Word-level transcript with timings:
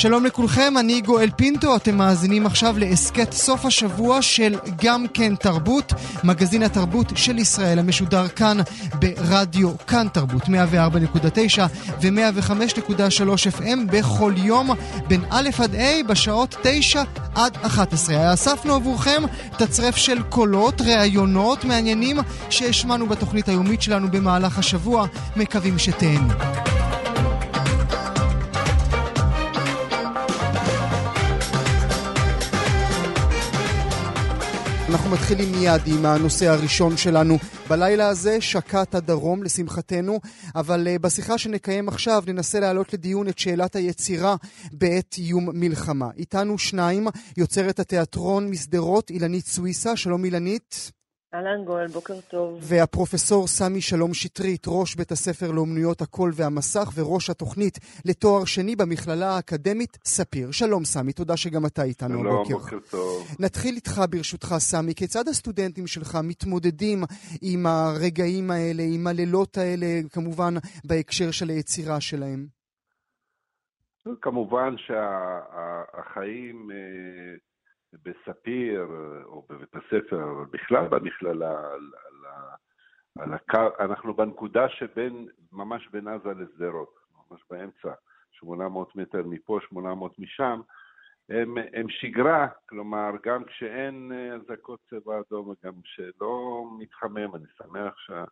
שלום 0.00 0.24
לכולכם, 0.24 0.74
אני 0.78 1.00
גואל 1.00 1.30
פינטו, 1.36 1.76
אתם 1.76 1.96
מאזינים 1.96 2.46
עכשיו 2.46 2.78
להסכת 2.78 3.32
סוף 3.32 3.64
השבוע 3.64 4.22
של 4.22 4.54
גם 4.82 5.06
כן 5.14 5.34
תרבות, 5.34 5.92
מגזין 6.24 6.62
התרבות 6.62 7.12
של 7.16 7.38
ישראל 7.38 7.78
המשודר 7.78 8.28
כאן 8.28 8.58
ברדיו 8.94 9.78
כאן 9.86 10.06
תרבות 10.12 10.42
104.9 10.42 10.48
ו-105.3 12.02 13.58
FM 13.58 13.78
בכל 13.92 14.34
יום 14.36 14.70
בין 15.08 15.20
א' 15.30 15.48
עד 15.58 15.74
ה' 15.74 16.02
בשעות 16.08 16.56
9 16.62 17.02
עד 17.34 17.56
11. 17.62 18.34
אספנו 18.34 18.74
עבורכם 18.74 19.22
תצרף 19.58 19.96
של 19.96 20.22
קולות, 20.22 20.80
ראיונות 20.80 21.64
מעניינים 21.64 22.18
שהשמענו 22.50 23.06
בתוכנית 23.06 23.48
היומית 23.48 23.82
שלנו 23.82 24.10
במהלך 24.10 24.58
השבוע, 24.58 25.06
מקווים 25.36 25.78
שתהנו. 25.78 26.69
אנחנו 34.90 35.10
מתחילים 35.10 35.52
מיד 35.52 35.80
עם 35.86 36.06
הנושא 36.06 36.48
הראשון 36.48 36.96
שלנו. 36.96 37.38
בלילה 37.68 38.08
הזה 38.08 38.40
שקעת 38.40 38.94
הדרום, 38.94 39.42
לשמחתנו, 39.42 40.20
אבל 40.54 40.86
uh, 40.86 40.98
בשיחה 40.98 41.38
שנקיים 41.38 41.88
עכשיו 41.88 42.22
ננסה 42.26 42.60
להעלות 42.60 42.92
לדיון 42.92 43.28
את 43.28 43.38
שאלת 43.38 43.76
היצירה 43.76 44.36
בעת 44.72 45.14
איום 45.18 45.48
מלחמה. 45.52 46.08
איתנו 46.16 46.58
שניים, 46.58 47.06
יוצרת 47.36 47.80
התיאטרון 47.80 48.50
משדרות, 48.50 49.10
אילנית 49.10 49.46
סוויסה. 49.46 49.96
שלום 49.96 50.24
אילנית. 50.24 50.99
אהלן 51.34 51.64
גואל, 51.64 51.86
בוקר 51.86 52.20
טוב. 52.20 52.58
והפרופסור 52.62 53.46
סמי 53.46 53.80
שלום 53.80 54.14
שטרית, 54.14 54.64
ראש 54.66 54.94
בית 54.94 55.12
הספר 55.12 55.50
לאומנויות 55.52 56.00
הקול 56.00 56.30
והמסך 56.34 56.92
וראש 56.94 57.30
התוכנית 57.30 57.78
לתואר 58.04 58.44
שני 58.44 58.76
במכללה 58.76 59.36
האקדמית 59.36 59.98
ספיר. 60.04 60.50
שלום 60.50 60.84
סמי, 60.84 61.12
תודה 61.12 61.36
שגם 61.36 61.66
אתה 61.66 61.82
איתנו 61.82 62.18
שלום, 62.18 62.26
הבוקר. 62.26 62.54
בוקר 62.54 62.78
טוב. 62.90 63.36
נתחיל 63.38 63.74
איתך 63.74 64.02
ברשותך 64.10 64.54
סמי, 64.58 64.94
כיצד 64.94 65.28
הסטודנטים 65.28 65.86
שלך 65.86 66.18
מתמודדים 66.22 67.02
עם 67.42 67.66
הרגעים 67.66 68.50
האלה, 68.50 68.82
עם 68.94 69.06
הלילות 69.06 69.58
האלה, 69.58 69.86
כמובן 70.12 70.54
בהקשר 70.84 71.30
של 71.30 71.48
היצירה 71.48 72.00
שלהם? 72.00 72.46
כמובן 74.22 74.74
שהחיים 74.76 76.68
שה, 76.70 76.76
בספיר 77.92 78.86
או 79.24 79.46
בבית 79.48 79.74
הספר, 79.76 80.44
בכלל 80.50 80.88
במכללה, 80.88 81.58
על, 81.72 81.90
על, 82.06 82.30
על 83.18 83.34
הקר... 83.34 83.68
אנחנו 83.80 84.14
בנקודה 84.14 84.68
שבין, 84.68 85.28
ממש 85.52 85.88
בין 85.92 86.08
עזה 86.08 86.32
לשדרות, 86.34 86.94
ממש 87.30 87.40
באמצע, 87.50 87.92
800 88.30 88.96
מטר 88.96 89.22
מפה, 89.26 89.58
800 89.68 90.18
משם, 90.18 90.60
הם, 91.28 91.54
הם 91.72 91.88
שגרה, 91.88 92.46
כלומר, 92.68 93.10
גם 93.24 93.44
כשאין 93.44 94.12
אזעקות 94.34 94.80
צבע 94.90 95.20
אדום 95.20 95.48
וגם 95.48 95.72
שלא 95.84 96.64
מתחמם, 96.78 97.34
אני 97.34 97.46
שמח 97.58 97.98
שה, 97.98 98.24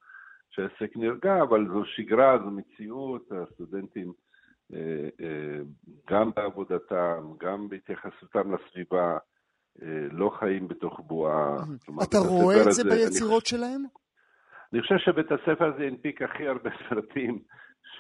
שהעסק 0.51 0.97
נרגע, 0.97 1.43
אבל 1.43 1.69
זו 1.69 1.85
שגרה, 1.85 2.39
זו 2.39 2.51
מציאות, 2.51 3.33
הסטודנטים 3.33 4.13
גם 6.11 6.31
בעבודתם, 6.37 7.33
גם 7.39 7.69
בהתייחסותם 7.69 8.55
לסביבה, 8.55 9.19
לא 10.11 10.31
חיים 10.39 10.69
בתוך 10.69 11.01
בועה. 11.01 11.57
אתה 12.03 12.19
רואה 12.19 12.63
את 12.63 12.73
זה 12.73 12.85
ביצירות 12.85 13.47
שלהם? 13.47 13.85
אני 14.73 14.83
חושב 14.83 14.99
שבית 14.99 15.33
הספר 15.33 15.75
הזה 15.75 15.85
הנפיק 15.85 16.23
הכי 16.23 16.49
הרבה 16.49 16.71
סרטים 16.89 17.39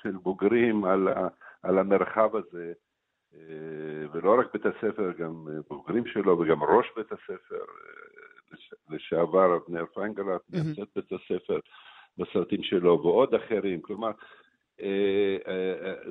של 0.02 0.12
בוגרים 0.12 0.84
על, 0.84 1.08
ה, 1.08 1.28
על 1.62 1.78
המרחב 1.78 2.36
הזה, 2.36 2.72
ולא 4.12 4.40
רק 4.40 4.52
בית 4.52 4.66
הספר, 4.66 5.12
גם 5.18 5.46
בוגרים 5.68 6.06
שלו 6.06 6.38
וגם 6.38 6.62
ראש 6.62 6.86
בית 6.96 7.12
הספר, 7.12 7.64
לשעבר 8.90 9.56
אבנר 9.56 9.84
פיינגלט, 9.94 10.40
מייסד 10.50 10.90
בית 10.96 11.12
הספר 11.12 11.58
בסרטים 12.18 12.62
שלו, 12.62 13.00
ועוד 13.02 13.34
אחרים. 13.34 13.82
כלומר, 13.82 14.10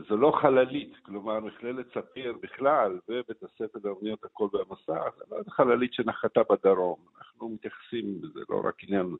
זו 0.10 0.18
לא 0.18 0.32
חללית, 0.42 0.94
כלומר 1.06 1.40
מכללת 1.40 1.86
ספיר 1.94 2.34
בכלל 2.42 3.00
ובית 3.10 3.44
הספר 3.44 3.80
לאומניות 3.84 4.24
הקול 4.24 4.50
והמסע, 4.54 5.10
זה 5.18 5.24
לא 5.32 5.38
חללית 5.50 5.94
שנחתה 5.94 6.42
בדרום, 6.50 7.00
אנחנו 7.18 7.50
מתייחסים, 7.50 8.22
זה 8.34 8.40
לא 8.50 8.62
רק 8.66 8.84
עניין 8.84 9.16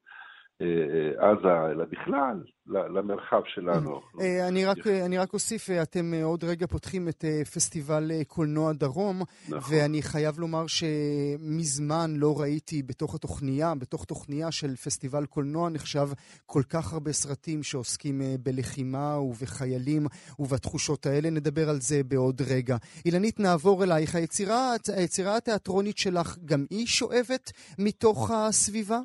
עזה, 1.18 1.72
אלא 1.72 1.86
בכלל 1.92 2.44
למרחב 2.68 3.42
שלנו. 3.46 4.02
אני 4.48 4.66
רק, 4.66 4.88
אני 4.88 5.18
רק 5.18 5.34
אוסיף, 5.34 5.70
אתם 5.70 6.14
עוד 6.24 6.44
רגע 6.44 6.68
פותחים 6.68 7.10
את 7.10 7.26
פסטיבל 7.54 8.12
קולנוע 8.28 8.74
דרום, 8.74 9.22
נכון. 9.50 9.76
ואני 9.76 10.02
חייב 10.02 10.40
לומר 10.40 10.68
שמזמן 10.68 12.12
לא 12.16 12.40
ראיתי 12.40 12.84
בתוך 12.84 13.16
התוכניה, 13.16 13.76
בתוך 13.76 14.06
תוכניה 14.06 14.52
של 14.52 14.76
פסטיבל 14.76 15.26
קולנוע 15.26 15.70
נחשב 15.70 16.10
כל 16.46 16.62
כך 16.70 16.94
הרבה 16.94 17.14
סרטים 17.14 17.64
שעוסקים 17.64 18.22
בלחימה 18.44 19.20
ובחיילים 19.20 20.08
ובתחושות 20.40 21.06
האלה. 21.06 21.30
נדבר 21.30 21.70
על 21.70 21.82
זה 21.82 22.04
בעוד 22.04 22.42
רגע. 22.42 22.78
אילנית, 23.06 23.40
נעבור 23.40 23.84
אלייך. 23.84 24.16
היצירה, 24.16 24.74
היצירה 24.96 25.38
התיאטרונית 25.38 25.98
שלך, 25.98 26.38
גם 26.46 26.66
היא 26.70 26.88
שואבת 26.88 27.52
מתוך 27.80 28.32
הסביבה? 28.32 29.00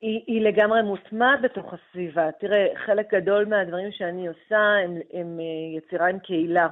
היא, 0.00 0.20
היא 0.26 0.44
לגמרי 0.44 0.82
מוטמעת 0.82 1.40
בתוך 1.42 1.74
הסביבה. 1.74 2.32
תראה, 2.32 2.66
חלק 2.86 3.14
גדול 3.14 3.44
מהדברים 3.44 3.92
שאני 3.92 4.28
עושה 4.28 4.58
הם, 4.84 4.94
הם 5.12 5.38
יצירה 5.76 6.06
עם 6.06 6.18
קהילה. 6.18 6.68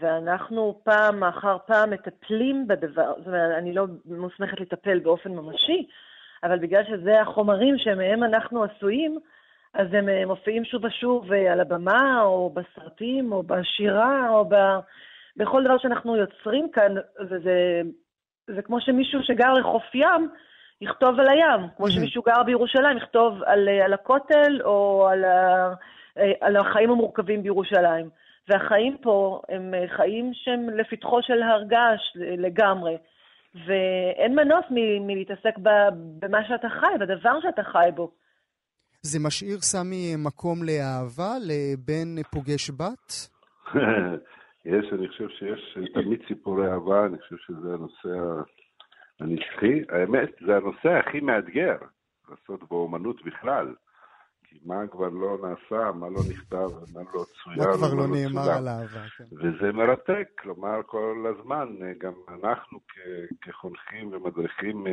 ואנחנו 0.00 0.80
פעם 0.84 1.24
אחר 1.24 1.56
פעם 1.66 1.90
מטפלים 1.90 2.68
בדבר, 2.68 3.14
זאת 3.18 3.26
אומרת, 3.26 3.58
אני 3.58 3.72
לא 3.72 3.86
מוסמכת 4.04 4.60
לטפל 4.60 4.98
באופן 4.98 5.32
ממשי, 5.32 5.86
אבל 6.44 6.58
בגלל 6.58 6.84
שזה 6.84 7.20
החומרים 7.20 7.78
שמהם 7.78 8.24
אנחנו 8.24 8.64
עשויים, 8.64 9.18
אז 9.74 9.86
הם 9.92 10.08
מופיעים 10.26 10.64
שוב 10.64 10.84
ושוב 10.84 11.32
על 11.32 11.60
הבמה, 11.60 12.22
או 12.22 12.50
בסרטים, 12.54 13.32
או 13.32 13.42
בשירה, 13.42 14.28
או 14.30 14.44
ב... 14.44 14.54
בכל 15.36 15.64
דבר 15.64 15.78
שאנחנו 15.78 16.16
יוצרים 16.16 16.70
כאן, 16.70 16.94
וזה 17.20 17.82
זה 18.46 18.62
כמו 18.62 18.80
שמישהו 18.80 19.22
שגר 19.22 19.52
לחוף 19.52 19.94
ים, 19.94 20.28
יכתוב 20.80 21.20
על 21.20 21.28
הים, 21.28 21.68
כמו 21.76 21.90
שמישהו 21.90 22.22
גר 22.22 22.42
בירושלים, 22.42 22.96
יכתוב 22.96 23.42
על, 23.46 23.68
על 23.84 23.92
הכותל 23.92 24.60
או 24.64 25.08
על, 25.10 25.24
ה, 25.24 25.74
על 26.40 26.56
החיים 26.56 26.90
המורכבים 26.90 27.42
בירושלים. 27.42 28.10
והחיים 28.48 28.96
פה 29.02 29.40
הם 29.48 29.74
חיים 29.96 30.30
שהם 30.34 30.70
לפתחו 30.70 31.22
של 31.22 31.42
הרגש 31.42 32.00
לגמרי. 32.16 32.96
ואין 33.54 34.34
מנוס 34.34 34.64
מ- 34.70 35.06
מלהתעסק 35.06 35.58
במה 36.18 36.38
שאתה 36.48 36.68
חי, 36.68 36.98
בדבר 37.00 37.40
שאתה 37.40 37.62
חי 37.62 37.88
בו. 37.94 38.10
זה 39.02 39.18
משאיר, 39.26 39.58
סמי, 39.60 40.14
מקום 40.18 40.58
לאהבה, 40.62 41.32
לבן 41.46 42.22
פוגש 42.30 42.70
בת? 42.70 43.28
יש, 44.64 44.86
אני 44.92 45.08
חושב 45.08 45.28
שיש 45.28 45.78
תמיד 45.94 46.20
סיפורי 46.28 46.72
אהבה, 46.72 47.06
אני 47.06 47.18
חושב 47.18 47.36
שזה 47.36 47.74
הנושא 47.74 48.42
הנצחי. 49.20 49.82
האמת, 49.88 50.30
זה 50.46 50.56
הנושא 50.56 50.88
הכי 50.88 51.20
מאתגר, 51.20 51.76
לעשות 52.28 52.68
באומנות 52.68 53.24
בכלל. 53.24 53.74
כי 54.44 54.58
מה 54.64 54.86
כבר 54.86 55.08
לא 55.08 55.38
נעשה, 55.42 55.92
מה 55.92 56.08
לא 56.08 56.20
נכתב, 56.30 56.68
מה 56.94 57.00
לא 57.14 57.24
צויר. 57.44 57.68
מה 57.68 57.76
כבר 57.76 57.94
לא 57.94 58.06
נאמר 58.06 58.50
על 58.50 58.68
אהבה, 58.68 59.08
כן. 59.16 59.24
וזה 59.36 59.72
מרתק, 59.72 60.28
כלומר, 60.38 60.82
כל 60.86 61.24
הזמן, 61.28 61.68
גם 61.98 62.12
אנחנו 62.28 62.78
כחונכים 63.42 64.12
ומדריכים, 64.12 64.86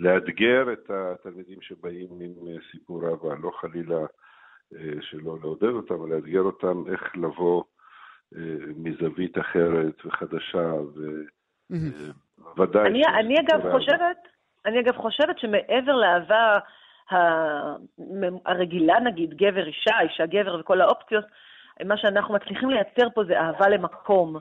לאתגר 0.00 0.72
את 0.72 0.90
התלמידים 0.90 1.58
שבאים 1.60 2.08
עם 2.20 2.32
סיפור 2.70 3.08
אהבה, 3.08 3.34
לא 3.34 3.50
חלילה 3.60 4.06
שלא 5.00 5.38
לעודד 5.40 5.68
אותם, 5.68 5.94
אבל 5.94 6.14
לאתגר 6.14 6.40
אותם 6.40 6.84
איך 6.92 7.16
לבוא 7.16 7.64
מזווית 8.76 9.38
אחרת 9.38 10.06
וחדשה, 10.06 10.72
וודאי... 12.56 12.86
אני, 12.86 13.02
אני 13.06 13.34
אגב 13.40 13.72
חושבת, 13.72 14.16
אני 14.66 14.80
אגב 14.80 14.96
חושבת 14.96 15.38
שמעבר 15.38 15.96
לאהבה 15.96 16.58
הרגילה, 18.46 19.00
נגיד, 19.00 19.34
גבר, 19.34 19.66
אישה, 19.66 20.00
אישה, 20.00 20.26
גבר 20.26 20.60
וכל 20.60 20.80
האופציות, 20.80 21.24
מה 21.84 21.96
שאנחנו 21.96 22.34
מצליחים 22.34 22.70
לייצר 22.70 23.10
פה 23.14 23.24
זה 23.24 23.40
אהבה 23.40 23.68
למקום. 23.68 24.36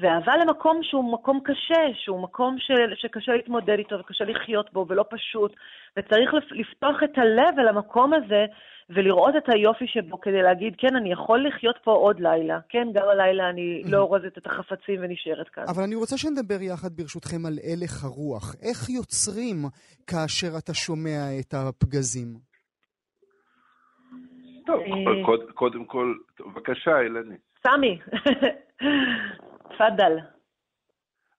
ואהבה 0.00 0.32
למקום 0.36 0.80
שהוא 0.82 1.12
מקום 1.12 1.40
קשה, 1.44 1.82
שהוא 1.94 2.22
מקום 2.22 2.56
ש, 2.58 2.70
שקשה 2.94 3.32
להתמודד 3.32 3.78
איתו 3.78 3.98
וקשה 3.98 4.24
לחיות 4.24 4.72
בו 4.72 4.86
ולא 4.88 5.04
פשוט, 5.10 5.52
וצריך 5.96 6.30
לפתוח 6.50 6.96
את 7.04 7.18
הלב 7.18 7.58
אל 7.58 7.68
המקום 7.68 8.12
הזה 8.14 8.44
ולראות 8.90 9.34
את 9.36 9.48
היופי 9.54 9.86
שבו 9.86 10.20
כדי 10.20 10.42
להגיד, 10.42 10.74
כן, 10.78 10.96
אני 10.96 11.12
יכול 11.12 11.46
לחיות 11.48 11.76
פה 11.84 11.92
עוד 11.92 12.20
לילה. 12.20 12.58
כן, 12.68 12.88
גם 12.94 13.08
הלילה 13.08 13.50
אני 13.50 13.82
לא 13.84 13.98
אורזת 13.98 14.38
את 14.38 14.46
החפצים 14.46 15.00
ונשארת 15.02 15.48
כאן. 15.48 15.64
אבל 15.68 15.82
אני 15.82 15.94
רוצה 15.94 16.18
שנדבר 16.18 16.62
יחד, 16.62 16.88
ברשותכם, 16.96 17.46
על 17.46 17.52
הלך 17.52 18.04
הרוח. 18.04 18.54
איך 18.62 18.88
יוצרים 18.88 19.56
כאשר 20.06 20.48
אתה 20.58 20.74
שומע 20.74 21.20
את 21.40 21.54
הפגזים? 21.54 22.28
טוב, 24.66 24.80
אה, 24.80 25.52
קודם 25.54 25.84
כל, 25.84 26.14
בבקשה, 26.40 27.00
אילני. 27.00 27.36
סמי. 27.66 27.98
תפאדל. 29.70 30.18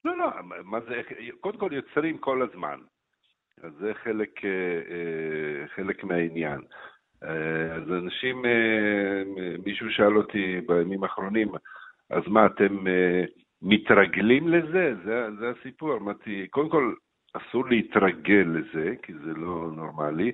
לא, 0.05 0.17
לא, 0.17 0.29
מה 0.63 0.79
זה, 0.79 1.01
קודם 1.39 1.59
כל 1.59 1.69
יוצרים 1.71 2.17
כל 2.17 2.41
הזמן. 2.41 2.79
אז 3.63 3.71
זה 3.79 3.93
חלק, 4.03 4.45
אה, 4.45 4.49
אה, 4.49 5.67
חלק 5.67 6.03
מהעניין. 6.03 6.61
אה, 7.23 7.75
אז 7.75 7.91
אנשים, 7.91 8.45
מישהו 9.65 9.91
שאל 9.91 10.17
אותי 10.17 10.61
בימים 10.67 11.03
האחרונים, 11.03 11.47
אז 12.09 12.23
מה, 12.27 12.45
אתם 12.45 12.77
מתרגלים 13.61 14.47
לזה? 14.47 14.95
זה, 15.05 15.27
זה 15.39 15.49
הסיפור. 15.49 15.97
אמרתי, 15.97 16.47
קודם 16.47 16.69
כל, 16.69 16.93
אסור 17.33 17.67
להתרגל 17.69 18.47
לזה, 18.47 18.93
כי 19.03 19.13
זה 19.13 19.33
לא 19.33 19.71
נורמלי. 19.75 20.31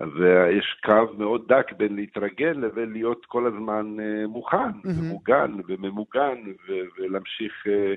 ויש 0.00 0.80
קו 0.84 1.06
מאוד 1.18 1.52
דק 1.52 1.72
בין 1.72 1.96
להתרגל 1.96 2.54
לבין 2.56 2.92
להיות 2.92 3.26
כל 3.26 3.46
הזמן 3.46 3.96
אה, 4.00 4.26
מוכן. 4.26 4.70
ומוגן 4.84 5.52
וממוגן, 5.68 6.38
ולהמשיך, 6.98 7.66
אה, 7.66 7.94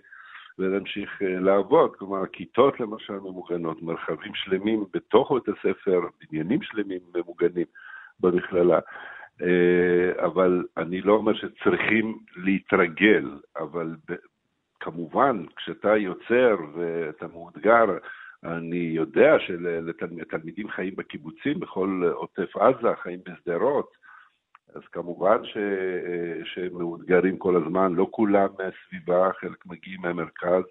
ולהמשיך 0.60 1.22
אה, 1.22 1.40
לעבוד. 1.40 1.96
כלומר, 1.96 2.25
כיתות 2.25 2.80
למשל 2.80 3.13
ממוגנות, 3.13 3.81
מרחבים 3.81 4.31
שלמים 4.36 4.86
בתוך 4.94 5.31
בית 5.31 5.57
הספר, 5.57 6.01
בניינים 6.22 6.62
שלמים 6.62 7.00
ממוגנים 7.16 7.66
במכללה. 8.19 8.80
אבל 10.25 10.63
אני 10.78 11.01
לא 11.01 11.13
אומר 11.13 11.34
שצריכים 11.34 12.19
להתרגל, 12.36 13.30
אבל 13.60 13.96
כמובן, 14.80 15.46
כשאתה 15.56 15.98
יוצר 15.98 16.56
ואתה 16.74 17.28
מאותגר, 17.28 17.86
אני 18.44 18.91
יודע 18.95 19.39
שלתלמידים 19.39 20.69
חיים 20.69 20.95
בקיבוצים, 20.95 21.59
בכל 21.59 22.01
עוטף 22.13 22.57
עזה, 22.57 22.95
חיים 23.03 23.19
בשדרות, 23.25 23.91
אז 24.75 24.81
כמובן 24.91 25.38
ש, 25.44 25.57
שהם 26.53 26.74
מאותגרים 26.77 27.38
כל 27.38 27.56
הזמן, 27.56 27.94
לא 27.94 28.07
כולם 28.12 28.47
מהסביבה, 28.59 29.30
חלק 29.39 29.65
מגיעים 29.65 30.01
מהמרכז, 30.01 30.63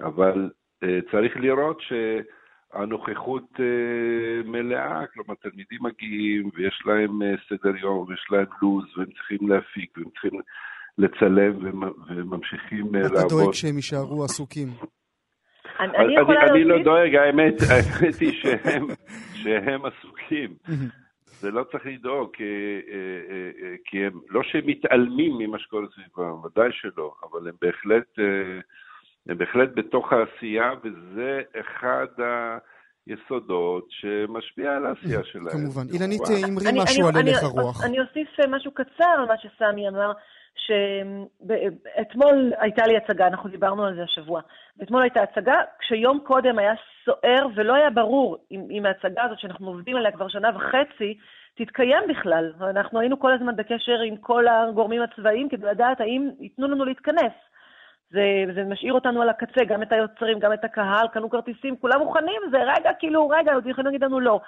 אבל 0.00 0.50
אה, 0.82 0.98
צריך 1.10 1.36
לראות 1.36 1.80
שהנוכחות 1.80 3.44
אה, 3.60 4.50
מלאה, 4.50 5.06
כלומר 5.14 5.34
תלמידים 5.34 5.78
מגיעים 5.80 6.50
ויש 6.54 6.82
להם 6.86 7.22
אה, 7.22 7.34
סדר 7.48 7.76
יום 7.76 8.06
ויש 8.08 8.26
להם 8.30 8.46
לו"ז 8.62 8.98
והם 8.98 9.06
צריכים 9.06 9.48
להפיק 9.48 9.98
והם 9.98 10.10
צריכים 10.10 10.40
לצלם 10.98 11.72
וממשיכים 12.08 12.94
לעבוד. 12.94 13.18
אתה 13.18 13.28
דואג 13.28 13.52
שהם 13.52 13.76
יישארו 13.76 14.24
עסוקים. 14.24 14.68
אני, 15.80 15.98
אני 15.98 16.14
יכולה 16.14 16.38
להוסיף? 16.38 16.50
אני 16.50 16.64
לא 16.64 16.82
דואג, 16.82 17.14
האמת, 17.14 17.54
האמת 17.70 18.14
היא 18.20 18.32
שהם, 18.32 18.86
שהם 19.34 19.80
עסוקים. 19.84 20.54
זה 21.40 21.50
לא 21.50 21.64
צריך 21.64 21.86
לדאוג, 21.86 22.30
כי, 22.32 22.42
אה, 22.42 22.96
אה, 23.30 23.50
אה, 23.62 23.74
כי 23.84 24.04
הם, 24.04 24.20
לא 24.28 24.42
שהם 24.42 24.66
מתעלמים 24.66 25.38
ממה 25.38 25.58
שקורה 25.58 25.86
סביבם, 25.94 26.44
ודאי 26.44 26.68
שלא, 26.72 27.14
אבל 27.22 27.48
הם 27.48 27.54
בהחלט, 27.60 28.18
הם 29.28 29.38
בהחלט 29.38 29.68
בתוך 29.74 30.12
העשייה, 30.12 30.70
וזה 30.84 31.42
אחד 31.60 32.06
היסודות 33.06 33.86
שמשפיע 33.88 34.72
על 34.76 34.86
העשייה 34.86 35.24
שלהם. 35.24 35.50
כמובן. 35.50 35.82
אילנית, 35.92 36.22
אמרי 36.44 36.82
משהו 36.82 37.08
על 37.08 37.16
הלך 37.16 37.42
הרוח. 37.42 37.84
אני 37.84 38.00
אוסיף 38.00 38.28
משהו 38.48 38.70
קצר 38.70 39.14
על 39.18 39.24
מה 39.26 39.34
שסמי 39.38 39.88
אמר. 39.88 40.12
שאתמול 40.56 42.52
הייתה 42.58 42.82
לי 42.86 42.96
הצגה, 42.96 43.26
אנחנו 43.26 43.50
דיברנו 43.50 43.84
על 43.84 43.94
זה 43.94 44.02
השבוע. 44.02 44.40
אתמול 44.82 45.02
הייתה 45.02 45.20
הצגה, 45.22 45.56
כשיום 45.78 46.20
קודם 46.24 46.58
היה 46.58 46.72
סוער 47.04 47.46
ולא 47.54 47.74
היה 47.74 47.90
ברור 47.90 48.36
אם, 48.50 48.66
אם 48.70 48.86
ההצגה 48.86 49.22
הזאת, 49.24 49.38
שאנחנו 49.38 49.68
עובדים 49.68 49.96
עליה 49.96 50.12
כבר 50.12 50.28
שנה 50.28 50.48
וחצי, 50.56 51.18
תתקיים 51.56 52.02
בכלל. 52.08 52.52
אנחנו 52.60 53.00
היינו 53.00 53.18
כל 53.18 53.32
הזמן 53.32 53.56
בקשר 53.56 54.00
עם 54.06 54.16
כל 54.16 54.44
הגורמים 54.48 55.02
הצבאיים 55.02 55.48
כדי 55.48 55.66
לדעת 55.66 56.00
האם 56.00 56.30
ייתנו 56.40 56.68
לנו 56.68 56.84
להתכנס. 56.84 57.32
זה, 58.10 58.22
זה 58.54 58.64
משאיר 58.64 58.92
אותנו 58.92 59.22
על 59.22 59.28
הקצה, 59.28 59.64
גם 59.64 59.82
את 59.82 59.92
היוצרים, 59.92 60.38
גם 60.38 60.52
את 60.52 60.64
הקהל, 60.64 61.08
קנו 61.12 61.30
כרטיסים, 61.30 61.76
כולם 61.76 61.98
מוכנים, 62.00 62.42
זה 62.50 62.58
רגע, 62.58 62.90
כאילו, 62.98 63.28
רגע, 63.28 63.54
עוד 63.54 63.66
יכולים 63.66 63.86
להגיד 63.86 64.04
לנו 64.04 64.20
לא. 64.20 64.40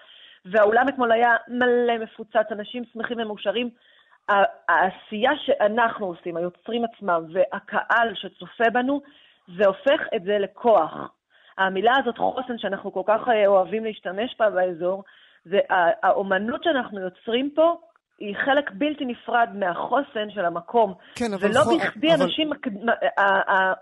והאולם 0.45 0.89
אתמול 0.89 1.13
היה 1.13 1.37
מלא 1.49 1.99
מפוצץ, 1.99 2.47
אנשים 2.53 2.85
שמחים 2.93 3.19
ומאושרים. 3.21 3.71
העשייה 4.69 5.31
שאנחנו 5.37 6.07
עושים, 6.07 6.37
היוצרים 6.37 6.85
עצמם 6.85 7.25
והקהל 7.33 8.15
שצופה 8.15 8.71
בנו, 8.73 9.01
זה 9.57 9.67
הופך 9.67 10.01
את 10.17 10.23
זה 10.23 10.39
לכוח. 10.39 10.95
המילה 11.59 11.93
הזאת, 11.99 12.19
חוסן, 12.19 12.59
שאנחנו 12.59 12.93
כל 12.93 13.03
כך 13.07 13.29
אה, 13.29 13.47
אוהבים 13.47 13.85
להשתמש 13.85 14.37
בה 14.39 14.51
באזור, 14.51 15.05
זה 15.45 15.59
האומנות 16.03 16.65
שאנחנו 16.65 17.01
יוצרים 17.01 17.51
פה, 17.55 17.81
היא 18.19 18.35
חלק 18.45 18.71
בלתי 18.75 19.05
נפרד 19.05 19.49
מהחוסן 19.55 20.31
של 20.35 20.45
המקום. 20.45 20.95
כן, 21.15 21.33
אבל... 21.35 21.51
ולא 21.51 21.61
בכדי 21.65 22.15
אבל... 22.15 22.23
אנשים, 22.23 22.51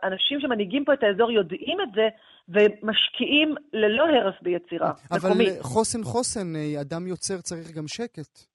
אנשים 0.05 0.41
שמנהיגים 0.41 0.85
פה 0.85 0.93
את 0.93 1.03
האזור 1.03 1.31
יודעים 1.31 1.81
את 1.81 1.89
זה, 1.95 2.09
ומשקיעים 2.49 3.55
ללא 3.73 4.05
הרף 4.05 4.35
ביצירה 4.43 4.93
אבל 5.11 5.29
מקומית. 5.29 5.49
אבל 5.49 5.63
חוסן 5.63 6.03
חוסן, 6.03 6.57
אה, 6.57 6.81
אדם 6.81 7.07
יוצר 7.07 7.37
צריך 7.41 7.77
גם 7.77 7.89
שקט. 7.89 8.55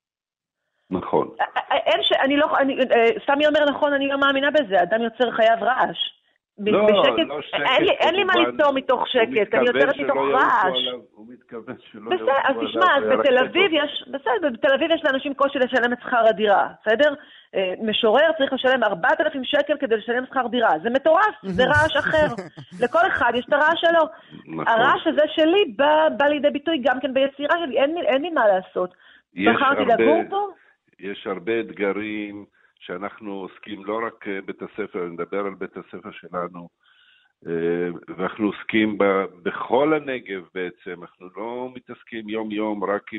נכון. 0.91 1.27
אין 1.71 2.03
ש... 2.03 2.11
אני 2.25 2.37
לא... 2.37 2.57
אני, 2.59 2.73
אה, 2.73 3.05
סמי 3.25 3.47
אומר 3.47 3.65
נכון, 3.69 3.93
אני 3.93 4.07
לא 4.07 4.19
מאמינה 4.19 4.51
בזה. 4.51 4.83
אדם 4.83 5.01
יוצר 5.01 5.31
חייב 5.31 5.63
רעש. 5.63 6.18
לא, 6.59 6.85
בשקט, 6.85 7.27
לא 7.27 7.41
שקט. 7.41 7.59
אין 7.59 7.83
לי, 7.83 7.91
אין 7.91 8.15
לי 8.15 8.23
מה 8.23 8.33
ליצור 8.33 8.73
מתוך 8.73 9.07
שקט, 9.07 9.53
אני 9.53 9.65
יוצרת 9.67 9.97
מתוך 9.97 10.17
רעש. 10.17 10.87
הוא 11.13 11.25
מתכוון 11.29 11.75
שלא 11.91 12.11
בסדר, 12.11 12.33
אז 12.43 12.55
תשמע, 12.65 12.97
אז 12.97 13.03
בתל 13.19 13.37
אביב 13.37 13.71
יש, 13.73 14.03
בסדר, 14.07 14.49
בתל 14.53 14.73
אביב 14.73 14.91
יש 14.91 15.01
לאנשים 15.03 15.33
קושי 15.33 15.59
לשלם 15.59 15.93
את 15.93 15.97
שכר 16.01 16.27
הדירה, 16.27 16.67
בסדר? 16.81 17.13
אה, 17.55 17.73
משורר 17.81 18.31
צריך 18.37 18.53
לשלם 18.53 18.83
4,000 18.83 19.43
שקל 19.43 19.77
כדי 19.79 19.97
לשלם 19.97 20.25
שכר 20.25 20.47
דירה. 20.47 20.79
זה 20.83 20.89
מטורף, 20.89 21.35
זה 21.43 21.63
רעש 21.65 21.95
אחר. 21.95 22.27
לכל 22.83 23.07
אחד 23.07 23.31
יש 23.35 23.45
את 23.47 23.53
הרעש 23.53 23.81
שלו. 23.81 24.01
נכון. 24.47 24.67
הרעש 24.67 25.07
הזה 25.07 25.23
שלי 25.27 25.73
בא, 25.75 26.09
בא 26.17 26.25
לידי 26.25 26.49
ביטוי 26.49 26.77
גם 26.83 26.99
כן 26.99 27.13
ביצירה 27.13 27.55
שלי, 27.65 27.77
אין, 27.77 27.97
אין 27.97 28.21
לי 28.21 28.29
מה 28.29 28.47
לעשות. 28.47 28.93
בחרתי 29.33 29.81
לגור 29.85 30.21
פה. 30.29 30.47
יש 30.99 31.27
הרבה 31.27 31.59
אתגרים 31.59 32.45
שאנחנו 32.79 33.33
עוסקים 33.33 33.85
לא 33.85 34.01
רק 34.05 34.27
אה, 34.27 34.41
בית 34.45 34.61
הספר, 34.61 35.03
אני 35.03 35.11
מדבר 35.11 35.45
על 35.45 35.53
בית 35.53 35.77
הספר 35.77 36.11
שלנו, 36.11 36.69
אה, 37.47 37.89
ואנחנו 38.17 38.45
עוסקים 38.45 38.97
ב, 38.97 39.03
בכל 39.43 39.93
הנגב 39.93 40.43
בעצם, 40.53 41.01
אנחנו 41.01 41.29
לא 41.37 41.71
מתעסקים 41.75 42.29
יום-יום 42.29 42.83
רק 42.83 43.13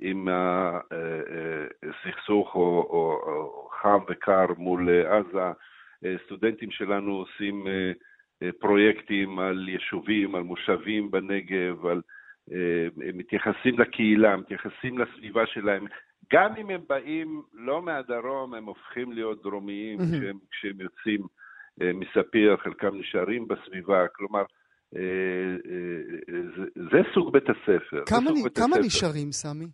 עם, 0.00 0.28
הסכסוך 1.82 2.56
אה, 2.56 2.60
או, 2.60 2.86
או, 2.90 3.22
או 3.26 3.68
חם 3.82 3.98
וקר 4.08 4.46
מול 4.58 4.88
עזה. 4.90 5.52
סטודנטים 6.24 6.70
שלנו 6.70 7.12
עושים 7.12 7.66
פרויקטים 8.60 9.38
על 9.38 9.68
יישובים, 9.68 10.34
על 10.34 10.42
מושבים 10.42 11.10
בנגב, 11.10 11.86
על, 11.86 12.00
מתייחסים 12.96 13.78
לקהילה, 13.78 14.36
מתייחסים 14.36 14.98
לסביבה 14.98 15.46
שלהם. 15.46 15.86
גם 16.32 16.56
אם 16.56 16.70
הם 16.70 16.80
באים 16.88 17.42
לא 17.52 17.82
מהדרום, 17.82 18.54
הם 18.54 18.64
הופכים 18.64 19.12
להיות 19.12 19.42
דרומיים 19.42 19.98
mm-hmm. 19.98 20.18
כשהם, 20.18 20.38
כשהם 20.50 20.80
יוצאים 20.80 21.20
אה, 21.82 21.90
מספיר, 21.92 22.56
חלקם 22.56 22.98
נשארים 22.98 23.48
בסביבה, 23.48 24.08
כלומר, 24.08 24.44
אה, 24.96 25.00
אה, 25.70 26.42
זה, 26.56 26.64
זה 26.74 26.98
סוג 27.14 27.32
בית 27.32 27.50
הספר. 27.50 28.04
כמה, 28.06 28.30
נ, 28.30 28.42
בית 28.44 28.56
כמה 28.58 28.76
הספר. 28.76 28.86
נשארים, 28.86 29.32
סמי? 29.32 29.66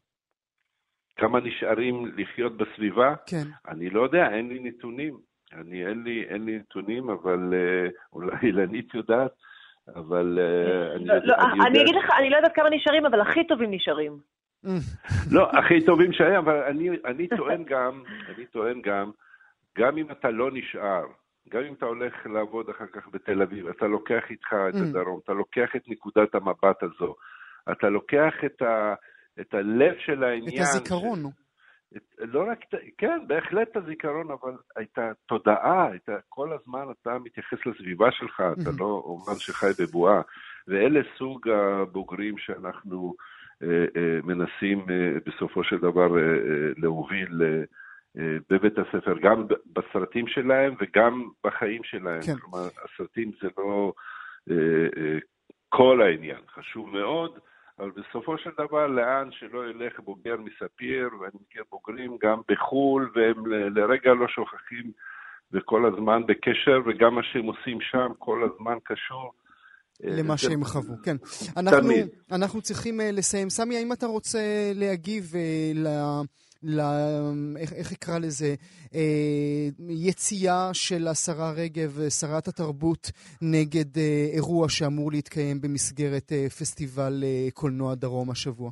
כמה 1.17 1.41
נשארים 1.41 2.07
לחיות 2.17 2.57
בסביבה? 2.57 3.15
כן. 3.27 3.49
אני 3.69 3.91
לא 3.91 4.03
יודע, 4.03 4.29
אין 4.31 4.49
לי 4.49 4.59
נתונים. 4.61 5.19
אני, 5.55 5.87
אין 5.87 6.03
לי, 6.03 6.25
אין 6.29 6.45
לי 6.45 6.59
נתונים, 6.59 7.11
אבל 7.11 7.55
אה, 7.55 7.89
אולי 8.13 8.37
אילנית 8.43 8.95
יודעת, 8.95 9.31
אבל 9.97 10.39
אה, 10.41 10.97
אני, 10.97 11.05
לא, 11.05 11.15
לא, 11.15 11.35
אני, 11.35 11.53
אני, 11.53 11.69
אני 11.69 11.83
אגיד 11.83 11.95
לך, 11.95 12.11
אני 12.19 12.31
לא 12.31 12.37
יודעת 12.37 12.55
כמה 12.55 12.71
נשארים, 12.71 13.07
אבל 13.07 13.21
הכי 13.21 13.47
טובים 13.47 13.71
נשארים. 13.71 14.32
לא, 15.31 15.51
הכי 15.51 15.85
טובים 15.87 16.13
שהיה, 16.13 16.39
אבל 16.39 16.63
אני, 16.63 16.89
אני 17.05 17.29
טוען 17.29 17.65
גם, 17.65 18.03
אני 18.29 18.47
טוען 18.47 18.81
גם, 18.83 19.11
גם 19.79 19.99
אם 19.99 20.11
אתה 20.11 20.31
לא 20.31 20.51
נשאר, 20.53 21.05
גם 21.49 21.63
אם 21.63 21.75
אתה 21.75 21.87
הולך 21.87 22.27
לעבוד 22.27 22.71
אחר 22.71 22.87
כך 22.87 23.09
בתל 23.13 23.43
אביב, 23.43 23.69
אתה 23.69 23.87
לוקח 23.87 24.23
איתך 24.31 24.53
את 24.69 24.75
הדרום, 24.75 25.21
אתה 25.25 25.33
לוקח 25.33 25.77
את 25.77 25.83
נקודת 25.89 26.35
המבט 26.35 26.83
הזו, 26.83 27.15
אתה 27.73 27.89
לוקח 27.89 28.35
את, 28.47 28.63
ה, 28.63 28.95
את 29.41 29.55
הלב 29.55 29.95
של 29.99 30.25
העניין. 30.25 30.63
את 30.63 30.69
הזיכרון. 30.69 31.19
ש... 31.19 31.97
את, 31.97 32.03
לא 32.19 32.45
רק, 32.51 32.59
כן, 32.99 33.19
בהחלט 33.27 33.69
את 33.71 33.77
הזיכרון, 33.77 34.31
אבל 34.31 34.53
את 34.81 34.99
התודעה, 34.99 35.95
את 35.95 36.09
ה, 36.09 36.13
כל 36.29 36.53
הזמן 36.53 36.85
אתה 37.01 37.19
מתייחס 37.19 37.59
לסביבה 37.67 38.13
שלך, 38.13 38.43
אתה 38.63 38.71
לא 38.79 39.03
אומן 39.05 39.39
שחי 39.39 39.71
בבועה. 39.79 40.21
ואלה 40.69 41.01
סוג 41.19 41.49
הבוגרים 41.49 42.39
שאנחנו 42.39 43.15
מנסים 44.25 44.87
אה, 44.91 45.13
בסופו 45.27 45.65
של 45.65 45.79
דבר 45.79 46.19
אה, 46.19 46.23
אה, 46.23 46.73
להוביל 46.77 47.43
אה, 47.43 47.63
אה, 48.19 48.37
בבית 48.51 48.79
הספר, 48.79 49.19
גם 49.19 49.47
בסרטים 49.73 50.27
שלהם 50.27 50.75
וגם 50.81 51.29
בחיים 51.45 51.85
שלהם. 51.85 52.23
כן. 52.23 52.35
כלומר, 52.35 52.69
הסרטים 52.85 53.31
זה 53.43 53.49
לא 53.59 53.93
אה, 54.51 54.57
אה, 54.97 55.19
כל 55.69 56.03
העניין, 56.03 56.41
חשוב 56.55 56.91
מאוד, 56.91 57.39
אבל 57.79 57.91
בסופו 57.91 58.39
של 58.39 58.51
דבר, 58.59 58.87
לאן 58.87 59.29
שלא 59.31 59.71
ילך 59.71 60.01
בוגר 60.01 60.37
מספיר, 60.37 61.11
ואני 61.21 61.39
מכיר 61.41 61.63
בוגרים 61.71 62.17
גם 62.23 62.41
בחו"ל, 62.49 63.11
והם 63.15 63.47
לרגע 63.47 64.15
לא 64.15 64.29
שוכחים 64.29 64.91
וכל 65.53 65.87
הזמן 65.87 66.27
בקשר, 66.27 66.81
וגם 66.87 67.15
מה 67.15 67.23
שהם 67.23 67.45
עושים 67.45 67.81
שם 67.81 68.09
כל 68.19 68.43
הזמן 68.45 68.79
קשור. 68.85 69.33
למה 70.03 70.37
שהם 70.37 70.65
חוו, 70.65 70.95
כן. 71.03 71.17
אנחנו, 71.57 71.93
אנחנו 72.33 72.61
צריכים 72.61 73.01
לסיים. 73.13 73.51
סמי, 73.51 73.77
האם 73.77 73.93
אתה 73.93 74.07
רוצה 74.07 74.39
להגיב 74.75 75.25
ל... 75.75 75.87
ל... 76.63 76.81
איך, 77.57 77.73
איך 77.73 77.93
אקרא 77.93 78.19
לזה? 78.19 78.55
אה, 78.95 79.69
יציאה 80.09 80.71
של 80.73 81.09
השרה 81.09 81.53
רגב, 81.53 82.09
שרת 82.21 82.49
התרבות, 82.49 83.11
נגד 83.43 83.99
אה, 83.99 84.27
אירוע 84.35 84.69
שאמור 84.69 85.13
להתקיים 85.13 85.61
במסגרת 85.61 86.33
אה, 86.33 86.47
פסטיבל 86.49 87.13
אה, 87.25 87.49
קולנוע 87.55 87.95
דרום 87.95 88.31
השבוע. 88.31 88.71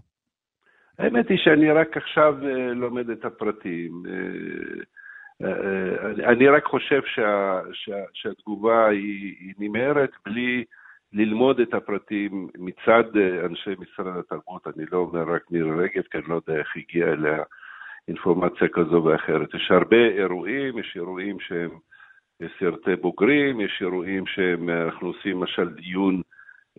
האמת 0.99 1.29
היא 1.29 1.39
שאני 1.39 1.71
רק 1.71 1.97
עכשיו 1.97 2.35
אה, 2.43 2.75
לומד 2.75 3.11
את 3.11 3.25
הפרטים. 3.25 4.03
אה, 4.09 5.47
אה, 5.47 6.31
אני 6.33 6.49
רק 6.49 6.65
חושב 6.65 7.01
שה, 7.05 7.61
שה, 7.73 8.03
שהתגובה 8.13 8.87
היא, 8.87 9.35
היא 9.41 9.55
נמהרת 9.59 10.11
בלי 10.27 10.65
ללמוד 11.13 11.61
את 11.61 11.75
הפרטים 11.75 12.49
מצד 12.59 13.17
אה, 13.17 13.47
אנשי 13.47 13.71
משרד 13.79 14.17
התרבות. 14.17 14.67
אני 14.67 14.85
לא 14.93 14.99
אומר 14.99 15.35
רק 15.35 15.51
מירי 15.51 15.71
רגב, 15.71 16.03
כי 16.11 16.19
אני 16.19 16.29
לא 16.29 16.35
יודע 16.35 16.59
איך 16.59 16.77
הגיעה 16.77 17.13
אליה 17.13 17.43
אינפורמציה 18.09 18.69
כזו 18.73 19.05
ואחרת. 19.05 19.55
יש 19.55 19.71
הרבה 19.71 19.97
אירועים, 19.97 20.79
יש 20.79 20.93
אירועים 20.97 21.41
שהם 21.41 21.71
סרטי 22.59 22.97
בוגרים, 22.97 23.61
יש 23.61 23.79
אירועים 23.81 24.27
שאנחנו 24.27 25.07
עושים 25.07 25.37
למשל 25.37 25.69
דיון 25.69 26.23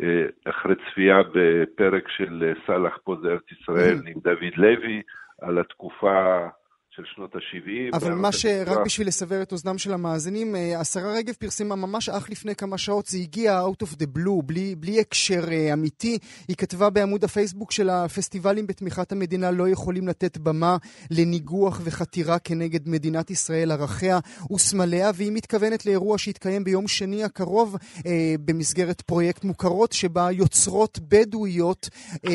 אה, 0.02 0.26
אחרי 0.50 0.76
צפייה 0.76 1.18
בפרק 1.34 2.08
של 2.10 2.44
אה, 2.44 2.54
סאלח 2.68 2.98
פה 3.04 3.16
זה 3.22 3.32
ארץ 3.32 3.52
ישראל 3.52 3.98
mm-hmm. 3.98 4.10
עם 4.10 4.20
דוד 4.24 4.58
לוי 4.58 5.02
על 5.42 5.60
התקופה 5.60 6.48
של 6.96 7.04
שנות 7.16 7.36
ה-70. 7.36 7.98
אבל 7.98 8.14
מה 8.14 8.32
ש... 8.32 8.46
רק 8.46 8.78
בשביל 8.86 9.08
לסבר 9.08 9.42
את 9.42 9.52
אוזנם 9.52 9.78
של 9.78 9.94
המאזינים, 9.94 10.56
אה, 10.56 10.80
השרה 10.80 11.14
רגב 11.14 11.34
פרסמה 11.34 11.76
ממש 11.76 12.10
אך 12.10 12.30
לפני 12.30 12.56
כמה 12.56 12.78
שעות, 12.78 13.06
זה 13.06 13.18
הגיע 13.18 13.62
out 13.62 13.86
of 13.86 13.90
the 13.96 14.18
blue, 14.18 14.42
בלי, 14.46 14.76
בלי 14.76 15.00
הקשר 15.00 15.44
uh, 15.44 15.74
אמיתי. 15.74 16.18
היא 16.48 16.56
כתבה 16.56 16.90
בעמוד 16.90 17.24
הפייסבוק 17.24 17.72
של 17.72 17.90
הפסטיבלים 17.90 18.68
בתמיכת 18.68 19.12
המדינה 19.12 19.52
לא 19.52 19.70
יכולים 19.70 20.08
לתת 20.08 20.38
במה 20.38 20.78
לניגוח 21.12 21.82
וחתירה 21.84 22.40
כנגד 22.40 22.90
מדינת 22.90 23.32
ישראל, 23.32 23.72
ערכיה 23.72 24.20
וסמליה, 24.54 25.12
והיא 25.16 25.32
מתכוונת 25.32 25.86
לאירוע 25.86 26.18
שיתקיים 26.18 26.64
ביום 26.64 26.88
שני 26.88 27.24
הקרוב 27.24 27.76
uh, 27.76 28.02
במסגרת 28.46 29.02
פרויקט 29.02 29.44
מוכרות, 29.44 29.92
שבה 29.92 30.32
יוצרות 30.32 31.00
בדואיות 31.08 31.90
uh, 32.16 32.30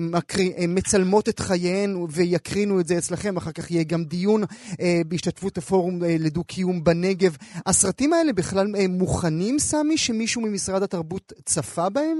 מקרי, 0.00 0.52
uh, 0.56 0.66
מצלמות 0.68 1.28
את 1.28 1.40
חייהן 1.40 2.06
ויקרינו 2.10 2.80
את 2.80 2.86
זה 2.86 2.98
אצלכם, 2.98 3.36
אחר 3.36 3.52
כך 3.52 3.70
יהיה 3.70 3.89
גם 3.90 4.02
דיון 4.04 4.40
אה, 4.80 5.00
בהשתתפות 5.08 5.58
הפורום 5.58 5.94
אה, 6.04 6.16
לדו-קיום 6.26 6.84
בנגב. 6.84 7.32
הסרטים 7.66 8.12
האלה 8.12 8.32
בכלל 8.32 8.66
אה, 8.78 8.88
מוכנים, 8.88 9.58
סמי, 9.58 9.96
שמישהו 9.98 10.42
ממשרד 10.42 10.82
התרבות 10.82 11.32
צפה 11.44 11.88
בהם? 11.94 12.18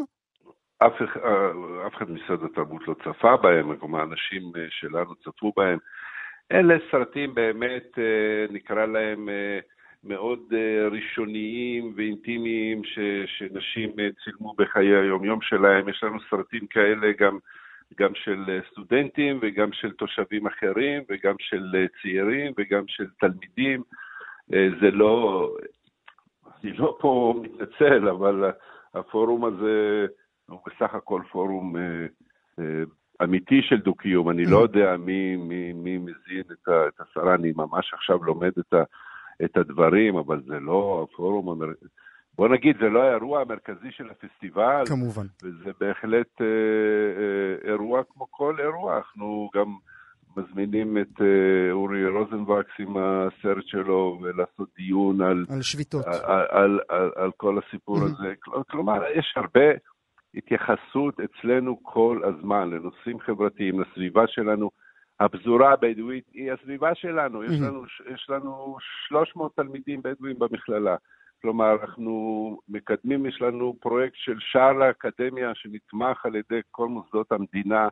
אף, 0.86 0.92
אה, 1.02 1.86
אף 1.86 1.94
אחד 1.96 2.10
ממשרד 2.10 2.44
התרבות 2.44 2.88
לא 2.88 2.94
צפה 2.94 3.36
בהם, 3.36 3.76
כלומר, 3.76 4.02
אנשים 4.02 4.42
אה, 4.56 4.66
שלנו 4.70 5.14
צפו 5.14 5.52
בהם. 5.56 5.78
אלה 6.52 6.74
סרטים 6.90 7.34
באמת, 7.34 7.98
אה, 7.98 8.46
נקרא 8.50 8.86
להם, 8.86 9.28
מאוד 10.04 10.40
ראשוניים 10.90 11.92
ואינטימיים 11.96 12.84
ש, 12.84 12.98
שנשים 13.38 13.90
צילמו 14.24 14.54
בחיי 14.58 14.96
היום-יום 14.96 15.38
שלהם. 15.42 15.88
יש 15.88 16.04
לנו 16.04 16.18
סרטים 16.30 16.66
כאלה 16.66 17.12
גם 17.18 17.38
גם 17.98 18.14
של 18.14 18.44
אה, 18.48 18.58
סטודנטים 18.70 19.38
וגם 19.42 19.72
של 19.72 19.92
תושבים 19.92 20.46
אחרים 20.46 21.02
וגם 21.08 21.34
של 21.38 21.72
אה, 21.74 21.86
צעירים 22.02 22.52
וגם 22.58 22.84
של 22.86 23.06
תלמידים. 23.20 23.82
אה, 24.54 24.68
זה 24.80 24.90
לא, 24.90 25.48
אני 26.64 26.72
לא 26.72 26.96
פה 27.00 27.34
מתנצל, 27.42 28.08
אבל 28.08 28.50
הפורום 28.94 29.44
הזה 29.44 30.06
הוא 30.48 30.60
בסך 30.66 30.94
הכל 30.94 31.22
פורום 31.32 31.76
אמיתי 33.22 33.62
של 33.62 33.76
דו-קיום. 33.76 34.30
אני 34.30 34.44
לא. 34.44 34.56
יודע 34.56 34.96
מי, 34.96 35.36
מי, 35.36 35.72
מי 35.72 35.98
מזין 35.98 36.44
את, 36.52 36.68
את 36.68 37.00
השרה, 37.00 37.34
אני 37.34 37.52
ממש 37.56 37.94
עכשיו 37.94 38.24
לומד 38.24 38.52
את, 38.58 38.72
ה, 38.72 38.82
את 39.44 39.56
הדברים, 39.56 40.16
אבל 40.16 40.42
זה 40.46 40.60
לא 40.60 41.06
הפורום 41.08 41.62
בוא 42.40 42.48
נגיד, 42.48 42.76
זה 42.80 42.88
לא 42.88 43.02
האירוע 43.02 43.40
המרכזי 43.40 43.90
של 43.90 44.10
הפסטיבל. 44.10 44.84
כמובן. 44.86 45.26
וזה 45.42 45.70
בהחלט 45.80 46.40
אה, 46.40 46.46
אה, 46.46 47.70
אירוע 47.70 48.02
כמו 48.12 48.26
כל 48.30 48.56
אירוע. 48.60 48.96
אנחנו 48.96 49.50
גם 49.54 49.76
מזמינים 50.36 50.98
את 50.98 51.20
אה, 51.20 51.72
אורי 51.72 52.06
רוזנבקס 52.06 52.70
עם 52.78 52.96
הסרט 52.96 53.64
שלו 53.66 54.18
ולעשות 54.22 54.68
דיון 54.76 55.22
על... 55.22 55.46
על 55.50 55.62
שביתות. 55.62 56.06
על, 56.06 56.14
על, 56.14 56.40
על, 56.50 56.80
על, 56.88 57.10
על 57.16 57.30
כל 57.36 57.58
הסיפור 57.58 57.96
הזה. 57.96 58.34
כלומר, 58.70 59.02
יש 59.14 59.34
הרבה 59.36 59.70
התייחסות 60.34 61.20
אצלנו 61.20 61.78
כל 61.82 62.20
הזמן 62.24 62.70
לנושאים 62.70 63.20
חברתיים, 63.20 63.80
לסביבה 63.80 64.26
שלנו. 64.26 64.70
הפזורה 65.20 65.72
הבדואית 65.72 66.24
היא 66.32 66.52
הסביבה 66.52 66.94
שלנו, 66.94 67.44
יש 67.44 67.60
לנו, 67.60 67.84
יש 68.14 68.26
לנו 68.30 68.76
300 69.08 69.56
תלמידים 69.56 70.02
בדואים 70.02 70.38
במכללה. 70.38 70.96
כלומר, 71.42 71.76
אנחנו 71.82 72.60
מקדמים, 72.68 73.26
יש 73.26 73.42
לנו 73.42 73.76
פרויקט 73.80 74.16
של 74.16 74.36
שער 74.38 74.82
האקדמיה 74.82 75.54
שנתמך 75.54 76.26
על 76.26 76.36
ידי 76.36 76.60
כל 76.70 76.88
מוסדות 76.88 77.32
המדינה, 77.32 77.88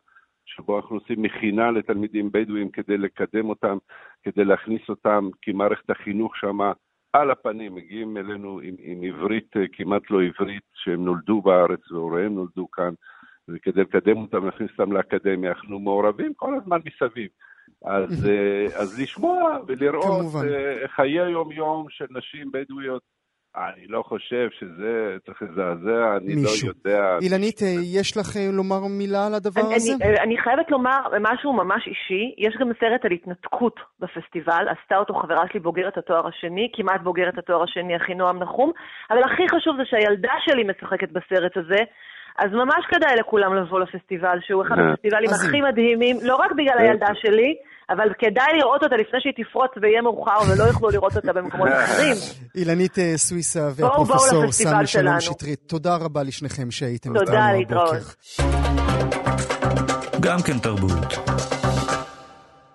שבו 0.46 0.76
אנחנו 0.76 0.96
עושים 0.96 1.22
מכינה 1.22 1.70
לתלמידים 1.70 2.32
בדואים 2.32 2.70
כדי 2.70 2.98
לקדם 2.98 3.48
אותם, 3.48 3.78
כדי 4.22 4.44
להכניס 4.44 4.82
אותם, 4.88 5.28
כי 5.42 5.52
מערכת 5.52 5.90
החינוך 5.90 6.36
שמה 6.36 6.72
על 7.12 7.30
הפנים, 7.30 7.74
מגיעים 7.74 8.16
אלינו 8.16 8.60
עם, 8.60 8.74
עם 8.78 9.02
עברית 9.02 9.56
אה, 9.56 9.62
כמעט 9.72 10.02
לא 10.10 10.22
עברית, 10.22 10.62
שהם 10.74 11.04
נולדו 11.04 11.42
בארץ 11.42 11.90
והוריהם 11.90 12.34
נולדו 12.34 12.70
כאן, 12.70 12.94
וכדי 13.48 13.80
לקדם 13.80 14.16
אותם, 14.16 14.46
להכניס 14.46 14.70
אותם 14.78 14.92
לאקדמיה, 14.92 15.50
אנחנו 15.50 15.78
מעורבים 15.78 16.34
כל 16.34 16.54
הזמן 16.54 16.78
מסביב. 16.84 17.28
אז, 17.84 18.26
אה, 18.28 18.64
אז 18.64 19.00
לשמוע 19.00 19.58
ולראות 19.66 20.20
כמובן. 20.20 20.48
אה, 20.48 20.88
חיי 20.88 21.20
היום-יום 21.20 21.86
של 21.88 22.06
נשים 22.10 22.52
בדואיות 22.52 23.02
אני 23.66 23.86
לא 23.88 24.02
חושב 24.02 24.48
שזה 24.58 25.16
צריך 25.26 25.42
לזעזע, 25.42 26.16
אני 26.16 26.34
לא 26.34 26.40
מישהו. 26.42 26.68
לא 26.68 26.90
יודע. 26.90 27.18
אילנית, 27.22 27.60
יש 27.94 28.16
לך 28.16 28.36
אה, 28.36 28.48
לומר 28.52 28.80
מילה 28.98 29.26
על 29.26 29.34
הדבר 29.34 29.60
אני, 29.60 29.74
הזה? 29.74 29.92
אני, 30.02 30.20
אני 30.20 30.38
חייבת 30.38 30.70
לומר 30.70 31.00
משהו 31.20 31.52
ממש 31.52 31.86
אישי. 31.86 32.34
יש 32.38 32.54
גם 32.60 32.70
סרט 32.80 33.04
על 33.04 33.12
התנתקות 33.12 33.76
בפסטיבל, 34.00 34.64
עשתה 34.68 34.96
אותו 34.96 35.14
חברה 35.14 35.44
שלי 35.48 35.60
בוגרת 35.60 35.98
התואר 35.98 36.26
השני, 36.28 36.70
כמעט 36.72 37.00
בוגרת 37.00 37.38
התואר 37.38 37.62
השני, 37.62 37.96
אחינועם 37.96 38.38
נחום, 38.42 38.72
אבל 39.10 39.22
הכי 39.22 39.48
חשוב 39.48 39.76
זה 39.76 39.82
שהילדה 39.84 40.32
שלי 40.44 40.64
משחקת 40.64 41.10
בסרט 41.12 41.56
הזה. 41.56 41.82
אז 42.38 42.50
ממש 42.52 42.82
כדאי 42.90 43.16
לכולם 43.20 43.54
לבוא 43.54 43.80
לפסטיבל, 43.80 44.38
שהוא 44.46 44.62
אחד 44.62 44.78
אה. 44.78 44.90
הפסטיבלים 44.92 45.30
הכי 45.30 45.60
מדהימים, 45.60 46.16
לא 46.22 46.36
רק 46.36 46.52
בגלל 46.52 46.78
הילדה 46.78 47.14
שלי, 47.14 47.54
אבל 47.90 48.08
כדאי 48.18 48.58
לראות 48.58 48.82
אותה 48.82 48.96
לפני 48.96 49.20
שהיא 49.20 49.32
תפרוץ 49.36 49.70
ויהיה 49.82 50.02
מאוחר 50.02 50.38
ולא 50.52 50.64
יוכלו 50.64 50.90
לראות 50.90 51.16
אותה 51.16 51.32
במקומות 51.32 51.68
אחרים. 51.84 52.16
אילנית 52.54 52.98
אה, 52.98 53.12
סוויסה 53.16 53.70
והפרופסור 53.74 54.52
סמי 54.52 54.86
שלום 54.86 55.20
שטרית, 55.20 55.60
תודה 55.66 55.96
רבה 55.96 56.22
לשניכם 56.22 56.70
שהייתם 56.70 57.16
איתנו 57.16 57.20
הבוקר. 57.20 57.32
תודה, 57.32 57.52
להתראות. 57.52 58.16
גם 60.20 60.38
כן 60.42 60.58
תרבות. 60.58 61.14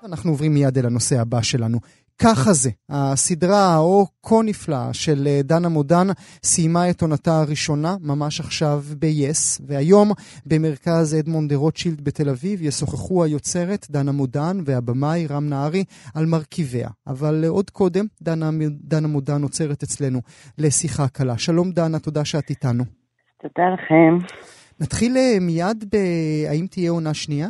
אנחנו 0.06 0.32
עוברים 0.32 0.54
מיד 0.54 0.78
אל 0.78 0.86
הנושא 0.86 1.22
הבא 1.22 1.42
שלנו. 1.42 1.78
ככה 2.22 2.54
זה, 2.54 2.70
הסדרה 2.90 3.74
האו 3.74 4.06
כה 4.24 4.36
נפלאה 4.46 4.94
של 4.94 5.28
אה, 5.28 5.40
דנה 5.44 5.70
מודן 5.70 6.08
סיימה 6.44 6.90
את 6.90 7.02
עונתה 7.02 7.40
הראשונה 7.42 7.96
ממש 8.02 8.40
עכשיו 8.40 8.80
ב-yes, 9.00 9.62
והיום 9.68 10.12
במרכז 10.46 11.16
אדמונד 11.20 11.50
דה 11.50 11.56
רוטשילד 11.56 12.02
בתל 12.02 12.30
אביב 12.30 12.62
ישוחחו 12.62 13.24
היוצרת 13.24 13.88
דנה 13.90 14.12
מודן 14.12 14.58
והבמאי 14.66 15.28
רם 15.28 15.50
נהרי 15.50 15.84
על 16.16 16.26
מרכיביה. 16.26 16.90
אבל 17.08 17.42
אה, 17.44 17.50
עוד 17.50 17.70
קודם, 17.70 18.06
דנה, 18.22 18.50
דנה 18.72 19.08
מודן 19.08 19.42
עוצרת 19.44 19.84
אצלנו 19.84 20.20
לשיחה 20.58 21.08
קלה. 21.08 21.38
שלום 21.38 21.72
דנה, 21.72 22.00
תודה 22.00 22.26
שאת 22.26 22.50
איתנו. 22.50 22.84
תודה 23.42 23.70
לכם. 23.74 24.18
נתחיל 24.82 25.18
אה, 25.18 25.38
מיד 25.42 25.84
ב... 25.92 25.96
האם 26.50 26.66
תהיה 26.72 26.92
עונה 26.92 27.14
שנייה? 27.14 27.48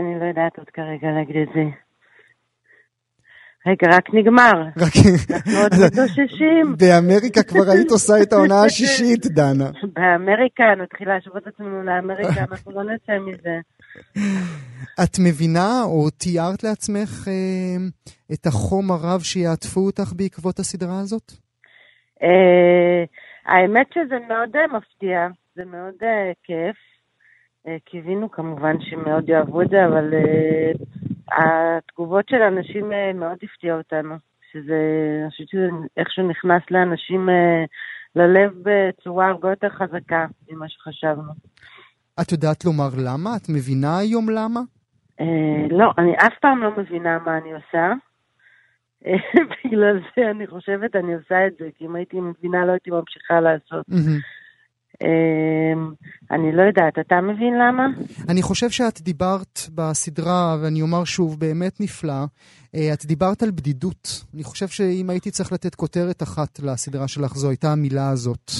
אני 0.00 0.20
לא 0.20 0.24
יודעת 0.24 0.58
עוד 0.58 0.70
כרגע 0.70 1.08
להגיד 1.10 1.36
את 1.36 1.48
זה. 1.54 1.91
רגע, 3.66 3.96
רק 3.96 4.14
נגמר. 4.14 4.52
רק... 4.76 4.92
אנחנו 5.30 5.52
עוד 5.62 5.72
מתאוששים. 5.86 6.76
באמריקה 6.78 7.42
כבר 7.42 7.70
היית 7.72 7.90
עושה 7.90 8.22
את 8.22 8.32
העונה 8.32 8.64
השישית, 8.64 9.26
דנה. 9.26 9.70
באמריקה, 9.92 10.64
נתחיל 10.82 11.08
להשוות 11.08 11.42
את 11.42 11.46
עצמנו 11.46 11.82
לאמריקה, 11.82 12.40
אנחנו 12.50 12.72
לא 12.72 12.82
נצא 12.82 13.12
מזה. 13.18 13.58
את 15.04 15.18
מבינה 15.26 15.82
או 15.84 16.10
תיארת 16.10 16.64
לעצמך 16.64 17.28
אה, 17.28 17.76
את 18.32 18.46
החום 18.46 18.90
הרב 18.90 19.20
שיעטפו 19.20 19.80
אותך 19.80 20.12
בעקבות 20.16 20.58
הסדרה 20.58 21.00
הזאת? 21.00 21.32
אה, 22.22 23.04
האמת 23.46 23.86
שזה 23.94 24.16
מאוד 24.28 24.56
אה, 24.56 24.76
מפתיע, 24.76 25.28
זה 25.56 25.64
מאוד 25.64 25.94
אה, 26.02 26.32
כיף. 26.44 26.76
אה, 27.68 27.76
קיווינו 27.84 28.30
כמובן 28.30 28.76
שמאוד 28.80 29.28
יאהבו 29.28 29.62
את 29.62 29.68
זה, 29.68 29.86
אבל 29.86 30.14
אה, 30.14 30.72
התגובות 31.36 32.28
של 32.28 32.42
האנשים 32.42 32.92
אה, 32.92 33.12
מאוד 33.12 33.38
הפתיעו 33.42 33.78
אותנו, 33.78 34.14
שזה, 34.52 34.78
אני 35.22 35.30
חושבת 35.30 35.48
שזה 35.48 35.68
איכשהו 35.96 36.28
נכנס 36.28 36.62
לאנשים 36.70 37.28
אה, 37.28 37.64
ללב 38.16 38.52
בצורה 38.62 39.28
הרבה 39.28 39.50
יותר 39.50 39.68
חזקה 39.68 40.26
ממה 40.50 40.68
שחשבנו. 40.68 41.32
את 42.20 42.32
יודעת 42.32 42.64
לומר 42.64 42.88
למה? 43.04 43.30
את 43.36 43.48
מבינה 43.48 43.98
היום 43.98 44.30
למה? 44.30 44.60
אה, 45.20 45.66
לא, 45.70 45.92
אני 45.98 46.14
אף 46.16 46.38
פעם 46.40 46.62
לא 46.62 46.70
מבינה 46.76 47.18
מה 47.26 47.38
אני 47.38 47.52
עושה. 47.52 47.92
בגלל 49.64 50.00
זה 50.16 50.30
אני 50.30 50.46
חושבת 50.46 50.96
אני 50.96 51.14
עושה 51.14 51.46
את 51.46 51.52
זה, 51.58 51.68
כי 51.78 51.86
אם 51.86 51.96
הייתי 51.96 52.20
מבינה 52.20 52.66
לא 52.66 52.72
הייתי 52.72 52.90
ממשיכה 52.90 53.40
לעשות. 53.40 53.86
אמ, 55.00 55.92
אני 56.30 56.52
לא 56.52 56.62
יודעת, 56.62 56.98
אתה 56.98 57.20
מבין 57.20 57.54
למה? 57.58 57.86
אני 58.28 58.42
חושב 58.42 58.70
שאת 58.70 59.00
דיברת 59.00 59.58
בסדרה, 59.74 60.56
ואני 60.62 60.82
אומר 60.82 61.04
שוב, 61.04 61.40
באמת 61.40 61.80
נפלא, 61.80 62.24
אה, 62.74 62.92
את 62.92 63.06
דיברת 63.06 63.42
על 63.42 63.50
בדידות. 63.50 64.24
אני 64.34 64.44
חושב 64.44 64.66
שאם 64.68 65.10
הייתי 65.10 65.30
צריך 65.30 65.52
לתת 65.52 65.74
כותרת 65.74 66.22
אחת 66.22 66.58
לסדרה 66.62 67.08
שלך, 67.08 67.32
זו 67.34 67.48
הייתה 67.48 67.68
המילה 67.72 68.10
הזאת. 68.10 68.50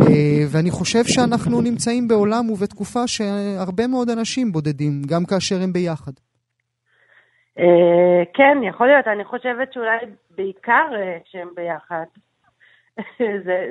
אה, 0.00 0.42
ואני 0.52 0.70
חושב 0.70 1.04
שאנחנו 1.04 1.60
נמצאים 1.60 2.08
בעולם 2.08 2.50
ובתקופה 2.50 3.06
שהרבה 3.06 3.86
מאוד 3.86 4.10
אנשים 4.10 4.52
בודדים, 4.52 5.02
גם 5.08 5.24
כאשר 5.24 5.56
הם 5.62 5.72
ביחד. 5.72 6.12
אה, 7.58 8.22
כן, 8.34 8.58
יכול 8.68 8.86
להיות. 8.86 9.06
אני 9.06 9.24
חושבת 9.24 9.72
שאולי 9.72 9.96
בעיקר 10.36 10.86
שהם 11.24 11.48
ביחד. 11.56 12.06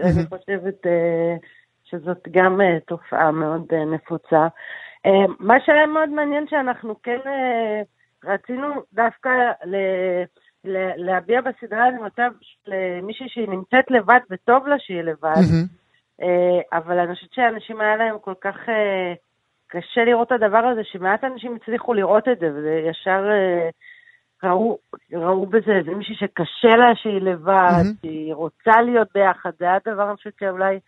אני 0.08 0.26
חושבת... 0.30 0.80
שזאת 1.86 2.28
גם 2.32 2.62
uh, 2.62 2.80
תופעה 2.88 3.32
מאוד 3.32 3.66
uh, 3.72 3.96
נפוצה. 3.96 4.48
Uh, 5.08 5.32
מה 5.40 5.60
שהיה 5.66 5.86
מאוד 5.86 6.10
מעניין 6.10 6.48
שאנחנו 6.48 7.02
כן 7.02 7.20
רצינו 8.24 8.68
דווקא 8.94 9.30
ל... 9.66 9.76
להביע 10.98 11.42
בסדרה 11.42 11.86
הזאת 11.86 12.02
מצב 12.02 12.32
של 12.42 12.72
מישהי 13.04 13.30
שהיא 13.30 13.50
נמצאת 13.50 13.92
לבד 13.92 14.20
וטוב 14.30 14.68
לה 14.68 14.76
שהיא 14.80 15.02
לבד, 15.02 15.34
mm-hmm. 15.36 16.26
אבל 16.74 17.00
אני 17.00 17.16
חושבת 17.16 17.34
שאנשים 17.34 17.82
היה 17.82 17.96
להם 17.96 18.20
כל 18.20 18.34
כך 18.42 18.56
קשה 19.68 20.04
לראות 20.06 20.28
את 20.28 20.32
הדבר 20.32 20.58
הזה, 20.58 20.82
שמעט 20.84 21.24
אנשים 21.24 21.56
הצליחו 21.56 21.94
לראות 21.94 22.28
את 22.28 22.40
זה, 22.40 22.52
וישר 22.54 23.26
ראו, 24.44 24.78
ראו 25.14 25.46
בזה 25.46 25.72
איזה 25.72 25.92
מישהי 25.92 26.16
שקשה 26.16 26.76
לה 26.78 26.96
שהיא 26.96 27.22
לבד, 27.22 27.82
mm-hmm. 27.82 28.02
שהיא 28.02 28.34
רוצה 28.34 28.82
להיות 28.82 29.08
ביחד, 29.14 29.52
זה 29.60 29.66
היה 29.66 29.78
דבר, 29.86 30.08
אני 30.08 30.16
חושבת 30.16 30.40
שאולי 30.40 30.80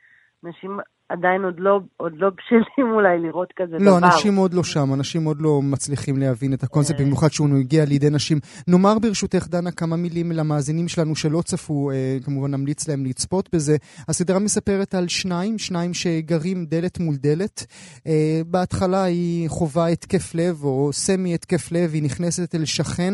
אנשים 0.46 0.80
עדיין 1.10 1.44
עוד 1.44 1.56
לא, 1.58 1.80
עוד 1.98 2.14
לא 2.16 2.30
בשלים 2.30 2.92
אולי 2.94 3.20
לראות 3.20 3.54
כזה 3.56 3.72
לא, 3.72 3.80
דבר. 3.80 4.00
לא, 4.00 4.06
אנשים 4.08 4.36
עוד 4.36 4.54
לא 4.54 4.64
שם, 4.64 4.94
אנשים 4.94 5.26
עוד 5.26 5.42
לא 5.42 5.62
מצליחים 5.62 6.18
להבין 6.18 6.54
את 6.54 6.64
הקונספט, 6.64 7.00
אה. 7.00 7.06
במיוחד 7.06 7.32
שהוא 7.32 7.58
הגיע 7.60 7.86
לידי 7.86 8.10
נשים. 8.10 8.40
נאמר 8.68 9.00
ברשותך, 9.00 9.48
דנה, 9.48 9.72
כמה 9.72 9.96
מילים 9.96 10.32
למאזינים 10.32 10.88
שלנו 10.88 11.16
שלא 11.16 11.42
צפו, 11.42 11.92
אה, 11.92 12.18
כמובן 12.24 12.52
נמליץ 12.52 12.88
להם 12.88 13.06
לצפות 13.06 13.50
בזה. 13.54 13.78
הסדרה 14.08 14.40
מספרת 14.40 14.96
על 14.96 15.08
שניים, 15.08 15.58
שניים 15.58 15.94
שגרים 15.94 16.66
דלת 16.66 17.00
מול 17.00 17.16
דלת. 17.16 17.66
אה, 18.08 18.42
בהתחלה 18.48 19.04
היא 19.04 19.50
חווה 19.50 19.88
התקף 19.88 20.36
לב, 20.36 20.64
או 20.64 20.90
סמי 20.94 21.34
התקף 21.34 21.72
לב, 21.72 21.94
היא 21.94 22.04
נכנסת 22.04 22.56
אל 22.56 22.66
שכן 22.66 23.14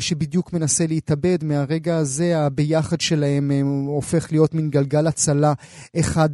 שבדיוק 0.00 0.52
מנסה 0.52 0.86
להתאבד. 0.86 1.44
מהרגע 1.44 1.96
הזה 1.96 2.38
הביחד 2.38 3.00
שלהם 3.00 3.50
הופך 3.86 4.32
להיות 4.32 4.54
מין 4.54 4.70
גלגל 4.70 5.06
הצלה 5.06 5.52
אחד 5.98 6.28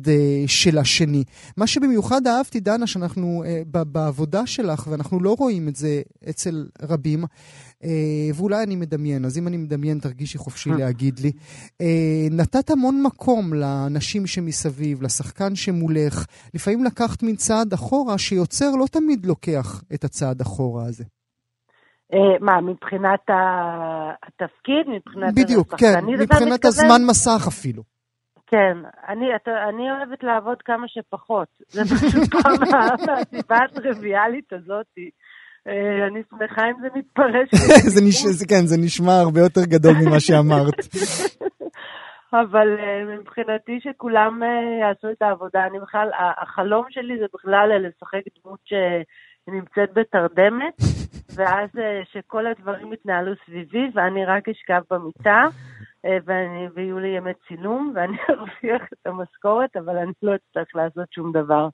של 0.47 0.79
השני. 0.83 1.25
מה 1.57 1.67
שבמיוחד 1.67 2.27
אהבתי, 2.27 2.61
דנה, 2.61 2.87
שאנחנו 2.87 3.43
uh, 3.45 3.75
בעבודה 3.87 4.47
שלך, 4.47 4.87
ואנחנו 4.91 5.21
לא 5.21 5.35
רואים 5.39 5.69
את 5.69 5.77
זה 5.77 6.03
אצל 6.31 6.67
רבים, 6.83 7.25
uh, 7.25 7.87
ואולי 8.35 8.63
אני 8.63 8.77
מדמיין, 8.77 9.25
אז 9.25 9.39
אם 9.39 9.49
אני 9.49 9.57
מדמיין, 9.57 9.99
תרגישי 9.99 10.39
חופשי 10.39 10.71
אה. 10.71 10.77
להגיד 10.77 11.19
לי. 11.19 11.33
Uh, 11.83 11.85
נתת 12.31 12.71
המון 12.71 13.03
מקום 13.03 13.55
לאנשים 13.55 14.27
שמסביב, 14.27 15.03
לשחקן 15.03 15.55
שמולך. 15.55 16.27
לפעמים 16.55 16.85
לקחת 16.85 17.23
מן 17.23 17.37
צעד 17.37 17.73
אחורה, 17.73 18.19
שיוצר 18.19 18.71
לא 18.81 18.87
תמיד 18.87 19.27
לוקח 19.27 19.83
את 19.95 20.05
הצעד 20.05 20.41
אחורה 20.41 20.85
הזה. 20.85 21.05
מה, 22.41 22.61
מבחינת 22.61 23.21
התפקיד? 23.29 24.87
מבחינת... 24.97 25.35
בדיוק, 25.35 25.75
כן, 25.75 26.05
מבחינת 26.05 26.65
הזמן 26.65 27.03
מסך 27.07 27.45
אפילו. 27.49 27.92
כן, 28.53 28.77
אני, 29.09 29.37
אתה, 29.37 29.51
אני 29.69 29.91
אוהבת 29.91 30.23
לעבוד 30.23 30.63
כמה 30.63 30.89
שפחות. 30.89 31.49
זה 31.69 31.83
פשוט 31.85 32.35
מהסיבה 32.45 33.57
הטריוויאלית 33.65 34.53
הזאת. 34.53 34.87
אה, 35.69 36.07
אני 36.07 36.23
שמחה 36.31 36.63
אם 36.71 36.81
זה 36.83 36.89
מתפרש. 36.95 37.49
זה 37.95 38.01
נש... 38.09 38.45
כן, 38.49 38.67
זה 38.67 38.77
נשמע 38.85 39.13
הרבה 39.13 39.41
יותר 39.41 39.61
גדול 39.65 39.93
ממה 40.03 40.21
שאמרת. 40.21 40.79
אבל 42.43 42.69
אה, 42.79 43.17
מבחינתי 43.19 43.79
שכולם 43.81 44.43
אה, 44.43 44.49
יעשו 44.81 45.11
את 45.11 45.23
העבודה, 45.23 45.67
אני 45.67 45.79
בכלל, 45.81 46.09
החלום 46.43 46.85
שלי 46.91 47.19
זה 47.19 47.27
בכלל 47.35 47.87
לשחק 47.87 48.21
דמות 48.45 48.61
שנמצאת 48.65 49.93
בתרדמת, 49.95 50.77
ואז 51.37 51.69
שכל 52.13 52.47
הדברים 52.47 52.93
יתנהלו 52.93 53.33
סביבי, 53.47 53.91
ואני 53.95 54.25
רק 54.25 54.49
אשכב 54.49 54.83
במיטה. 54.91 55.41
אה, 56.05 56.19
ויהיו 56.75 56.99
לי 56.99 57.17
ימי 57.17 57.31
צילום, 57.49 57.93
ואני 57.95 58.17
ארוויח 58.31 58.83
את 58.93 59.07
המשכורת, 59.07 59.77
אבל 59.77 59.97
אני 59.97 60.13
לא 60.23 60.33
אצטרך 60.35 60.69
לעשות 60.75 61.13
שום 61.13 61.33
דבר. 61.33 61.69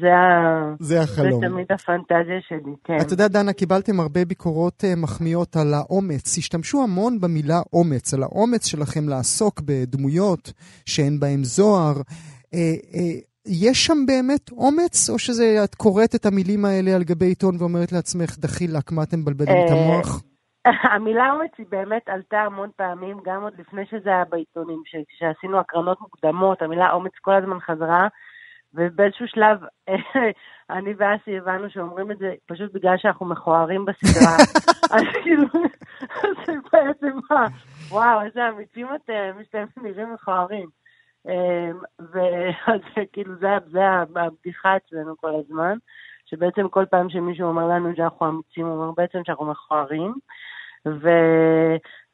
זה, 0.00 0.14
ה... 0.14 0.74
זה 0.80 1.00
החלום. 1.00 1.40
זה 1.40 1.48
תמיד 1.48 1.66
הפנטזיה 1.70 2.40
שלי, 2.48 2.74
כן. 2.84 2.96
את 3.00 3.10
יודעת, 3.10 3.30
דנה, 3.30 3.52
קיבלתם 3.52 4.00
הרבה 4.00 4.24
ביקורות 4.24 4.84
uh, 4.84 5.00
מחמיאות 5.00 5.56
על 5.56 5.74
האומץ. 5.74 6.38
השתמשו 6.38 6.82
המון 6.82 7.20
במילה 7.20 7.60
אומץ, 7.72 8.14
על 8.14 8.22
האומץ 8.22 8.66
שלכם 8.66 9.08
לעסוק 9.08 9.60
בדמויות 9.60 10.52
שאין 10.86 11.20
בהן 11.20 11.44
זוהר. 11.44 11.94
Uh, 12.54 12.56
יש 13.46 13.86
שם 13.86 13.98
באמת 14.06 14.50
אומץ, 14.50 15.10
או 15.10 15.18
שאת 15.18 15.74
קוראת 15.74 16.14
את 16.14 16.26
המילים 16.26 16.64
האלה 16.64 16.94
על 16.94 17.04
גבי 17.04 17.26
עיתון 17.26 17.56
ואומרת 17.58 17.92
לעצמך, 17.92 18.38
דחילק, 18.38 18.92
מה 18.92 19.02
אתם 19.02 19.20
מבלבלים 19.20 19.56
את 19.66 19.70
המוח? 19.70 20.22
המילה 20.92 21.32
אומץ 21.32 21.50
היא 21.58 21.66
באמת 21.68 22.08
עלתה 22.08 22.40
המון 22.40 22.70
פעמים, 22.76 23.20
גם 23.24 23.42
עוד 23.42 23.52
לפני 23.58 23.86
שזה 23.86 24.10
היה 24.10 24.24
בעיתונים, 24.24 24.82
כשעשינו 25.08 25.58
הקרנות 25.58 26.00
מוקדמות, 26.00 26.62
המילה 26.62 26.92
אומץ 26.92 27.12
כל 27.20 27.34
הזמן 27.34 27.60
חזרה, 27.60 28.08
ובאיזשהו 28.74 29.28
שלב 29.28 29.58
אני 30.70 30.94
ואסי 30.98 31.38
הבנו 31.38 31.70
שאומרים 31.70 32.10
את 32.10 32.18
זה 32.18 32.34
פשוט 32.46 32.72
בגלל 32.72 32.96
שאנחנו 32.98 33.26
מכוערים 33.26 33.84
בסדרה. 33.84 34.36
אז 34.94 35.02
כאילו, 35.22 35.46
זה 36.46 36.52
בעצם 36.72 37.18
מה, 37.30 37.46
וואו, 37.88 38.22
איזה 38.22 38.48
אמיצים 38.48 38.86
אתם, 38.94 39.42
שאתם 39.44 39.82
נראים 39.82 40.12
מכוערים. 40.12 40.68
אמ, 41.28 41.78
ואז 41.98 42.80
כאילו 43.12 43.34
זה, 43.36 43.48
זה 43.70 43.80
הבדיחה 44.16 44.76
אצלנו 44.76 45.16
כל 45.16 45.34
הזמן, 45.34 45.76
שבעצם 46.26 46.68
כל 46.68 46.84
פעם 46.90 47.10
שמישהו 47.10 47.48
אומר 47.48 47.68
לנו 47.68 47.96
שאנחנו 47.96 48.28
אמיצים, 48.28 48.66
הוא 48.66 48.74
אומר 48.74 48.92
בעצם 48.96 49.18
שאנחנו 49.24 49.44
מכוערים. 49.44 50.14
ו, 50.86 51.08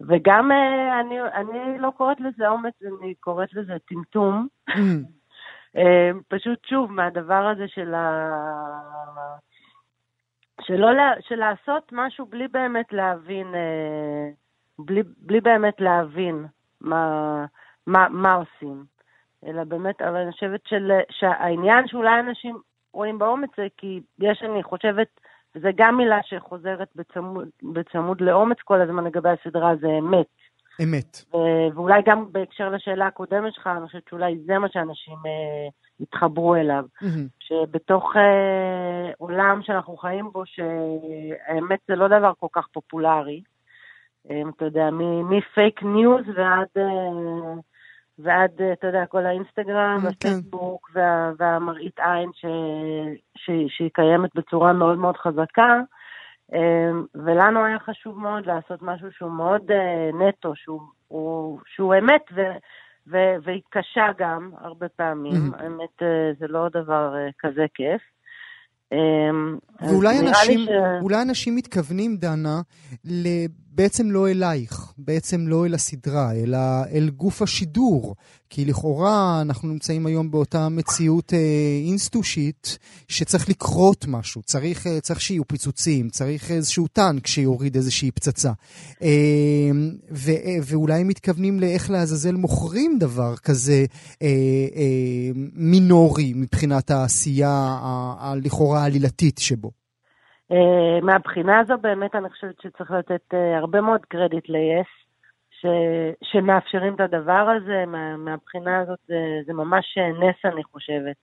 וגם 0.00 0.52
אה, 0.52 1.00
אני, 1.00 1.22
אני 1.22 1.78
לא 1.78 1.90
קוראת 1.96 2.20
לזה 2.20 2.48
אומץ, 2.48 2.74
אני 2.82 3.14
קוראת 3.14 3.54
לזה 3.54 3.76
טמטום. 3.88 4.48
Mm. 4.70 4.72
אה, 5.76 6.10
פשוט 6.28 6.64
שוב, 6.64 6.92
מהדבר 6.92 7.46
הזה 7.46 7.68
של 7.68 7.94
ה... 7.94 8.30
שלא, 10.60 10.88
של 11.20 11.36
לעשות 11.36 11.92
משהו 11.92 12.26
בלי 12.26 12.48
באמת 12.48 12.92
להבין, 12.92 13.54
אה, 13.54 14.28
בלי, 14.78 15.02
בלי 15.16 15.40
באמת 15.40 15.80
להבין 15.80 16.46
מה, 16.80 17.44
מה, 17.86 18.08
מה 18.08 18.34
עושים. 18.34 18.84
אלא 19.46 19.64
באמת, 19.64 20.02
אבל 20.02 20.16
אני 20.16 20.32
חושבת 20.32 20.60
של, 20.66 20.92
שהעניין 21.10 21.88
שאולי 21.88 22.20
אנשים 22.20 22.58
רואים 22.92 23.18
באומץ 23.18 23.50
זה 23.56 23.66
כי 23.76 24.00
יש, 24.18 24.42
אני 24.42 24.62
חושבת, 24.62 25.20
וזה 25.54 25.70
גם 25.76 25.96
מילה 25.96 26.18
שחוזרת 26.22 26.88
בצמוד, 26.96 27.48
בצמוד 27.62 28.20
לאומץ 28.20 28.56
כל 28.64 28.80
הזמן 28.80 29.04
לגבי 29.04 29.28
הסדרה, 29.28 29.76
זה 29.76 29.88
אמת. 29.98 30.26
אמת. 30.82 31.24
ואולי 31.74 32.02
גם 32.06 32.32
בהקשר 32.32 32.68
לשאלה 32.68 33.06
הקודמת 33.06 33.54
שלך, 33.54 33.66
אני 33.66 33.86
חושבת 33.86 34.08
שאולי 34.08 34.38
זה 34.46 34.58
מה 34.58 34.68
שאנשים 34.68 35.16
אה, 35.26 35.68
התחברו 36.00 36.54
אליו. 36.56 36.84
Mm-hmm. 37.02 37.28
שבתוך 37.40 38.16
אה, 38.16 39.12
עולם 39.18 39.60
שאנחנו 39.62 39.96
חיים 39.96 40.30
בו, 40.32 40.42
שהאמת 40.46 41.78
זה 41.88 41.96
לא 41.96 42.08
דבר 42.08 42.32
כל 42.38 42.46
כך 42.52 42.66
פופולרי, 42.72 43.42
אה, 44.30 44.42
אתה 44.56 44.64
יודע, 44.64 44.88
מפייק 45.24 45.82
ניוז 45.82 46.24
ועד... 46.36 46.68
אה, 46.76 47.60
ועד, 48.22 48.50
אתה 48.72 48.86
יודע, 48.86 49.06
כל 49.06 49.26
האינסטגרם, 49.26 49.98
כן. 50.00 50.06
והפייסבוק 50.06 50.90
וה, 50.94 51.32
והמראית 51.38 52.00
עין 52.00 52.30
ש, 52.32 52.44
ש, 53.36 53.50
שהיא 53.68 53.90
קיימת 53.92 54.30
בצורה 54.34 54.72
מאוד 54.72 54.98
מאוד 54.98 55.16
חזקה. 55.16 55.80
אמ, 56.52 57.04
ולנו 57.14 57.64
היה 57.64 57.78
חשוב 57.78 58.18
מאוד 58.18 58.46
לעשות 58.46 58.82
משהו 58.82 59.12
שהוא 59.12 59.30
מאוד 59.30 59.70
אה, 59.70 60.10
נטו, 60.28 60.52
שהוא, 60.56 60.80
הוא, 61.08 61.58
שהוא 61.66 61.94
אמת 61.94 62.22
ו, 62.34 62.40
ו, 63.06 63.16
והיא 63.42 63.62
קשה 63.70 64.06
גם 64.18 64.50
הרבה 64.58 64.88
פעמים. 64.88 65.32
Mm-hmm. 65.32 65.62
האמת, 65.62 66.02
אה, 66.02 66.30
זה 66.38 66.46
לא 66.48 66.68
דבר 66.68 67.16
אה, 67.16 67.28
כזה 67.38 67.66
כיף. 67.74 68.02
אמ, 68.92 69.58
ואולי 69.80 70.18
אנשים, 70.18 70.60
ש... 70.60 70.68
אולי 71.02 71.22
אנשים 71.22 71.56
מתכוונים, 71.56 72.16
דנה, 72.16 72.60
בעצם 73.72 74.10
לא 74.10 74.28
אלייך, 74.28 74.92
בעצם 74.98 75.48
לא 75.48 75.66
אל 75.66 75.74
הסדרה, 75.74 76.34
אלא 76.34 76.58
אל 76.92 77.10
גוף 77.10 77.42
השידור. 77.42 78.14
כי 78.50 78.64
לכאורה 78.64 79.42
אנחנו 79.42 79.68
נמצאים 79.68 80.06
היום 80.06 80.30
באותה 80.30 80.68
מציאות 80.70 81.32
אה, 81.32 81.38
אינסטושית 81.88 82.78
שצריך 83.08 83.48
לקרות 83.48 84.04
משהו, 84.08 84.42
צריך, 84.42 84.86
אה, 84.86 85.00
צריך 85.00 85.20
שיהיו 85.20 85.48
פיצוצים, 85.48 86.08
צריך 86.08 86.50
איזשהו 86.50 86.86
טנק 86.88 87.26
שיוריד 87.26 87.74
איזושהי 87.74 88.10
פצצה. 88.10 88.52
אה, 89.02 89.08
ו, 90.10 90.30
אה, 90.30 90.56
ואולי 90.70 91.00
הם 91.00 91.08
מתכוונים 91.08 91.60
לאיך 91.60 91.90
לעזאזל 91.90 92.34
מוכרים 92.34 92.98
דבר 92.98 93.36
כזה 93.36 93.84
אה, 94.22 94.28
אה, 94.76 95.30
מינורי 95.54 96.32
מבחינת 96.36 96.90
העשייה 96.90 97.78
הלכאורה 98.20 98.82
העלילתית 98.82 99.38
שבו. 99.38 99.70
Uh, 100.52 101.04
מהבחינה 101.04 101.58
הזו 101.60 101.74
באמת 101.80 102.14
אני 102.14 102.30
חושבת 102.30 102.54
שצריך 102.62 102.90
לתת 102.90 103.34
uh, 103.34 103.36
הרבה 103.60 103.80
מאוד 103.80 104.00
קרדיט 104.08 104.48
ל-yes, 104.48 105.09
ש, 105.60 105.66
שמאפשרים 106.22 106.94
את 106.94 107.00
הדבר 107.00 107.48
הזה, 107.56 107.84
מה, 107.86 108.16
מהבחינה 108.16 108.80
הזאת 108.80 108.98
זה, 109.08 109.40
זה 109.46 109.52
ממש 109.52 109.98
נס 109.98 110.52
אני 110.52 110.64
חושבת, 110.64 111.16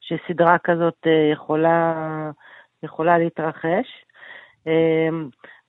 שסדרה 0.00 0.58
כזאת 0.58 1.06
uh, 1.06 1.32
יכולה, 1.32 1.94
יכולה 2.82 3.18
להתרחש. 3.18 3.86
Uh, 4.64 4.68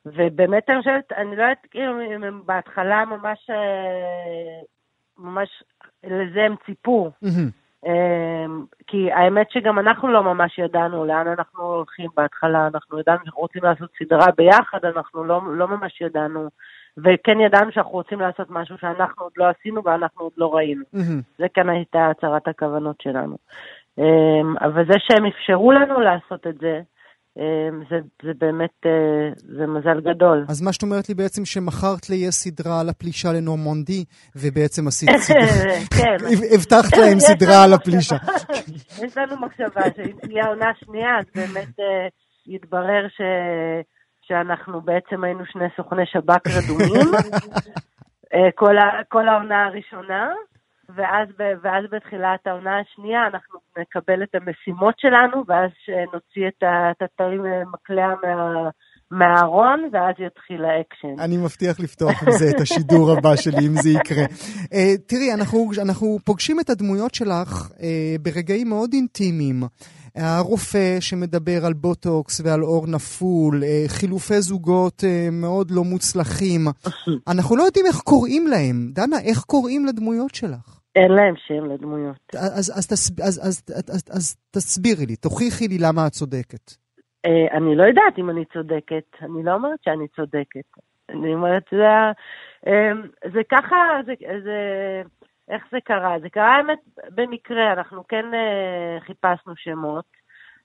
ובאמת 0.06 0.70
אני 0.70 0.78
חושבת, 0.78 1.12
אני 1.12 1.36
לא 1.36 1.42
יודעת, 1.42 1.68
כאילו, 1.72 2.02
אם 2.16 2.24
הם 2.24 2.42
בהתחלה 2.46 3.06
ממש, 3.06 3.50
uh, 3.50 4.66
ממש 5.18 5.64
לזה 6.04 6.44
הם 6.44 6.56
ציפו. 6.66 7.12
Mm-hmm. 7.26 7.62
אמ, 7.86 8.66
כי 8.88 9.12
האמת 9.12 9.52
שגם 9.52 9.80
אנחנו 9.80 10.08
לא 10.08 10.24
ממש 10.24 10.60
ידענו 10.60 11.06
לאן 11.06 11.28
אנחנו 11.28 11.64
הולכים 11.64 12.10
בהתחלה, 12.18 12.68
אנחנו 12.68 13.00
ידענו 13.00 13.20
שאנחנו 13.24 13.42
רוצים 13.42 13.64
לעשות 13.64 13.90
סדרה 14.00 14.26
ביחד, 14.38 14.86
אנחנו 14.86 15.24
לא, 15.24 15.42
לא 15.54 15.68
ממש 15.68 16.02
ידענו, 16.02 16.50
וכן 16.98 17.40
ידענו 17.46 17.72
שאנחנו 17.72 17.92
רוצים 17.92 18.20
לעשות 18.20 18.48
משהו 18.50 18.78
שאנחנו 18.78 19.24
עוד 19.24 19.32
לא 19.38 19.46
עשינו 19.50 19.84
ואנחנו 19.86 20.24
עוד 20.24 20.34
לא 20.38 20.56
ראינו. 20.56 20.84
Mm-hmm. 20.96 21.38
זה 21.38 21.46
כאן 21.54 21.70
הייתה 21.70 22.10
הצהרת 22.10 22.48
הכוונות 22.48 22.96
שלנו. 23.02 23.38
אמ, 23.98 24.58
אבל 24.62 24.86
זה 24.86 24.94
שהם 25.00 25.26
אפשרו 25.26 25.72
לנו 25.72 26.00
לעשות 26.00 26.48
את 26.48 26.58
זה, 26.62 26.82
אמ, 27.38 27.84
זה, 27.90 27.96
זה 28.24 28.32
באמת, 28.38 28.86
אה, 28.86 29.30
זה 29.36 29.68
מזל 29.68 30.02
גדול. 30.02 30.46
אז 30.50 30.62
מה 30.62 30.74
שאת 30.74 30.84
אומרת 30.84 31.10
לי 31.10 31.16
בעצם 31.16 31.46
שמכרת 31.46 32.10
לי 32.10 32.16
יש 32.16 32.36
סדרה 32.36 32.80
על 32.82 32.90
הפלישה 32.90 33.34
לנורמונדי, 33.34 34.04
ובעצם 34.36 34.88
עשית 34.88 35.10
סדרה, 35.10 35.76
כן. 35.98 36.26
הבטחת 36.56 36.98
להם 36.98 37.20
סדרה 37.20 37.64
על 37.64 37.74
הפלישה. 37.74 38.16
יש 39.06 39.18
לנו 39.18 39.36
מחשבה 39.42 39.82
שאם 39.96 40.16
תהיה 40.22 40.48
עונה 40.48 40.72
שנייה, 40.86 41.20
אז 41.20 41.26
באמת 41.36 41.80
אה, 41.80 42.08
יתברר 42.48 43.08
ש... 43.08 43.22
שאנחנו 44.32 44.82
בעצם 44.82 45.24
היינו 45.24 45.46
שני 45.46 45.66
סוכני 45.76 46.06
שב"כ 46.06 46.48
רדומים. 46.48 47.08
אה, 48.34 48.52
כל, 48.56 48.76
כל 49.10 49.28
העונה 49.28 49.66
הראשונה. 49.66 50.30
ואז, 50.96 51.28
ואז 51.64 51.84
בתחילת 51.92 52.48
העונה 52.48 52.80
השנייה 52.80 53.28
אנחנו 53.28 53.60
נקבל 53.80 54.24
את 54.24 54.36
המשימות 54.36 54.96
שלנו, 54.98 55.44
ואז 55.48 55.70
נוציא 56.14 56.48
את 56.48 57.02
התאים 57.02 57.44
מקלע 57.74 58.08
מה... 58.24 58.70
מהארון, 59.12 59.90
ואז 59.92 60.16
יתחיל 60.20 60.66
האקשן. 60.66 61.20
אני 61.20 61.38
מבטיח 61.38 61.80
לפתוח 61.80 62.24
עם 62.24 62.32
זה 62.32 62.46
את 62.56 62.62
השידור 62.62 63.12
הבא 63.12 63.36
שלי, 63.36 63.68
אם 63.68 63.76
זה 63.82 63.90
יקרה. 63.90 64.26
אה, 64.26 65.02
תראי, 65.08 65.34
אנחנו, 65.34 65.72
אנחנו 65.82 66.18
פוגשים 66.26 66.60
את 66.60 66.70
הדמויות 66.70 67.16
שלך 67.16 67.70
אה, 67.72 67.84
ברגעים 68.22 68.70
מאוד 68.70 68.90
אינטימיים. 68.94 69.64
הרופא 70.16 71.00
שמדבר 71.00 71.66
על 71.66 71.74
בוטוקס 71.74 72.42
ועל 72.46 72.64
עור 72.64 72.88
נפול, 72.88 73.64
אה, 73.64 73.90
חילופי 73.90 74.42
זוגות 74.42 75.04
אה, 75.04 75.32
מאוד 75.32 75.72
לא 75.72 75.84
מוצלחים. 75.84 76.62
אנחנו 77.32 77.56
לא 77.56 77.64
יודעים 77.64 77.86
איך 77.86 77.96
קוראים 77.96 78.48
להם. 78.48 78.76
דנה, 78.94 79.20
איך 79.30 79.40
קוראים 79.40 79.86
לדמויות 79.86 80.36
שלך? 80.36 80.80
אין 80.96 81.12
להם 81.12 81.34
שם 81.48 81.66
לדמויות. 81.66 82.36
אז, 82.36 82.72
אז, 82.78 82.88
אז, 82.92 83.12
אז, 83.28 83.40
אז, 83.48 83.64
אז, 83.90 84.04
אז 84.12 84.38
תסבירי 84.52 85.06
לי, 85.06 85.16
תוכיחי 85.16 85.68
לי 85.68 85.78
למה 85.78 86.08
את 86.08 86.12
צודקת. 86.12 86.72
Uh, 87.28 87.58
אני 87.58 87.76
לא 87.76 87.84
יודעת 87.84 88.20
אם 88.20 88.30
אני 88.30 88.46
צודקת, 88.54 89.08
אני 89.22 89.44
לא 89.44 89.54
אומרת 89.54 89.80
שאני 89.84 90.08
צודקת. 90.16 90.70
אני 91.10 91.34
אומרת, 91.34 91.64
זה, 91.72 91.86
זה 93.34 93.42
ככה, 93.52 93.76
זה, 94.06 94.14
זה, 94.44 94.58
איך 95.52 95.64
זה 95.72 95.78
קרה? 95.84 96.20
זה 96.20 96.30
קרה 96.30 96.56
האמת 96.56 96.80
במקרה, 97.16 97.74
אנחנו 97.74 98.08
כן 98.08 98.26
uh, 98.32 99.06
חיפשנו 99.06 99.54
שמות, 99.56 100.06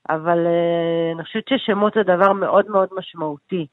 אבל 0.08 0.46
uh, 0.46 1.14
אני 1.14 1.24
חושבת 1.24 1.48
ששמות 1.48 1.94
זה 1.94 2.02
דבר 2.02 2.32
מאוד 2.32 2.70
מאוד 2.70 2.88
משמעותי. 2.92 3.66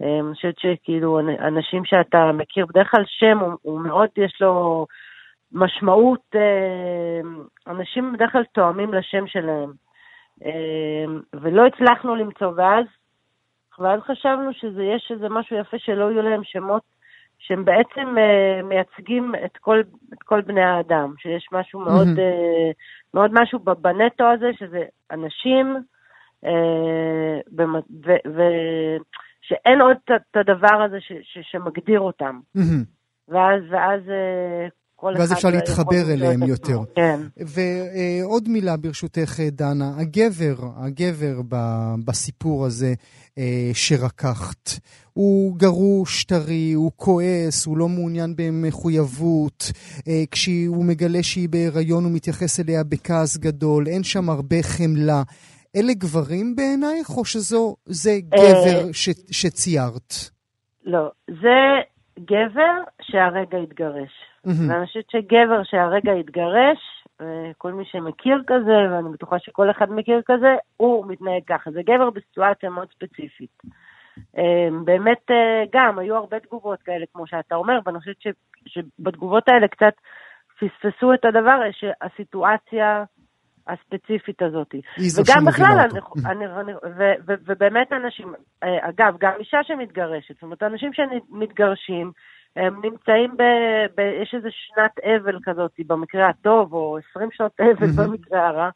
אני 0.00 0.34
חושבת 0.34 0.58
שכאילו 0.58 1.20
אנשים 1.20 1.84
שאתה 1.84 2.32
מכיר, 2.32 2.66
בדרך 2.66 2.90
כלל 2.90 3.04
שם 3.06 3.38
הוא, 3.38 3.52
הוא 3.62 3.80
מאוד, 3.80 4.08
יש 4.16 4.38
לו 4.40 4.86
משמעות, 5.52 6.20
אה, 6.34 7.20
אנשים 7.66 8.12
בדרך 8.12 8.32
כלל 8.32 8.44
תואמים 8.44 8.94
לשם 8.94 9.26
שלהם, 9.26 9.72
ולא 11.34 11.66
הצלחנו 11.66 12.14
למצוא, 12.16 12.52
ואז, 12.56 12.84
ואז 13.78 14.00
חשבנו 14.00 14.52
שיש 14.52 15.10
איזה 15.10 15.28
משהו 15.28 15.56
יפה 15.56 15.78
שלא 15.78 16.10
יהיו 16.10 16.22
להם 16.22 16.44
שמות 16.44 16.82
שהם 17.46 17.64
בעצם 17.64 18.14
uh, 18.16 18.62
מייצגים 18.64 19.34
את 19.44 19.56
כל, 19.56 19.80
את 20.12 20.22
כל 20.22 20.40
בני 20.40 20.62
האדם, 20.62 21.14
שיש 21.18 21.48
משהו 21.52 21.80
מאוד, 21.80 22.06
mm-hmm. 22.06 22.72
uh, 22.72 23.14
מאוד 23.14 23.30
משהו 23.34 23.58
בנטו 23.58 24.24
הזה, 24.24 24.50
שזה 24.58 24.82
אנשים, 25.10 25.76
uh, 26.44 26.48
ושאין 28.26 29.80
עוד 29.80 29.96
את 30.16 30.36
הדבר 30.36 30.82
הזה 30.82 31.00
ש, 31.00 31.12
ש, 31.22 31.38
שמגדיר 31.42 32.00
אותם. 32.00 32.40
Mm-hmm. 32.56 32.84
ואז, 33.28 33.62
ואז 33.70 34.00
uh, 34.00 34.81
ואז 35.02 35.32
אפשר 35.32 35.50
להתחבר 35.50 36.12
אליהם 36.12 36.42
יותר. 36.42 36.78
כן. 36.94 37.20
ועוד 37.36 38.48
מילה 38.48 38.76
ברשותך, 38.76 39.40
דנה, 39.52 39.92
הגבר, 39.96 40.54
הגבר 40.76 41.40
בסיפור 42.04 42.66
הזה 42.66 42.94
אה, 43.38 43.70
שרקחת, 43.74 44.70
הוא 45.12 45.56
גרוש, 45.56 46.24
טרי, 46.24 46.72
הוא 46.72 46.90
כועס, 46.96 47.66
הוא 47.66 47.78
לא 47.78 47.88
מעוניין 47.88 48.34
במחויבות, 48.36 49.72
אה, 50.08 50.22
כשהוא 50.30 50.84
מגלה 50.84 51.22
שהיא 51.22 51.48
בהיריון 51.48 52.04
הוא 52.04 52.12
מתייחס 52.12 52.60
אליה 52.60 52.84
בכעס 52.84 53.36
גדול, 53.36 53.86
אין 53.86 54.02
שם 54.02 54.30
הרבה 54.30 54.62
חמלה. 54.62 55.22
אלה 55.76 55.92
גברים 55.94 56.56
בעינייך, 56.56 57.10
או 57.16 57.24
שזה 57.24 57.56
אה, 58.10 58.18
גבר 58.20 58.92
ש, 58.92 59.08
שציירת? 59.30 60.14
לא, 60.84 61.10
זה 61.28 61.58
גבר 62.18 62.74
שהרגע 63.02 63.58
התגרש. 63.58 64.31
ואני 64.46 64.86
חושבת 64.86 65.10
שגבר 65.10 65.62
שהרגע 65.64 66.12
התגרש, 66.12 66.78
כל 67.58 67.72
מי 67.72 67.84
שמכיר 67.84 68.42
כזה, 68.46 68.76
ואני 68.90 69.08
בטוחה 69.12 69.38
שכל 69.38 69.70
אחד 69.70 69.92
מכיר 69.92 70.22
כזה, 70.26 70.54
הוא 70.76 71.06
מתנהג 71.06 71.42
ככה. 71.46 71.70
זה 71.70 71.80
גבר 71.82 72.10
בסיטואציה 72.10 72.70
מאוד 72.70 72.88
ספציפית. 72.94 73.62
אמ, 74.38 74.84
באמת 74.84 75.30
אה, 75.30 75.64
גם, 75.72 75.98
היו 75.98 76.16
הרבה 76.16 76.40
תגובות 76.40 76.82
כאלה, 76.82 77.04
כמו 77.14 77.26
שאתה 77.26 77.54
אומר, 77.54 77.78
ואני 77.86 77.98
חושבת 77.98 78.16
שבתגובות 78.66 79.48
האלה 79.48 79.68
קצת 79.68 79.94
פספסו 80.54 81.14
את 81.14 81.24
הדבר, 81.24 81.60
שהסיטואציה 81.72 83.04
הספציפית 83.66 84.42
הזאת. 84.42 84.74
וגם 84.98 85.44
בכלל, 85.44 85.78
אני, 85.90 86.00
אני, 86.26 86.46
אני, 86.46 86.72
ו, 86.74 87.02
ו, 87.26 87.32
ובאמת 87.46 87.92
אנשים, 87.92 88.34
אה, 88.62 88.88
אגב, 88.88 89.16
גם 89.20 89.32
אישה 89.38 89.58
שמתגרשת, 89.62 90.34
זאת 90.34 90.42
אומרת, 90.42 90.62
אנשים 90.62 90.90
שמתגרשים, 90.92 92.12
הם 92.56 92.80
נמצאים 92.84 93.36
ב... 93.36 93.42
ב 93.96 94.00
יש 94.22 94.34
איזה 94.34 94.48
שנת 94.50 94.98
אבל 94.98 95.38
כזאת, 95.42 95.72
במקרה 95.86 96.28
הטוב, 96.28 96.72
או 96.72 96.98
20 97.10 97.28
שנות 97.32 97.52
אבל 97.60 97.86
במקרה 97.96 98.48
הרע, 98.48 98.70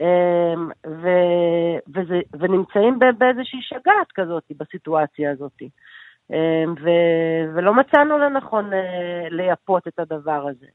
אמ, 0.00 0.70
ו, 0.86 1.08
וזה, 1.94 2.20
ונמצאים 2.38 2.98
באיזושהי 3.18 3.58
שגעת 3.62 4.12
כזאת, 4.14 4.42
בסיטואציה 4.56 5.30
הזאת. 5.30 5.62
ו, 6.82 6.88
ולא 7.54 7.74
מצאנו 7.74 8.18
לנכון 8.18 8.70
לייפות 9.30 9.88
את 9.88 9.98
הדבר 9.98 10.46
הזה. 10.48 10.66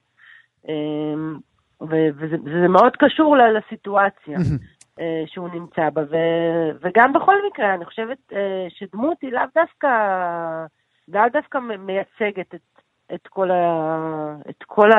וזה, 1.82 2.36
וזה 2.46 2.68
מאוד 2.68 2.96
קשור 2.96 3.38
לסיטואציה. 3.38 4.38
שהוא 5.26 5.50
נמצא 5.54 5.90
בה, 5.90 6.02
ו, 6.02 6.16
וגם 6.82 7.14
בכל 7.14 7.36
מקרה, 7.52 7.74
אני 7.74 7.86
חושבת 7.86 8.34
שדמות 8.70 9.18
היא 9.22 9.32
לאו 9.32 9.44
דווקא, 9.56 9.88
לאו 11.14 11.30
דווקא 11.34 11.58
מייצגת 11.58 12.56
את, 12.56 12.71
את 13.14 13.28
כל, 13.30 13.52
ה... 13.52 13.56
את 14.50 14.64
כל 14.68 14.90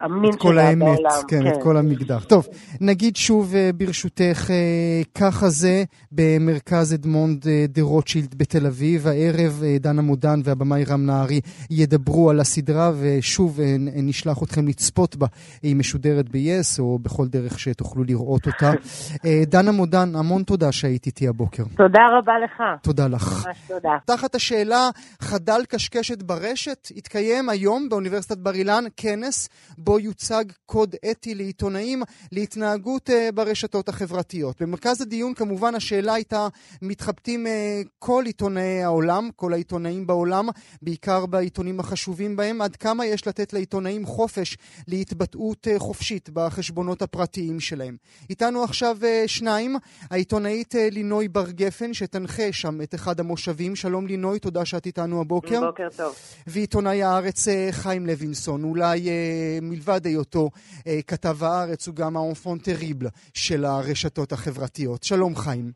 המין 0.00 0.32
שלה 0.32 0.32
בעולם. 0.32 0.32
את 0.34 0.40
כל 0.40 0.58
האמת, 0.58 0.98
כן, 1.28 1.42
כן, 1.42 1.48
את 1.48 1.62
כל 1.62 1.76
המקדח. 1.76 2.24
טוב, 2.24 2.48
נגיד 2.80 3.16
שוב 3.16 3.54
אה, 3.54 3.70
ברשותך, 3.74 4.50
אה, 4.50 5.02
ככה 5.14 5.48
זה 5.48 5.84
במרכז 6.12 6.94
אדמונד 6.94 7.48
אה, 7.48 7.64
דה 7.68 7.82
רוטשילד 7.82 8.34
בתל 8.34 8.66
אביב. 8.66 9.06
הערב 9.06 9.62
דנה 9.80 10.02
מודן 10.02 10.40
והבמאי 10.44 10.84
רם 10.84 11.06
נהרי 11.06 11.40
ידברו 11.70 12.30
על 12.30 12.40
הסדרה, 12.40 12.90
ושוב 13.00 13.60
נשלח 13.78 14.42
אתכם 14.42 14.68
לצפות 14.68 15.16
בה. 15.16 15.26
היא 15.62 15.76
משודרת 15.76 16.28
ב-yes, 16.28 16.78
או 16.78 16.98
בכל 16.98 17.26
דרך 17.28 17.58
שתוכלו 17.58 18.04
לראות 18.04 18.46
אותה. 18.46 18.72
דנה 19.52 19.72
מודן, 19.72 20.16
המון 20.16 20.42
תודה 20.42 20.72
שהיית 20.72 21.06
איתי 21.06 21.28
הבוקר. 21.28 21.62
תודה 21.76 22.02
רבה 22.18 22.32
לך. 22.44 22.62
תודה 22.82 23.06
לך. 23.08 23.46
ממש 23.46 23.56
תודה. 23.68 23.96
תחת 24.04 24.34
השאלה, 24.34 24.88
חדל 25.20 25.60
קשקשת 25.68 26.22
ברשת, 26.22 26.88
התקיים 26.96 27.29
מתקיים 27.30 27.48
היום 27.48 27.88
באוניברסיטת 27.88 28.38
בר 28.38 28.54
אילן 28.54 28.84
כנס 28.96 29.48
בו 29.78 29.98
יוצג 29.98 30.44
קוד 30.66 30.94
אתי 31.10 31.34
לעיתונאים 31.34 32.02
להתנהגות 32.32 33.10
uh, 33.10 33.12
ברשתות 33.34 33.88
החברתיות. 33.88 34.62
במרכז 34.62 35.00
הדיון 35.00 35.34
כמובן 35.34 35.74
השאלה 35.74 36.14
הייתה, 36.14 36.48
מתחבטים 36.82 37.46
uh, 37.46 37.88
כל 37.98 38.22
עיתונאי 38.26 38.82
העולם, 38.82 39.28
כל 39.36 39.52
העיתונאים 39.52 40.06
בעולם, 40.06 40.48
בעיקר 40.82 41.26
בעיתונים 41.26 41.80
החשובים 41.80 42.36
בהם, 42.36 42.62
עד 42.62 42.76
כמה 42.76 43.06
יש 43.06 43.26
לתת 43.26 43.52
לעיתונאים 43.52 44.06
חופש 44.06 44.56
להתבטאות 44.88 45.66
uh, 45.66 45.78
חופשית 45.78 46.30
בחשבונות 46.32 47.02
הפרטיים 47.02 47.60
שלהם. 47.60 47.96
איתנו 48.30 48.64
עכשיו 48.64 48.98
שניים, 49.26 49.76
העיתונאית 50.10 50.74
לינוי 50.90 51.28
בר 51.28 51.50
גפן, 51.50 51.94
שתנחה 51.94 52.52
שם 52.52 52.82
את 52.82 52.94
אחד 52.94 53.20
המושבים. 53.20 53.76
שלום 53.76 54.06
לינוי, 54.06 54.38
תודה 54.38 54.64
שאת 54.64 54.86
איתנו 54.86 55.20
הבוקר. 55.20 55.60
בוקר 55.60 55.88
טוב. 55.96 56.14
ועיתונאי 56.46 57.02
הארץ 57.20 57.48
אה, 57.48 57.68
חיים 57.72 58.06
לוינסון, 58.06 58.64
אולי 58.64 59.08
אה, 59.08 59.58
מלבד 59.62 60.06
היותו 60.06 60.50
אה, 60.86 61.02
כתב 61.06 61.36
הארץ, 61.42 61.88
הוא 61.88 61.96
גם 61.96 62.16
האונפון 62.16 62.58
טריבל 62.58 63.06
של 63.34 63.64
הרשתות 63.64 64.32
החברתיות. 64.32 65.02
שלום 65.02 65.36
חיים. 65.36 65.72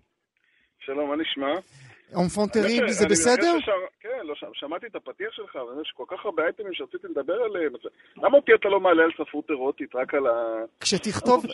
שלום, 0.78 1.11
מה 1.11 1.16
נשמע? 1.16 1.52
אנפן 2.14 2.48
טריבל 2.48 2.92
זה 2.92 3.07
בסדר? 3.07 3.52
כן, 4.16 4.27
לא, 4.27 4.35
שמעתי 4.53 4.87
את 4.87 4.96
הפתיח 4.96 5.29
שלך, 5.33 5.55
ואני 5.55 5.81
יש 5.83 5.92
כל 5.96 6.05
כך 6.09 6.24
הרבה 6.24 6.42
אייטמים 6.42 6.72
שרציתי 6.72 7.07
לדבר 7.11 7.33
עליהם. 7.33 7.72
למה 8.16 8.37
אותי 8.37 8.53
אתה 8.55 8.68
לא 8.68 8.81
מעלה 8.81 9.03
על 9.03 9.11
ספרות 9.12 9.50
אירוטית, 9.50 9.94
רק 9.94 10.14
על 10.14 10.27
ה... 10.27 10.64
כשתכתוב... 10.81 11.44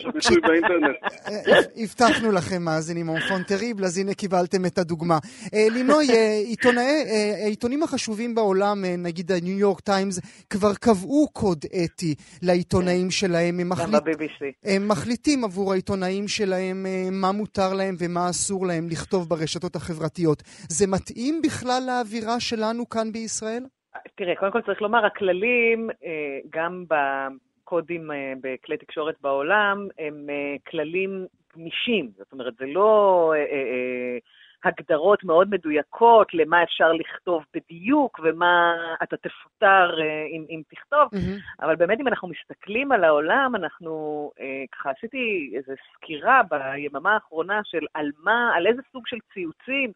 באינטרנט. 0.47 0.95
הבטחנו 1.83 2.31
לכם, 2.31 2.61
מאזינים, 2.61 3.09
אנפן 3.09 3.43
טריבל, 3.43 3.85
אז 3.85 3.97
הנה 3.97 4.13
קיבלתם 4.13 4.65
את 4.65 4.77
הדוגמה. 4.77 5.17
לינוי, 5.53 6.07
העיתונים 7.43 7.83
החשובים 7.83 8.35
בעולם, 8.35 8.85
נגיד 8.97 9.31
הניו 9.31 9.59
יורק 9.59 9.79
טיימס, 9.79 10.19
כבר 10.49 10.73
קבעו 10.73 11.27
קוד 11.33 11.65
אתי 11.83 12.15
לעיתונאים 12.41 13.11
שלהם. 13.11 13.59
גם 13.81 13.91
ב-BBC. 13.91 14.43
הם 14.63 14.87
מחליטים 14.87 15.43
עבור 15.43 15.71
העיתונאים 15.71 16.27
שלהם 16.27 16.85
מה 17.11 17.31
מותר 17.31 17.73
להם 17.73 17.95
ומה 17.99 18.29
אסור 18.29 18.67
להם 18.67 18.89
לכתוב 18.89 19.29
ברשתות 19.29 19.75
החברתיות. 19.75 20.43
זה 20.69 20.87
מתאים 20.87 21.41
בכלל 21.41 21.83
לאווירה 21.87 22.39
שלנו 22.51 22.89
כאן 22.89 23.11
בישראל? 23.11 23.63
תראה, 24.15 24.35
קודם 24.35 24.51
כל 24.51 24.61
צריך 24.61 24.81
לומר, 24.81 25.05
הכללים, 25.05 25.89
אה, 25.89 26.39
גם 26.49 26.85
בקודים 26.87 28.11
אה, 28.11 28.33
בכלי 28.41 28.77
תקשורת 28.77 29.15
בעולם, 29.21 29.87
הם 29.99 30.29
אה, 30.29 30.55
כללים 30.69 31.25
גמישים. 31.55 32.11
זאת 32.17 32.31
אומרת, 32.31 32.53
זה 32.59 32.65
לא 32.65 33.33
הגדרות 34.63 35.23
מאוד 35.23 35.49
מדויקות 35.49 36.33
למה 36.33 36.63
אפשר 36.63 36.91
לכתוב 36.91 37.43
בדיוק 37.53 38.19
ומה 38.23 38.75
אתה 39.03 39.17
תפוטר 39.17 39.89
אם, 40.31 40.45
אם 40.49 40.61
תכתוב, 40.69 41.09
mm-hmm. 41.13 41.63
אבל 41.65 41.75
באמת 41.75 41.99
אם 41.99 42.07
אנחנו 42.07 42.27
מסתכלים 42.27 42.91
על 42.91 43.03
העולם, 43.03 43.55
אנחנו, 43.55 44.31
ככה 44.71 44.89
עשיתי 44.89 45.53
איזו 45.55 45.71
סקירה 45.93 46.41
ביממה 46.49 47.13
האחרונה 47.13 47.61
של 47.63 47.85
על 47.93 48.11
מה, 48.23 48.51
על 48.55 48.67
איזה 48.67 48.81
סוג 48.91 49.07
של 49.07 49.17
ציוצים, 49.33 49.91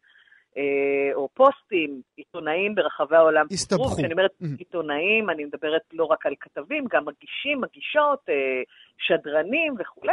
או 1.14 1.28
פוסטים, 1.34 2.00
עיתונאים 2.36 2.74
ברחבי 2.74 3.16
העולם 3.16 3.46
הסתבכו. 3.50 3.96
כשאני 3.96 4.12
אומרת 4.12 4.30
mm-hmm. 4.30 4.58
עיתונאים, 4.58 5.30
אני 5.30 5.44
מדברת 5.44 5.82
לא 5.92 6.04
רק 6.04 6.26
על 6.26 6.34
כתבים, 6.40 6.84
גם 6.90 7.04
מגישים, 7.04 7.60
מגישות, 7.60 8.18
אה, 8.28 8.62
שדרנים 8.98 9.74
וכולי. 9.78 10.12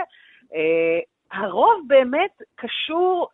אה, 0.53 0.99
הרוב 1.31 1.83
באמת 1.87 2.41
קשור 2.55 3.27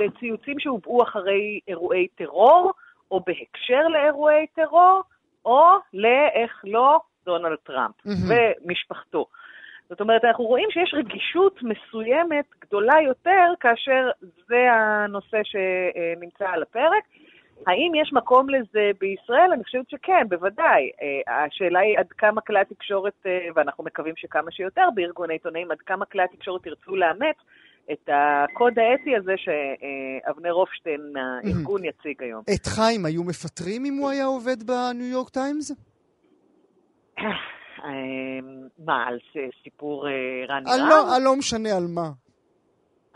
לציוצים 0.00 0.58
שהובאו 0.58 1.02
אחרי 1.02 1.60
אירועי 1.68 2.08
טרור, 2.08 2.72
או 3.10 3.20
בהקשר 3.26 3.88
לאירועי 3.88 4.46
טרור, 4.46 5.02
או 5.44 5.64
לאיך 5.94 6.60
לא, 6.64 7.00
דונלד 7.24 7.58
טראמפ 7.64 7.94
mm-hmm. 8.06 8.32
ומשפחתו. 8.64 9.26
זאת 9.88 10.00
אומרת, 10.00 10.24
אנחנו 10.24 10.44
רואים 10.44 10.68
שיש 10.70 10.94
רגישות 10.94 11.60
מסוימת 11.62 12.44
גדולה 12.60 12.94
יותר 13.04 13.52
כאשר 13.60 14.10
זה 14.48 14.72
הנושא 14.72 15.40
שנמצא 15.44 16.44
על 16.48 16.62
הפרק. 16.62 17.04
האם 17.66 17.92
יש 17.94 18.12
מקום 18.12 18.48
לזה 18.48 18.90
בישראל? 19.00 19.50
אני 19.52 19.64
חושבת 19.64 19.90
שכן, 19.90 20.26
בוודאי. 20.28 20.90
אה, 21.02 21.44
השאלה 21.44 21.80
היא 21.80 21.98
עד 21.98 22.06
כמה 22.18 22.40
כלי 22.40 22.60
התקשורת, 22.60 23.26
אה, 23.26 23.48
ואנחנו 23.54 23.84
מקווים 23.84 24.14
שכמה 24.16 24.50
שיותר 24.50 24.88
בארגוני 24.94 25.34
עיתונאים, 25.34 25.70
עד 25.70 25.78
כמה 25.78 26.04
כלי 26.04 26.22
התקשורת 26.22 26.66
ירצו 26.66 26.96
לאמץ 26.96 27.36
את 27.92 28.08
הקוד 28.12 28.78
האתי 28.78 29.16
הזה 29.16 29.34
שאבנר 29.36 30.52
הופשטיין 30.52 31.00
מהארגון 31.12 31.84
יציג 31.84 32.22
היום. 32.22 32.42
את 32.54 32.66
חיים 32.66 33.06
היו 33.06 33.24
מפטרים 33.24 33.84
אם 33.84 33.94
הוא 33.94 34.10
היה 34.10 34.24
עובד 34.24 34.62
בניו 34.62 35.06
יורק 35.06 35.28
טיימס? 35.28 35.72
מה, 38.78 39.06
על 39.06 39.18
סיפור 39.62 40.08
אה, 40.08 40.12
רהב? 40.48 40.62
לא, 40.88 41.24
לא 41.24 41.36
משנה 41.36 41.76
על 41.76 41.84
מה. 41.94 42.10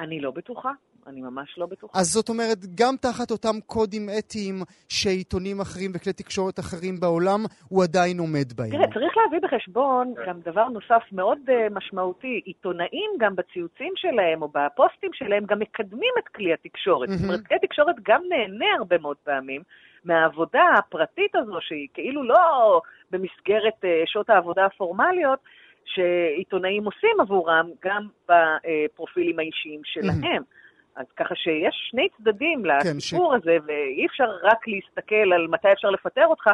אני 0.00 0.20
לא 0.20 0.30
בטוחה. 0.30 0.70
אני 1.06 1.20
ממש 1.20 1.58
לא 1.58 1.66
בטוחה. 1.66 1.98
אז 1.98 2.06
זאת 2.06 2.28
אומרת, 2.28 2.58
גם 2.74 2.94
תחת 3.00 3.30
אותם 3.30 3.60
קודים 3.66 4.08
אתיים 4.18 4.62
שעיתונים 4.88 5.60
אחרים 5.60 5.90
וכלי 5.94 6.12
תקשורת 6.12 6.58
אחרים 6.58 7.00
בעולם, 7.00 7.40
הוא 7.68 7.82
עדיין 7.82 8.18
עומד 8.18 8.52
בהם. 8.56 8.70
תראה, 8.70 8.86
צריך 8.94 9.16
להביא 9.16 9.48
בחשבון 9.48 10.14
גם 10.26 10.40
דבר 10.40 10.68
נוסף 10.68 11.02
מאוד 11.12 11.38
uh, 11.46 11.74
משמעותי. 11.74 12.40
עיתונאים 12.44 13.10
גם 13.18 13.36
בציוצים 13.36 13.92
שלהם 13.96 14.42
או 14.42 14.48
בפוסטים 14.48 15.10
שלהם 15.12 15.44
גם 15.46 15.58
מקדמים 15.58 16.14
את 16.18 16.28
כלי 16.28 16.52
התקשורת. 16.52 17.08
Mm-hmm. 17.08 17.12
זאת 17.12 17.24
אומרת, 17.24 17.46
כלי 17.46 17.56
התקשורת 17.56 17.96
גם 18.02 18.22
נהנה 18.28 18.74
הרבה 18.78 18.98
מאוד 18.98 19.16
פעמים 19.24 19.62
מהעבודה 20.04 20.64
הפרטית 20.78 21.36
הזו, 21.36 21.58
שהיא 21.60 21.88
כאילו 21.94 22.22
לא 22.24 22.80
במסגרת 23.10 23.78
uh, 23.82 23.86
שעות 24.06 24.30
העבודה 24.30 24.64
הפורמליות, 24.64 25.38
שעיתונאים 25.84 26.84
עושים 26.84 27.20
עבורם 27.20 27.70
גם 27.84 28.08
בפרופילים 28.28 29.38
האישיים 29.38 29.80
שלהם. 29.84 30.42
Mm-hmm. 30.42 30.65
אז 30.96 31.06
ככה 31.16 31.34
שיש 31.34 31.74
שני 31.90 32.08
צדדים 32.16 32.62
כן, 32.82 32.96
לסיפור 32.96 33.30
כן, 33.30 33.36
הזה, 33.36 33.56
ואי 33.66 34.06
אפשר 34.06 34.24
רק 34.42 34.68
להסתכל 34.68 35.32
על 35.34 35.46
מתי 35.46 35.68
אפשר 35.72 35.90
לפטר 35.90 36.26
אותך, 36.26 36.46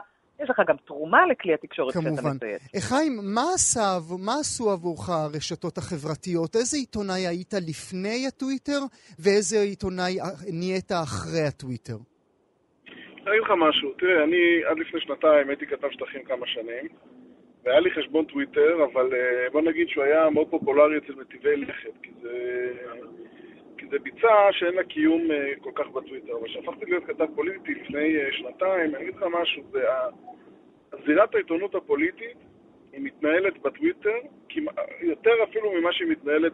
יש 0.43 0.51
לך 0.51 0.63
גם 0.69 0.77
תרומה 0.77 1.27
לכלי 1.27 1.55
התקשורת 1.55 1.95
כמובן. 1.95 2.17
שאתה 2.17 2.29
מצייץ. 2.35 2.89
חיים, 2.89 3.13
מה, 3.35 3.43
עשה, 3.55 3.99
מה 4.19 4.33
עשו 4.41 4.71
עבורך 4.71 5.09
הרשתות 5.09 5.79
החברתיות? 5.79 6.57
איזה 6.57 6.77
עיתונאי 6.77 7.27
היית 7.27 7.55
לפני 7.69 8.27
הטוויטר, 8.29 8.81
ואיזה 9.23 9.57
עיתונאי 9.61 10.15
נהיית 10.59 10.93
אחרי 10.93 11.45
הטוויטר? 11.49 11.99
אני 13.23 13.31
אגיד 13.31 13.43
לך 13.43 13.51
משהו, 13.69 13.93
תראה, 13.99 14.25
אני 14.25 14.43
עד 14.71 14.79
לפני 14.79 15.01
שנתיים 15.01 15.49
הייתי 15.49 15.67
כתב 15.67 15.89
שטחים 15.91 16.25
כמה 16.25 16.47
שנים, 16.47 16.89
והיה 17.65 17.81
לי 17.81 17.91
חשבון 17.91 18.25
טוויטר, 18.25 18.85
אבל 18.93 19.15
אה, 19.15 19.51
בוא 19.53 19.61
נגיד 19.61 19.89
שהוא 19.89 20.05
היה 20.05 20.31
מאוד 20.31 20.49
פופולרי 20.51 20.99
אצל 20.99 21.15
מטיבי 21.21 21.57
לכת, 21.57 21.95
כי 22.03 22.11
זה, 22.23 22.31
זה 23.93 23.99
ביצה 23.99 24.29
שאין 24.53 24.75
לה 24.75 24.85
קיום 24.85 25.31
אה, 25.31 25.53
כל 25.61 25.71
כך 25.75 25.89
בטוויטר. 25.89 26.33
אבל 26.33 26.49
כשהפכתי 26.49 26.85
להיות 26.85 27.05
כתב 27.05 27.27
פוליטי 27.35 27.75
לפני 27.75 28.17
אה, 28.17 28.33
שנתיים, 28.33 28.95
אני 28.95 29.03
אגיד 29.03 29.17
לך 29.17 29.25
משהו, 29.41 29.63
זה 29.73 29.83
זירת 31.07 31.35
העיתונות 31.35 31.75
הפוליטית 31.75 32.37
היא 32.93 33.01
מתנהלת 33.01 33.63
בטוויטר 33.63 34.15
יותר 35.01 35.31
אפילו 35.45 35.73
ממה 35.73 35.93
שהיא 35.93 36.09
מתנהלת 36.09 36.53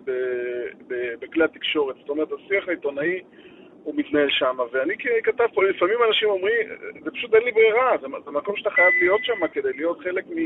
בכלי 1.20 1.44
התקשורת. 1.44 1.96
זאת 1.96 2.08
אומרת, 2.08 2.28
השיח 2.32 2.68
העיתונאי 2.68 3.22
הוא 3.82 3.94
מתנהל 3.96 4.30
שם, 4.30 4.56
ואני 4.72 4.94
ככתב 4.98 5.46
פה, 5.54 5.64
לפעמים 5.64 5.98
אנשים 6.08 6.28
אומרים, 6.28 6.68
זה 7.04 7.10
פשוט 7.10 7.34
אין 7.34 7.42
לי 7.42 7.52
ברירה, 7.52 7.96
זה, 8.00 8.06
זה 8.24 8.30
מקום 8.30 8.56
שאתה 8.56 8.70
חייב 8.70 8.94
להיות 9.00 9.24
שם 9.24 9.46
כדי 9.52 9.72
להיות 9.72 10.00
חלק 10.00 10.24
מ... 10.26 10.38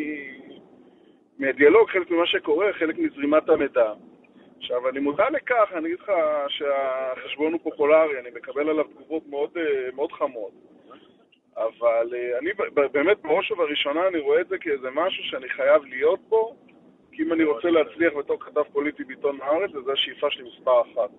מהדיאלוג, 1.38 1.90
חלק 1.90 2.11
ממה 2.11 2.26
שקורה, 2.26 2.72
חלק 2.72 2.98
מזרימת 2.98 3.48
המידע. 3.48 3.92
עכשיו, 4.62 4.88
אני 4.88 5.01
מודע 5.01 5.31
לכך, 5.31 5.68
אני 5.72 5.87
אגיד 5.87 6.01
לך 6.01 6.12
שהחשבון 6.48 7.53
הוא 7.53 7.61
פופולרי, 7.62 8.20
אני 8.20 8.31
מקבל 8.37 8.68
עליו 8.68 8.85
תגובות 8.85 9.22
מאוד, 9.27 9.51
מאוד 9.94 10.12
חמות. 10.12 10.53
אבל 11.57 12.07
אה, 12.14 12.38
אני 12.38 12.51
באמת 12.92 13.18
בראש 13.22 13.51
ובראשונה 13.51 14.09
אני 14.09 14.18
רואה 14.18 14.40
את 14.40 14.48
זה 14.48 14.57
כאיזה 14.61 14.88
משהו 14.90 15.25
שאני 15.25 15.48
חייב 15.48 15.83
להיות 15.85 16.20
בו, 16.29 16.57
כי 17.12 17.22
אם 17.22 17.33
אני 17.33 17.44
רוצה 17.44 17.68
להצליח 17.70 18.12
בתור 18.18 18.37
כתב 18.40 18.62
פוליטי 18.72 19.05
בעיתון 19.05 19.38
הארץ, 19.42 19.70
וזו 19.75 19.92
השאיפה 19.92 20.27
שלי 20.31 20.44
מספר 20.48 20.81
אחת. 20.81 21.11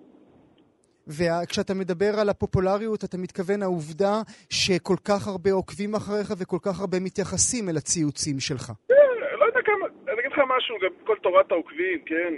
וכשאתה 1.06 1.74
מדבר 1.74 2.12
על 2.20 2.28
הפופולריות, 2.28 3.04
אתה 3.04 3.16
מתכוון 3.18 3.62
העובדה 3.62 4.14
שכל 4.50 4.96
כך 5.04 5.28
הרבה 5.28 5.52
עוקבים 5.52 5.94
אחריך 5.94 6.32
וכל 6.38 6.58
כך 6.62 6.80
הרבה 6.80 7.00
מתייחסים 7.00 7.68
אל 7.68 7.76
הציוצים 7.76 8.40
שלך. 8.40 8.72
כן, 8.88 8.94
לא 9.40 9.44
יודע 9.44 9.60
כמה, 9.64 9.86
אני 10.12 10.20
אגיד 10.20 10.32
לך 10.32 10.33
משהו, 10.48 10.78
גם 10.78 10.90
כל 11.04 11.16
תורת 11.22 11.52
העוקבים, 11.52 11.98
כן? 12.06 12.34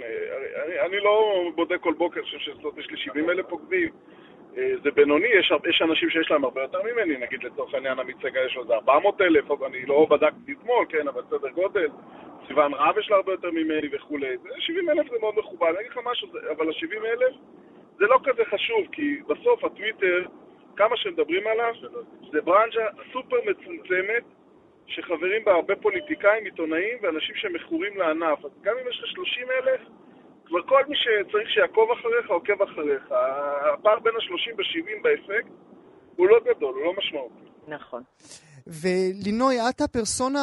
אני, 0.65 0.79
אני 0.79 0.99
לא 0.99 1.43
בודק 1.55 1.77
כל 1.81 1.93
בוקר, 1.93 2.19
אני 2.19 2.25
חושב 2.25 2.37
שיש 2.75 2.91
לי 2.91 2.97
70 2.97 3.29
אלף 3.29 3.51
עוקבים. 3.51 3.89
אה, 4.57 4.73
זה 4.83 4.91
בינוני, 4.91 5.27
יש, 5.27 5.51
יש 5.69 5.81
אנשים 5.81 6.09
שיש 6.09 6.31
להם 6.31 6.43
הרבה 6.43 6.61
יותר 6.61 6.79
ממני, 6.83 7.17
נגיד 7.17 7.43
לצורך 7.43 7.73
העניין 7.73 7.99
עמית 7.99 8.17
סגל 8.17 8.45
יש 8.45 8.55
לו 8.55 8.61
איזה 8.61 8.73
400 8.73 9.21
אלף, 9.21 9.45
אני 9.65 9.85
לא 9.85 10.07
בדקתי 10.09 10.51
אתמול, 10.51 10.85
כן, 10.89 11.07
אבל 11.07 11.21
סדר 11.29 11.49
גודל, 11.49 11.87
סיוון 12.47 12.73
רהב 12.73 12.97
יש 12.97 13.09
לה 13.09 13.15
הרבה 13.15 13.31
יותר 13.31 13.51
ממני 13.51 13.87
וכולי, 13.91 14.35
70 14.59 14.89
אלף 14.89 15.09
זה 15.11 15.17
מאוד 15.21 15.35
מכובד, 15.37 15.67
אני 15.69 15.79
אגיד 15.79 15.91
לך 15.91 15.99
משהו, 16.05 16.27
אבל 16.51 16.69
ה-70 16.69 17.05
אלף 17.05 17.35
זה 17.97 18.05
לא 18.05 18.19
כזה 18.23 18.45
חשוב, 18.45 18.85
כי 18.91 19.19
בסוף 19.27 19.63
הטוויטר, 19.63 20.25
כמה 20.75 20.97
שמדברים 20.97 21.47
עליו, 21.47 21.73
זה 22.31 22.41
ברנז'ה 22.41 22.85
סופר 23.13 23.37
מצומצמת, 23.45 24.23
שחברים 24.87 25.45
בה 25.45 25.51
הרבה 25.51 25.75
פוליטיקאים, 25.75 26.45
עיתונאים 26.45 26.97
ואנשים 27.01 27.35
שמכורים 27.35 27.97
לענף. 27.97 28.45
אז 28.45 28.51
גם 28.61 28.73
אם 28.81 28.89
יש 28.89 28.99
לך 29.03 29.09
30 29.09 29.47
אלף, 29.51 29.81
כבר 30.45 30.61
כל 30.61 30.83
מי 30.89 30.95
שצריך 30.95 31.49
שיעקוב 31.49 31.91
אחריך, 31.91 32.29
עוקב 32.29 32.61
אחריך. 32.61 33.03
הפער 33.73 33.99
בין 33.99 34.13
ה-30 34.15 34.55
ו-70 34.57 35.03
באפקט 35.03 35.51
הוא 36.15 36.27
לא 36.27 36.39
גדול, 36.45 36.73
הוא 36.73 36.83
לא 36.85 36.93
משמעותי. 36.97 37.47
נכון. 37.67 38.03
ולינוי, 38.67 39.69
את 39.69 39.81
הפרסונה, 39.81 40.39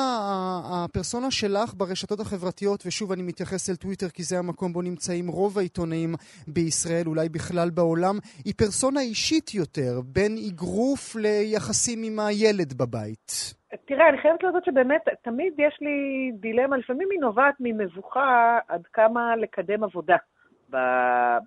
הפרסונה 0.65 1.31
שלך 1.31 1.75
ברשתות 1.77 2.21
החברתיות, 2.21 2.83
ושוב 2.87 3.13
אני 3.13 3.23
מתייחס 3.23 3.71
אל 3.71 3.77
טוויטר 3.77 4.09
כי 4.09 4.23
זה 4.23 4.39
המקום 4.39 4.73
בו 4.73 4.83
נמצאים 4.83 5.29
רוב 5.29 5.59
העיתונאים 5.59 6.15
בישראל, 6.47 7.07
אולי 7.07 7.29
בכלל 7.29 7.71
בעולם, 7.71 8.19
היא 8.45 8.55
פרסונה 8.57 9.01
אישית 9.01 9.55
יותר, 9.55 10.01
בין 10.05 10.37
אגרוף 10.49 11.17
ליחסים 11.17 12.03
עם 12.03 12.21
הילד 12.21 12.73
בבית. 12.73 13.55
תראה, 13.87 14.09
אני 14.09 14.19
חייבת 14.19 14.43
להודות 14.43 14.65
שבאמת, 14.65 15.09
תמיד 15.23 15.55
יש 15.59 15.79
לי 15.81 16.31
דילמה, 16.35 16.77
לפעמים 16.77 17.09
היא 17.11 17.21
נובעת 17.21 17.55
ממבוכה 17.61 18.59
עד 18.69 18.87
כמה 18.93 19.37
לקדם 19.37 19.85
עבודה 19.85 20.17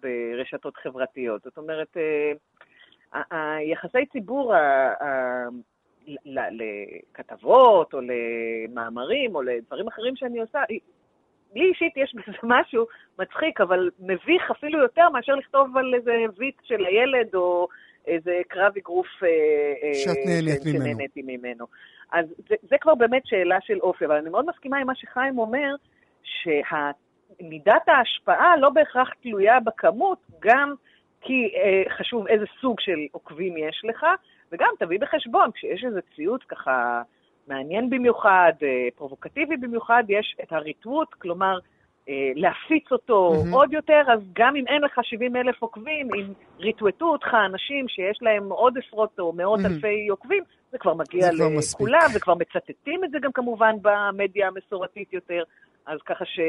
ברשתות 0.02 0.78
חברתיות. 0.78 1.44
זאת 1.44 1.58
אומרת, 1.58 1.98
אה, 1.98 3.58
היחסי 3.58 4.06
ציבור 4.06 4.54
לכתבות 6.26 7.94
או 7.94 8.00
למאמרים 8.02 9.36
או 9.36 9.42
לדברים 9.42 9.88
אחרים 9.88 10.16
שאני 10.16 10.40
עושה, 10.40 10.64
לי 11.56 11.70
אישית 11.70 11.98
יש 11.98 12.16
בזה 12.16 12.38
משהו 12.56 12.86
מצחיק, 13.20 13.62
אבל 13.62 13.90
מביך 14.00 14.52
אפילו 14.52 14.80
יותר 14.80 15.10
מאשר 15.10 15.36
לכתוב 15.36 15.78
על 15.78 15.94
איזה 15.96 16.12
ויץ 16.38 16.56
של 16.64 16.86
הילד 16.86 17.36
או 17.36 17.68
איזה 18.08 18.42
קרב 18.48 18.74
אגרוף 18.78 19.08
אה, 19.24 19.28
אה, 19.84 19.94
שאת 19.94 20.18
נהנית 20.26 20.66
ממנו. 20.66 21.38
ממנו. 21.38 21.66
אז 22.12 22.26
זה, 22.50 22.56
זה 22.62 22.76
כבר 22.82 22.96
באמת 22.96 23.22
שאלה 23.26 23.62
של 23.62 23.80
אופי, 23.80 24.06
אבל 24.06 24.16
אני 24.16 24.30
מאוד 24.30 24.46
מסכימה 24.50 24.78
עם 24.78 24.88
מה 24.88 24.96
שחיים 24.96 25.40
אומר, 25.40 25.76
שמידת 26.24 27.88
ההשפעה 27.88 28.58
לא 28.58 28.70
בהכרח 28.70 29.10
תלויה 29.22 29.60
בכמות, 29.60 30.20
גם 30.40 30.74
כי 31.22 31.54
אה, 31.56 31.84
חשוב 31.98 32.28
איזה 32.28 32.46
סוג 32.62 32.80
של 32.80 33.00
עוקבים 33.12 33.58
יש 33.58 33.82
לך, 33.84 34.06
וגם 34.52 34.70
תביא 34.80 35.00
בחשבון, 35.00 35.52
כשיש 35.52 35.84
איזה 35.84 36.00
ציוץ 36.16 36.42
ככה 36.48 37.02
מעניין 37.48 37.90
במיוחד, 37.90 38.54
אה, 38.64 38.88
פרובוקטיבי 38.96 39.58
במיוחד, 39.58 40.04
יש 40.10 40.36
את 40.44 40.54
הריטווט, 40.54 41.14
כלומר, 41.14 41.60
להפיץ 42.36 42.92
אותו 42.92 43.34
mm-hmm. 43.34 43.56
עוד 43.56 43.74
יותר, 43.74 44.02
אז 44.14 44.20
גם 44.34 44.56
אם 44.56 44.68
אין 44.68 44.82
לך 44.82 45.00
70 45.04 45.36
אלף 45.36 45.62
עוקבים, 45.62 46.10
אם 46.16 46.34
ריטווטו 46.60 47.06
אותך 47.06 47.28
אנשים 47.46 47.88
שיש 47.88 48.18
להם 48.22 48.50
עוד 48.50 48.78
עשרות 48.78 49.20
או 49.20 49.34
מאות 49.34 49.60
mm-hmm. 49.60 49.66
אלפי 49.66 50.08
עוקבים, 50.10 50.44
זה 50.72 50.78
כבר 50.78 50.94
מגיע 50.94 51.22
זה 51.22 51.44
לכולם, 51.58 52.00
כבר 52.00 52.18
וכבר 52.18 52.36
מצטטים 52.36 53.04
את 53.04 53.12
זה 53.12 53.18
גם 53.22 53.32
כמובן 53.32 53.76
במדיה 53.82 54.48
המסורתית 54.48 55.14
יותר, 55.14 55.44
אז 55.86 56.00
ככה 56.06 56.26
ש... 56.26 56.40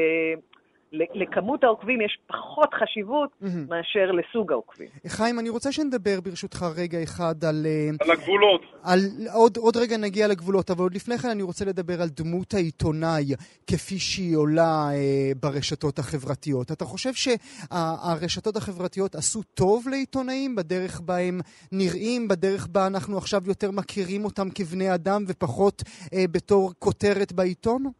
לכמות 0.91 1.63
העוקבים 1.63 2.01
יש 2.01 2.17
פחות 2.27 2.69
חשיבות 2.73 3.29
mm-hmm. 3.29 3.69
מאשר 3.69 4.11
לסוג 4.11 4.51
העוקבים. 4.51 4.87
חיים, 5.07 5.39
אני 5.39 5.49
רוצה 5.49 5.71
שנדבר 5.71 6.21
ברשותך 6.21 6.65
רגע 6.75 7.03
אחד 7.03 7.45
על... 7.45 7.65
אה, 7.65 7.89
על 7.99 8.11
הגבולות. 8.11 8.61
על, 8.83 8.99
עוד, 9.33 9.57
עוד 9.57 9.77
רגע 9.77 9.97
נגיע 9.97 10.27
לגבולות, 10.27 10.71
אבל 10.71 10.83
עוד 10.83 10.95
לפני 10.95 11.17
כן 11.17 11.29
אני 11.29 11.43
רוצה 11.43 11.65
לדבר 11.65 12.01
על 12.01 12.09
דמות 12.09 12.53
העיתונאי 12.53 13.35
כפי 13.67 13.99
שהיא 13.99 14.37
עולה 14.37 14.89
אה, 14.93 15.31
ברשתות 15.39 15.99
החברתיות. 15.99 16.71
אתה 16.71 16.85
חושב 16.85 17.13
שהרשתות 17.13 18.55
החברתיות 18.55 19.15
עשו 19.15 19.41
טוב 19.53 19.87
לעיתונאים 19.87 20.55
בדרך 20.55 21.01
בה 21.01 21.17
הם 21.17 21.39
נראים, 21.71 22.27
בדרך 22.27 22.67
בה 22.67 22.87
אנחנו 22.87 23.17
עכשיו 23.17 23.41
יותר 23.45 23.71
מכירים 23.71 24.25
אותם 24.25 24.49
כבני 24.55 24.93
אדם 24.93 25.23
ופחות 25.27 25.83
אה, 26.13 26.25
בתור 26.31 26.71
כותרת 26.79 27.33
בעיתון? 27.33 27.91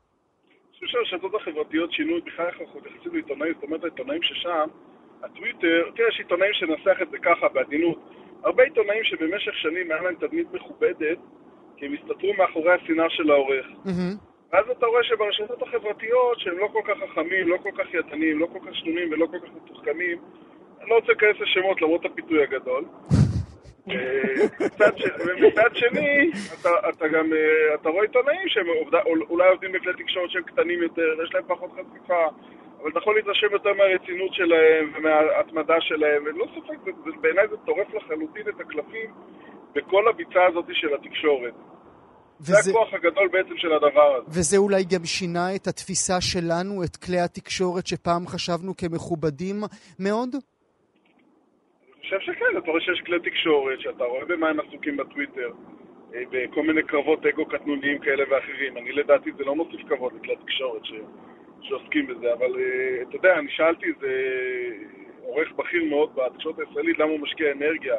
חושב 0.80 0.88
שהרשתות 0.88 1.36
החברתיות 1.36 1.92
שינו 1.92 2.16
בכלל 2.26 2.46
איך 2.46 2.62
אנחנו 2.62 2.80
מתייחסים 2.80 3.14
לעיתונאים, 3.14 3.54
זאת 3.54 3.64
אומרת 3.64 3.84
העיתונאים 3.84 4.24
ששם, 4.24 4.68
הטוויטר, 5.24 5.90
תראה, 5.96 6.10
יש 6.10 6.20
עיתונאים 6.20 6.54
שננסח 6.54 7.02
את 7.02 7.12
זה 7.12 7.18
ככה 7.18 7.50
בעדינות. 7.50 8.00
הרבה 8.44 8.64
עיתונאים 8.64 9.04
שבמשך 9.04 9.56
שנים 9.56 9.92
היה 9.92 10.02
להם 10.02 10.16
תדמית 10.16 10.48
מכובדת, 10.54 11.18
כי 11.78 11.86
הם 11.86 11.94
הסתתרו 11.94 12.34
מאחורי 12.38 12.74
השנאה 12.74 13.10
של 13.10 13.32
העורך. 13.32 13.68
ואז 14.52 14.66
אתה 14.78 14.86
רואה 14.86 15.04
שברשתות 15.04 15.62
החברתיות, 15.62 16.40
שהם 16.40 16.58
לא 16.58 16.68
כל 16.74 16.82
כך 16.88 16.98
חכמים, 17.10 17.48
לא 17.48 17.58
כל 17.58 17.72
כך 17.78 17.94
ידענים, 17.94 18.40
לא 18.40 18.48
כל 18.54 18.60
כך 18.60 18.76
שנונים 18.76 19.12
ולא 19.12 19.26
כל 19.26 19.40
כך 19.40 19.50
מתוחכמים, 19.56 20.18
אני 20.82 20.90
לא 20.90 20.96
רוצה 20.96 21.08
להיכנס 21.08 21.42
לשמות 21.42 21.82
למרות 21.82 22.06
הפיתוי 22.06 22.44
הגדול. 22.44 22.86
ומצד 25.26 25.70
שני, 25.74 26.32
אתה, 26.62 26.70
אתה 26.90 27.08
גם, 27.08 27.34
אה, 27.34 27.76
אתה 27.76 27.90
רואה 27.90 28.04
עיתונאים 28.04 28.48
שהם 28.48 28.66
אולי 29.30 29.50
עובדים 29.50 29.72
בכלי 29.72 29.94
תקשורת 30.04 30.30
שהם 30.32 30.44
קטנים 30.44 30.84
יותר, 30.84 31.16
ויש 31.20 31.34
להם 31.34 31.44
פחות 31.48 31.72
חשיפה, 31.72 32.26
אבל 32.82 32.90
אתה 32.90 33.00
יכול 33.00 33.16
להתרשם 33.16 33.48
יותר 33.52 33.74
מהרצינות 33.74 34.34
שלהם 34.34 34.94
ומההתמדה 34.96 35.76
שלהם, 35.80 36.24
ולא 36.26 36.46
ספק, 36.56 36.92
בעיניי 37.22 37.48
זה 37.50 37.56
טורף 37.66 37.88
לחלוטין 37.94 38.44
את 38.50 38.60
הקלפים 38.60 39.14
בכל 39.76 40.08
הביצה 40.10 40.46
הזאת 40.46 40.66
של 40.72 40.94
התקשורת. 40.94 41.54
וזה... 42.42 42.54
זה 42.62 42.70
הכוח 42.70 42.94
הגדול 42.94 43.28
בעצם 43.32 43.58
של 43.58 43.74
הדבר 43.74 44.16
הזה. 44.16 44.26
וזה 44.40 44.58
אולי 44.58 44.84
גם 44.84 45.06
שינה 45.06 45.56
את 45.56 45.68
התפיסה 45.68 46.22
שלנו, 46.22 46.84
את 46.84 46.96
כלי 46.96 47.20
התקשורת 47.20 47.88
שפעם 47.88 48.28
חשבנו 48.28 48.78
כמכובדים 48.78 49.56
מאוד? 50.00 50.36
חושב 52.10 52.34
שכן, 52.34 52.58
אתה 52.58 52.72
רואה 52.72 52.82
שיש 52.82 53.02
כלי 53.02 53.20
תקשורת, 53.20 53.80
שאתה 53.80 54.04
רואה 54.04 54.26
במה 54.26 54.50
הם 54.50 54.60
עסוקים 54.60 54.98
בטוויטר, 54.98 55.52
אה, 56.14 56.24
בכל 56.32 56.64
מיני 56.64 56.84
קרבות 56.84 57.26
אגו 57.26 57.46
קטנוניים 57.46 58.00
כאלה 58.00 58.24
ואחרים. 58.30 58.78
אני 58.78 58.92
לדעתי 58.92 59.32
זה 59.38 59.44
לא 59.44 59.56
מוסיף 59.56 59.82
כבוד 59.88 60.14
לכלי 60.14 60.34
התקשורת 60.34 60.86
ש... 60.86 60.94
שעוסקים 61.62 62.08
בזה, 62.08 62.34
אבל 62.34 62.56
uh, 62.56 63.10
אתה 63.10 63.16
יודע, 63.16 63.40
אני 63.40 63.52
שאלתי 63.52 63.86
איזה 63.86 64.12
עורך 65.24 65.52
בכיר 65.52 65.84
מאוד 65.84 66.16
בתקשורת 66.16 66.60
הישראלית 66.60 67.00
למה 67.00 67.12
הוא 67.12 67.20
משקיע 67.20 67.52
אנרגיה, 67.52 67.96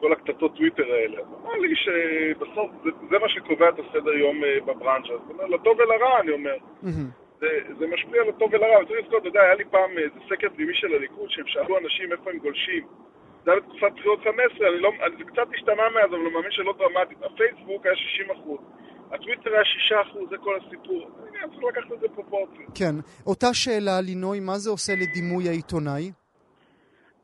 כל 0.00 0.12
הקטטות 0.12 0.56
טוויטר 0.56 0.92
האלה. 0.92 1.20
אז 1.20 1.26
אמר 1.42 1.56
לי 1.56 1.76
שבסוף 1.76 2.70
זה, 2.84 2.90
זה 3.10 3.18
מה 3.18 3.28
שקובע 3.28 3.68
את 3.68 3.78
הסדר 3.78 4.12
יום 4.12 4.42
uh, 4.42 4.64
בברנצ'ה. 4.64 5.08
זאת 5.08 5.30
אומרת, 5.30 5.50
לטוב 5.50 5.78
ולרע, 5.78 6.20
אני 6.20 6.30
אומר. 6.30 6.56
זה, 7.40 7.48
זה 7.78 7.86
משפיע 7.86 8.22
לטוב 8.28 8.54
ולרע. 8.54 8.82
וצריך 8.82 8.98
לזכור, 9.02 9.18
אתה 9.18 9.28
יודע, 9.28 9.42
היה 9.42 9.54
לי 9.54 9.64
פעם 9.64 9.98
איזה 9.98 10.20
סקר 10.28 10.48
פנימי 10.56 10.74
של 10.74 10.94
הליכוד, 10.94 11.30
שהם 11.30 11.46
שאלו 11.46 11.78
אנשים 11.78 12.12
איפה 12.12 12.30
הם 12.30 12.38
גולשים. 12.38 12.82
זה 13.44 13.50
היה 13.50 13.60
בתקופת 13.60 13.92
בחירות 13.96 14.20
15, 14.24 14.68
אני 14.68 14.78
לא, 14.78 14.90
זה 15.18 15.24
קצת 15.24 15.48
השתנה 15.54 15.82
מאז, 15.94 16.10
אבל 16.10 16.20
אני 16.20 16.30
מאמין 16.34 16.50
שלא 16.50 16.74
דרמטית. 16.78 17.18
הפייסבוק 17.22 17.86
היה 17.86 17.96
60 17.96 18.30
אחוז. 18.30 18.60
הטוויטר 19.12 19.50
היה 19.54 19.64
6 19.64 19.92
אחוז, 19.92 20.30
זה 20.30 20.36
כל 20.38 20.58
הסיפור. 20.60 21.10
אני 21.20 21.50
צריך 21.50 21.64
לקחת 21.64 21.92
את 21.92 22.00
זה 22.00 22.08
פרופורציה. 22.08 22.66
כן. 22.74 22.94
אותה 23.26 23.54
שאלה, 23.54 24.00
לינוי, 24.00 24.40
מה 24.40 24.58
זה 24.58 24.70
עושה 24.70 24.92
לדימוי 24.92 25.48
העיתונאי? 25.48 26.12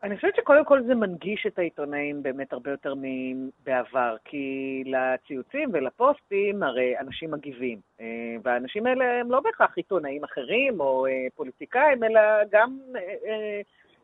אני 0.03 0.17
חושבת 0.17 0.37
שקודם 0.37 0.65
כל 0.65 0.83
זה 0.87 0.95
מנגיש 0.95 1.47
את 1.47 1.59
העיתונאים 1.59 2.23
באמת 2.23 2.53
הרבה 2.53 2.71
יותר 2.71 2.95
מבעבר, 2.97 4.17
כי 4.25 4.83
לציוצים 4.87 5.71
ולפוסטים 5.73 6.63
הרי 6.63 6.99
אנשים 6.99 7.31
מגיבים, 7.31 7.79
אה, 8.01 8.07
והאנשים 8.43 8.87
האלה 8.87 9.21
הם 9.21 9.31
לא 9.31 9.41
בהכרח 9.41 9.73
עיתונאים 9.77 10.25
אחרים 10.25 10.81
או 10.81 11.07
אה, 11.07 11.27
פוליטיקאים, 11.35 12.05
אלא 12.05 12.21
גם 12.51 12.79
אה, 12.97 13.61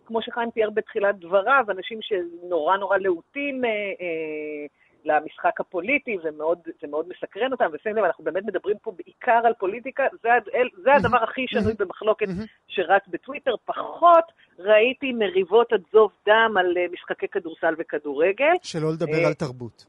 כמו 0.06 0.22
שחיים 0.22 0.50
תיאר 0.50 0.70
בתחילת 0.70 1.18
דבריו, 1.18 1.64
אנשים 1.70 1.98
שנורא 2.02 2.76
נורא 2.76 2.98
להוטים 2.98 3.64
אה, 3.64 3.70
אה, 3.70 4.66
למשחק 5.04 5.60
הפוליטי, 5.60 6.16
ומאוד, 6.24 6.58
זה 6.80 6.86
מאוד 6.86 7.06
מסקרן 7.08 7.52
אותם, 7.52 7.70
ושים 7.72 7.96
לב, 7.96 8.04
אנחנו 8.04 8.24
באמת 8.24 8.44
מדברים 8.44 8.76
פה 8.82 8.92
בעיקר 8.96 9.40
על 9.44 9.52
פוליטיקה, 9.58 10.02
זה, 10.22 10.28
זה 10.82 10.94
הדבר 10.94 11.22
הכי 11.22 11.44
שנוי 11.48 11.72
במחלוקת 11.78 12.26
שרץ 12.68 13.02
בטוויטר. 13.08 13.54
פחות 13.64 14.24
ראיתי 14.58 15.12
מריבות 15.12 15.72
עד 15.72 15.82
זוב 15.92 16.12
דם 16.26 16.54
על 16.58 16.76
אה, 16.78 16.86
משחקי 16.92 17.28
כדורסל 17.28 17.74
וכדורגל. 17.78 18.54
שלא 18.62 18.92
לדבר 18.92 19.22
אה, 19.22 19.26
על 19.26 19.34
תרבות. 19.34 19.84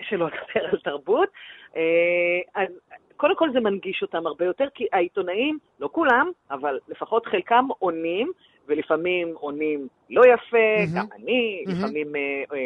שלא 0.00 0.26
לדבר 0.26 0.68
על 0.72 0.78
תרבות. 0.84 1.28
אז 2.54 2.68
קודם 3.20 3.36
כל 3.36 3.52
זה 3.52 3.60
מנגיש 3.60 4.02
אותם 4.02 4.26
הרבה 4.26 4.44
יותר, 4.44 4.64
כי 4.74 4.86
העיתונאים, 4.92 5.58
לא 5.80 5.88
כולם, 5.92 6.30
אבל 6.50 6.78
לפחות 6.88 7.26
חלקם 7.26 7.64
עונים, 7.78 8.32
ולפעמים 8.70 9.34
עונים 9.34 9.88
לא 10.10 10.22
יפה, 10.22 10.56
mm-hmm. 10.56 10.96
גם 10.96 11.06
אני, 11.16 11.64
mm-hmm. 11.66 11.70
לפעמים 11.72 12.16
אה, 12.16 12.20
אה, 12.52 12.56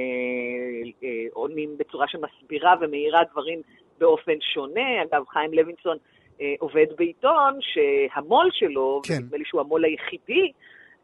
אה, 1.04 1.26
עונים 1.32 1.70
בצורה 1.78 2.06
שמסבירה 2.08 2.74
ומאירה 2.80 3.20
דברים 3.32 3.60
באופן 3.98 4.40
שונה. 4.54 5.02
אגב, 5.02 5.24
חיים 5.28 5.54
לוינסון 5.54 5.96
אה, 6.40 6.54
עובד 6.58 6.86
בעיתון 6.98 7.58
שהמו"ל 7.60 8.48
שלו, 8.52 9.00
כן. 9.04 9.14
נדמה 9.14 9.36
לי 9.36 9.44
שהוא 9.44 9.60
המו"ל 9.60 9.84
היחידי 9.84 10.52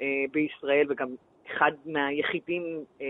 אה, 0.03 0.07
בישראל, 0.33 0.87
וגם 0.89 1.09
אחד 1.47 1.73
מהיחידים 1.87 2.63
אה, 3.01 3.07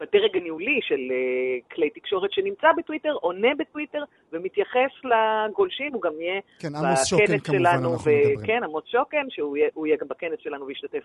בדרג 0.00 0.36
הניהולי 0.36 0.80
של 0.82 0.94
uh, 0.94 1.74
כלי 1.74 1.90
תקשורת 1.90 2.32
שנמצא 2.32 2.68
בטוויטר, 2.76 3.12
עונה 3.12 3.48
בטוויטר 3.58 4.04
ומתייחס 4.32 4.90
לגולשים, 5.04 5.92
הוא 5.92 6.02
גם 6.02 6.12
יהיה 6.20 6.40
כן, 6.58 6.68
בכנס 6.68 7.06
שוקן, 7.06 7.38
שלנו. 7.46 7.92
ו- 7.92 8.46
כן, 8.46 8.64
עמוס 8.64 8.84
שוקן, 8.86 9.30
שהוא 9.30 9.56
יהיה, 9.56 9.68
יהיה 9.86 9.96
גם 9.96 10.08
בכנס 10.08 10.38
שלנו 10.38 10.66
וישתתף 10.66 11.04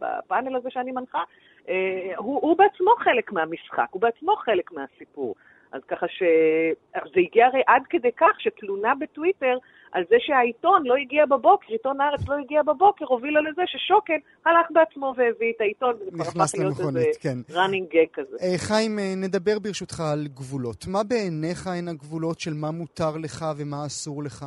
בפאנל 0.00 0.56
הזה 0.56 0.68
שאני 0.70 0.92
מנחה. 0.92 1.22
Uh, 1.66 1.70
הוא, 2.16 2.40
הוא 2.42 2.56
בעצמו 2.56 2.90
חלק 2.98 3.32
מהמשחק, 3.32 3.86
הוא 3.90 4.02
בעצמו 4.02 4.36
חלק 4.36 4.72
מהסיפור. 4.72 5.34
אז 5.72 5.82
ככה 5.88 6.06
שזה 6.08 7.20
הגיע 7.20 7.46
הרי 7.46 7.62
עד 7.66 7.82
כדי 7.90 8.12
כך 8.16 8.40
שתלונה 8.40 8.92
בטוויטר 9.00 9.58
על 9.92 10.04
זה 10.10 10.16
שהעיתון 10.18 10.82
לא 10.86 10.94
הגיע 10.96 11.26
בבוקר, 11.26 11.66
עיתון 11.72 12.00
הארץ 12.00 12.28
לא 12.28 12.34
הגיע 12.34 12.62
בבוקר, 12.62 13.04
הובילה 13.04 13.40
לזה 13.40 13.62
ששוקן 13.66 14.18
הלך 14.46 14.66
בעצמו 14.70 15.14
והביא 15.16 15.52
את 15.56 15.60
העיתון, 15.60 15.94
וזה 15.94 16.10
כבר 16.10 16.42
הפך 16.42 16.54
להיות 16.58 16.80
איזה 16.80 17.10
כן. 17.20 17.38
running 17.48 17.94
gag 17.94 18.08
כזה. 18.12 18.36
אה, 18.42 18.58
חיים, 18.58 18.98
אה, 18.98 19.14
נדבר 19.16 19.58
ברשותך 19.58 20.00
על 20.12 20.26
גבולות. 20.34 20.84
מה 20.88 21.02
בעיניך 21.08 21.66
הן 21.66 21.88
הגבולות 21.88 22.40
של 22.40 22.54
מה 22.54 22.70
מותר 22.70 23.16
לך 23.22 23.44
ומה 23.58 23.86
אסור 23.86 24.22
לך? 24.22 24.44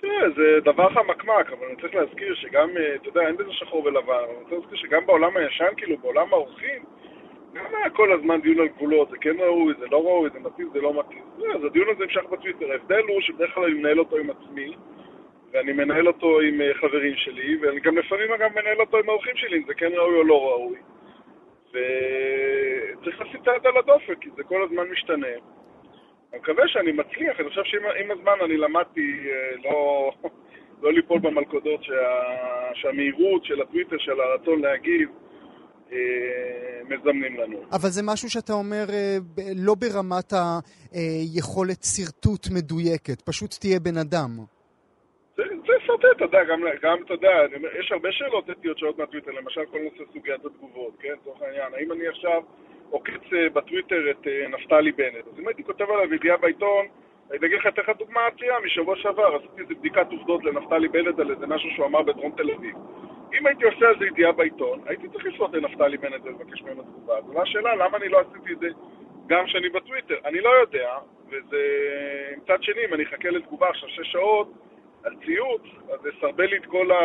תראה, 0.00 0.30
זה 0.36 0.60
דבר 0.64 0.88
חמקמק, 0.94 1.46
אבל 1.52 1.66
אני 1.66 1.76
צריך 1.80 1.94
להזכיר 1.94 2.34
שגם, 2.34 2.68
אה, 2.76 2.94
אתה 2.94 3.08
יודע, 3.08 3.20
אין 3.20 3.36
בזה 3.36 3.52
שחור 3.52 3.84
ולבן, 3.84 3.98
אבל 4.06 4.24
אני 4.24 4.42
רוצה 4.42 4.54
להזכיר 4.56 4.78
שגם 4.78 5.06
בעולם 5.06 5.36
הישן, 5.36 5.72
כאילו, 5.76 5.98
בעולם 5.98 6.28
האורחים, 6.32 6.84
היה 7.54 7.90
כל 7.90 8.12
הזמן 8.12 8.40
דיון 8.40 8.60
על 8.60 8.68
גבולות, 8.68 9.10
זה 9.10 9.16
כן 9.20 9.36
ראוי, 9.38 9.74
זה 9.78 9.86
לא 9.90 10.04
ראוי, 10.04 10.30
זה 10.32 10.38
מתאים, 10.38 10.70
זה 10.72 10.80
לא 10.80 11.00
מתאים. 11.00 11.22
אז 11.54 11.64
הדיון 11.64 11.88
הזה 11.88 12.04
נמשך 12.04 12.24
בטוויטר. 12.30 12.72
ההבדל 12.72 13.02
הוא 13.08 13.20
שבדרך 13.20 13.54
כלל 13.54 13.64
אני 13.64 13.74
מנהל 13.74 13.98
אותו 13.98 14.16
עם 14.16 14.30
עצמי, 14.30 14.76
ואני 15.52 15.72
מנהל 15.72 16.06
אותו 16.06 16.40
עם 16.40 16.60
אה, 16.60 16.74
חברים 16.74 17.16
שלי, 17.16 17.56
ואני 17.60 17.80
גם 17.80 17.98
לפעמים 17.98 18.32
אגב 18.32 18.50
מנהל 18.52 18.80
אותו 18.80 18.98
עם 18.98 19.08
האורחים 19.08 19.36
שלי, 19.36 19.58
אם 19.58 19.62
זה 19.66 19.74
כן 19.74 19.90
ראוי 19.92 20.16
או 20.16 20.24
לא 20.24 20.50
ראוי. 20.50 20.76
וצריך 21.70 23.20
לשים 23.20 23.40
את 23.42 23.48
היד 23.48 23.66
על 23.66 23.76
הדופק, 23.76 24.18
כי 24.20 24.30
זה 24.36 24.42
כל 24.44 24.62
הזמן 24.62 24.88
משתנה. 24.90 25.26
אני 26.32 26.40
מקווה 26.40 26.68
שאני 26.68 26.92
מצליח, 26.92 27.40
אני 27.40 27.48
חושב 27.48 27.64
שעם 27.64 28.10
הזמן 28.10 28.38
אני 28.44 28.56
למדתי 28.56 29.20
אה, 29.30 29.70
לא, 29.70 30.10
לא 30.82 30.92
ליפול 30.92 31.18
במלכודות 31.18 31.84
שה, 31.84 32.22
שהמהירות 32.74 33.44
של 33.44 33.62
הטוויטר, 33.62 33.98
של 33.98 34.20
הרצון 34.20 34.60
להגיב, 34.60 35.08
מזמנים 36.90 37.40
לנו. 37.40 37.62
אבל 37.72 37.88
זה 37.88 38.02
משהו 38.04 38.30
שאתה 38.30 38.52
אומר 38.52 38.84
אה, 38.92 39.16
לא 39.56 39.74
ברמת 39.74 40.32
היכולת 40.92 41.82
שרטוט 41.84 42.46
מדויקת, 42.56 43.20
פשוט 43.22 43.50
תהיה 43.60 43.80
בן 43.80 43.96
אדם. 43.96 44.30
זה, 45.36 45.42
סרטט, 45.86 46.16
אתה 46.16 46.24
יודע, 46.24 46.44
גם, 46.44 46.60
גם, 46.82 46.98
אתה 47.04 47.14
יודע, 47.14 47.34
יש 47.80 47.92
הרבה 47.92 48.08
שאלות 48.12 48.50
אתיות 48.50 48.78
שעוד 48.78 48.94
מהטוויטר, 48.98 49.30
למשל 49.30 49.60
כל 49.70 49.78
נושא 49.78 50.12
סוגיית 50.12 50.44
התגובות, 50.44 50.92
כן, 51.00 51.14
לצורך 51.20 51.42
העניין, 51.42 51.74
האם 51.74 51.92
אני 51.92 52.08
עכשיו 52.08 52.42
עוקץ 52.90 53.24
אה, 53.32 53.50
בטוויטר 53.52 54.10
את 54.10 54.26
נפתלי 54.50 54.92
בנט, 54.92 55.26
אז 55.32 55.38
אם 55.38 55.48
הייתי 55.48 55.64
כותב 55.64 55.84
עליו 55.90 56.14
ידיעה 56.14 56.36
בעיתון, 56.36 56.86
אני 57.30 57.46
אגיד 57.46 57.58
לך, 57.58 57.66
אתן 57.66 57.82
לך 57.82 57.98
דוגמה 57.98 58.20
עצירה 58.26 58.56
משבוע 58.64 58.96
שעבר, 58.96 59.36
עשיתי 59.36 59.62
איזה 59.62 59.74
בדיקת 59.74 60.06
עובדות 60.10 60.44
לנפתלי 60.44 60.88
בנט 60.88 61.18
על 61.18 61.30
איזה 61.30 61.46
משהו 61.46 61.70
שהוא 61.74 61.86
אמר 61.86 62.02
בדרום 62.02 62.32
תל 62.36 62.50
אביב. 62.50 62.74
אם 63.38 63.46
הייתי 63.46 63.64
עושה 63.64 63.88
על 63.88 63.98
זה 63.98 64.06
ידיעה 64.06 64.32
בעיתון, 64.32 64.80
הייתי 64.86 65.08
צריך 65.08 65.24
לפנות 65.26 65.52
לנפתלי 65.54 65.96
בנט 65.96 66.24
ולבקש 66.24 66.62
ממנו 66.62 66.82
תגובה. 66.82 67.18
אז 67.18 67.24
זו 67.24 67.42
השאלה, 67.42 67.74
למה 67.74 67.98
אני 67.98 68.08
לא 68.08 68.20
עשיתי 68.20 68.52
את 68.52 68.58
זה 68.58 68.68
גם 69.26 69.46
כשאני 69.46 69.68
בטוויטר? 69.68 70.18
אני 70.24 70.40
לא 70.40 70.50
יודע, 70.50 70.90
וזה... 71.28 71.62
מצד 72.36 72.62
שני, 72.62 72.84
אם 72.88 72.94
אני 72.94 73.04
אחכה 73.04 73.30
לתגובה 73.30 73.68
עכשיו 73.68 73.88
שש 73.88 74.12
שעות 74.12 74.48
על 75.04 75.14
ציוץ, 75.24 75.62
אז 75.92 76.00
זה 76.00 76.10
סרבל 76.20 76.44
לי 76.44 76.56
את 76.56 76.66
כל, 76.66 76.92
ה... 76.92 76.98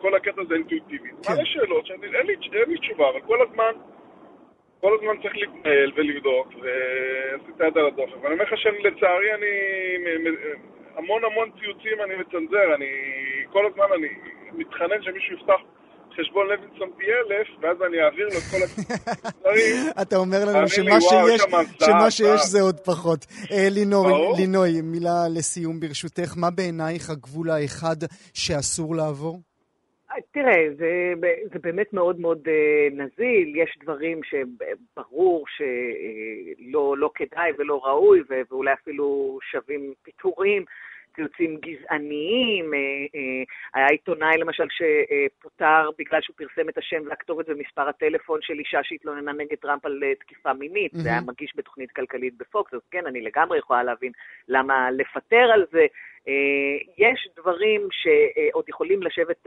כל 0.00 0.14
הקטע 0.14 0.40
הזה 0.42 0.54
אינטואיטיבית. 0.54 1.26
כן. 1.26 1.32
מלא 1.32 1.44
שאלות 1.44 1.86
שאין 1.86 2.00
לי, 2.00 2.18
אין 2.18 2.26
לי 2.68 2.78
תשובה, 2.78 3.08
אבל 3.08 3.20
כל 3.20 3.42
הזמן... 3.42 3.72
כל 4.80 4.94
הזמן 4.94 5.22
צריך 5.22 5.36
להתנהל 5.36 5.92
ולבדוק, 5.94 6.48
ועשיתי 6.48 7.52
את 7.56 7.60
היד 7.60 7.78
על 7.78 7.86
הדופן. 7.86 8.18
ואני 8.22 8.34
אומר 8.34 8.44
לך 8.44 8.58
שלצערי 8.58 9.34
אני... 9.34 9.46
המון 10.96 11.24
המון 11.24 11.50
ציוצים 11.58 11.96
אני 12.04 12.14
מצנזר, 12.20 12.74
אני... 12.76 12.90
כל 13.52 13.66
הזמן 13.66 13.84
אני 13.96 14.08
מתחנן 14.52 15.02
שמישהו 15.02 15.36
יפתח 15.36 15.60
חשבון 16.16 16.46
לוינסון 16.46 16.90
פי 16.96 17.04
אלף, 17.04 17.48
ואז 17.60 17.76
אני 17.88 18.02
אעביר 18.04 18.26
לו 18.26 18.38
את 18.38 18.46
כל 18.50 18.56
הדברים. 18.62 19.76
אתה 20.02 20.16
אומר 20.16 20.44
לנו 20.44 20.68
שמה 20.68 22.10
שיש 22.10 22.40
זה 22.40 22.60
עוד 22.60 22.80
פחות. 22.80 23.26
אה, 23.52 23.68
לינוי, 24.38 24.80
מילה 24.82 25.28
לסיום 25.30 25.80
ברשותך. 25.80 26.34
מה 26.36 26.50
בעינייך 26.50 27.10
הגבול 27.10 27.50
האחד 27.50 27.96
שאסור 28.34 28.96
לעבור? 28.96 29.51
אה, 30.12 30.16
תראה, 30.30 30.68
זה, 30.76 31.12
זה 31.52 31.58
באמת 31.58 31.92
מאוד 31.92 32.20
מאוד 32.20 32.48
uh, 32.48 32.94
נזיל, 32.94 33.56
יש 33.56 33.78
דברים 33.82 34.20
שברור 34.24 35.44
שלא 35.48 36.94
לא 36.98 37.10
כדאי 37.14 37.50
ולא 37.58 37.80
ראוי, 37.84 38.22
ואולי 38.50 38.72
אפילו 38.72 39.38
שווים 39.50 39.94
פיטורים. 40.02 40.64
ציוצים 41.14 41.56
גזעניים, 41.56 42.74
אה, 42.74 42.78
אה, 43.14 43.42
היה 43.74 43.86
עיתונאי 43.86 44.36
למשל 44.38 44.64
שפוטר 44.70 45.90
בגלל 45.98 46.20
שהוא 46.22 46.36
פרסם 46.36 46.68
את 46.68 46.78
השם 46.78 47.02
והכתובת 47.08 47.44
ומספר 47.48 47.88
הטלפון 47.88 48.38
של 48.42 48.58
אישה 48.58 48.78
שהתלוננה 48.82 49.32
נגד 49.32 49.56
טראמפ 49.56 49.86
על 49.86 50.00
אה, 50.04 50.14
תקיפה 50.14 50.52
מינית, 50.52 50.92
זה 50.94 51.08
היה 51.08 51.20
מגיש 51.20 51.52
בתוכנית 51.56 51.90
כלכלית 51.92 52.34
בפוקס, 52.38 52.74
אז 52.74 52.80
כן, 52.90 53.06
אני 53.06 53.20
לגמרי 53.20 53.58
יכולה 53.58 53.82
להבין 53.82 54.12
למה 54.48 54.90
לפטר 54.90 55.50
על 55.54 55.64
זה. 55.72 55.86
יש 56.98 57.28
דברים 57.36 57.88
שעוד 57.90 58.68
יכולים 58.68 59.02
לשבת 59.02 59.46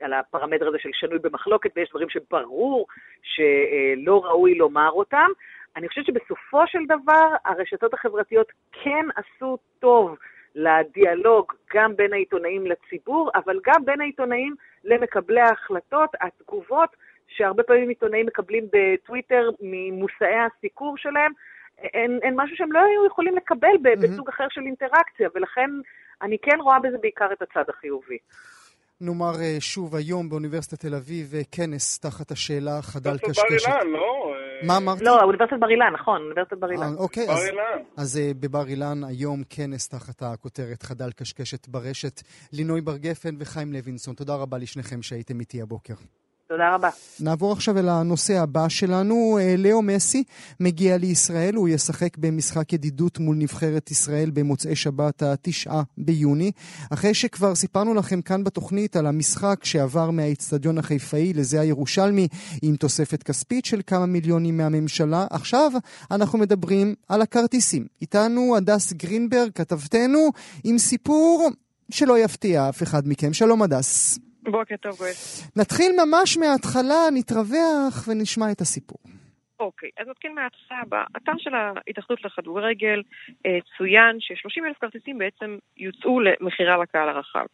על 0.00 0.12
הפרמטר 0.12 0.68
הזה 0.68 0.78
של 0.78 0.88
שנוי 0.92 1.18
במחלוקת, 1.18 1.70
ויש 1.76 1.90
דברים 1.90 2.08
שברור 2.08 2.86
שלא 3.22 4.24
ראוי 4.24 4.54
לומר 4.54 4.90
אותם. 4.90 5.30
אני 5.76 5.88
חושבת 5.88 6.06
שבסופו 6.06 6.66
של 6.66 6.78
דבר 6.84 7.28
הרשתות 7.44 7.94
החברתיות 7.94 8.52
כן 8.72 9.06
עשו 9.16 9.58
טוב 9.78 10.16
לדיאלוג 10.56 11.52
גם 11.74 11.96
בין 11.96 12.12
העיתונאים 12.12 12.66
לציבור, 12.66 13.30
אבל 13.34 13.60
גם 13.66 13.84
בין 13.84 14.00
העיתונאים 14.00 14.54
למקבלי 14.84 15.40
ההחלטות, 15.40 16.10
התגובות 16.20 16.96
שהרבה 17.28 17.62
פעמים 17.62 17.88
עיתונאים 17.88 18.26
מקבלים 18.26 18.64
בטוויטר 18.72 19.50
ממושאי 19.60 20.36
הסיקור 20.36 20.96
שלהם, 20.96 21.32
הן, 21.94 22.18
הן 22.22 22.34
משהו 22.36 22.56
שהם 22.56 22.72
לא 22.72 22.78
היו 22.78 23.06
יכולים 23.06 23.36
לקבל. 23.36 23.76
בסוג 24.02 24.28
אחר 24.28 24.46
של 24.50 24.60
אינטראקציה, 24.60 25.28
ולכן 25.34 25.70
אני 26.22 26.38
כן 26.38 26.60
רואה 26.60 26.78
בזה 26.78 26.98
בעיקר 26.98 27.32
את 27.32 27.42
הצד 27.42 27.64
החיובי. 27.68 28.18
נאמר 29.00 29.40
אה, 29.40 29.56
שוב 29.60 29.96
היום 29.96 30.28
באוניברסיטת 30.28 30.80
תל 30.80 30.94
אביב 30.94 31.34
אה, 31.34 31.40
כנס 31.52 31.98
תחת 31.98 32.30
השאלה 32.30 32.82
חדל 32.82 33.18
קשקשת. 33.18 33.68
בר 33.68 33.74
אילן, 33.74 33.92
לא? 33.92 34.32
מה 34.62 34.76
אמרת? 34.76 35.00
לא, 35.00 35.22
אוניברסיטת 35.22 35.56
בר 35.60 35.70
אילן, 35.70 35.92
נכון, 35.94 36.22
אוניברסיטת 36.22 36.58
בר 36.58 36.70
אילן. 36.70 36.82
אה, 36.82 36.98
אוקיי, 36.98 37.30
אז, 37.30 37.40
אז 37.96 38.20
בבר 38.40 38.66
אילן 38.66 39.04
היום 39.04 39.42
כנס 39.50 39.88
תחת 39.88 40.22
הכותרת 40.22 40.82
חדל 40.82 41.10
קשקשת 41.12 41.68
ברשת. 41.68 42.22
לינוי 42.52 42.80
בר 42.80 42.96
גפן 42.96 43.34
וחיים 43.38 43.72
לוינסון, 43.72 44.14
תודה 44.14 44.34
רבה 44.34 44.58
לשניכם 44.58 45.02
שהייתם 45.02 45.40
איתי 45.40 45.62
הבוקר. 45.62 45.94
תודה 46.48 46.74
רבה. 46.74 46.88
נעבור 47.20 47.52
עכשיו 47.52 47.78
אל 47.78 47.88
הנושא 47.88 48.38
הבא 48.38 48.68
שלנו. 48.68 49.38
אה, 49.40 49.54
לאו 49.58 49.82
מסי 49.82 50.24
מגיע 50.60 50.96
לישראל, 50.96 51.54
הוא 51.54 51.68
ישחק 51.68 52.18
במשחק 52.18 52.72
ידידות 52.72 53.18
מול 53.18 53.36
נבחרת 53.36 53.90
ישראל 53.90 54.30
במוצאי 54.30 54.76
שבת 54.76 55.22
התשעה 55.22 55.82
ביוני. 55.98 56.52
אחרי 56.90 57.14
שכבר 57.14 57.54
סיפרנו 57.54 57.94
לכם 57.94 58.22
כאן 58.22 58.44
בתוכנית 58.44 58.96
על 58.96 59.06
המשחק 59.06 59.64
שעבר 59.64 60.10
מהאיצטדיון 60.10 60.78
החיפאי 60.78 61.32
לזה 61.32 61.60
הירושלמי 61.60 62.28
עם 62.62 62.76
תוספת 62.76 63.22
כספית 63.22 63.64
של 63.64 63.80
כמה 63.86 64.06
מיליונים 64.06 64.56
מהממשלה, 64.56 65.26
עכשיו 65.30 65.72
אנחנו 66.10 66.38
מדברים 66.38 66.94
על 67.08 67.22
הכרטיסים. 67.22 67.86
איתנו 68.00 68.56
הדס 68.56 68.92
גרינברג, 68.92 69.50
כתבתנו, 69.54 70.30
עם 70.64 70.78
סיפור 70.78 71.50
שלא 71.90 72.18
יפתיע 72.18 72.68
אף 72.68 72.82
אחד 72.82 73.08
מכם. 73.08 73.32
שלום 73.32 73.62
הדס. 73.62 74.25
בוקר 74.50 74.76
טוב, 74.76 74.96
גואל. 74.98 75.12
נתחיל 75.56 75.92
ממש 76.04 76.38
מההתחלה, 76.38 77.00
נתרווח 77.14 78.08
ונשמע 78.08 78.52
את 78.52 78.60
הסיפור. 78.60 78.98
אוקיי, 79.60 79.90
אז 79.98 80.08
נתחיל 80.08 80.32
מההתחלה. 80.32 80.82
באתר 80.88 81.32
של 81.38 81.50
ההתאחדות 81.54 82.24
לכדורגל 82.24 83.02
אה, 83.46 83.58
צוין 83.78 84.16
ש-30 84.20 84.66
אלף 84.66 84.76
כרטיסים 84.80 85.18
בעצם 85.18 85.56
יוצאו 85.76 86.20
למכירה 86.20 86.76
לקהל 86.82 87.08
הרחב. 87.08 87.44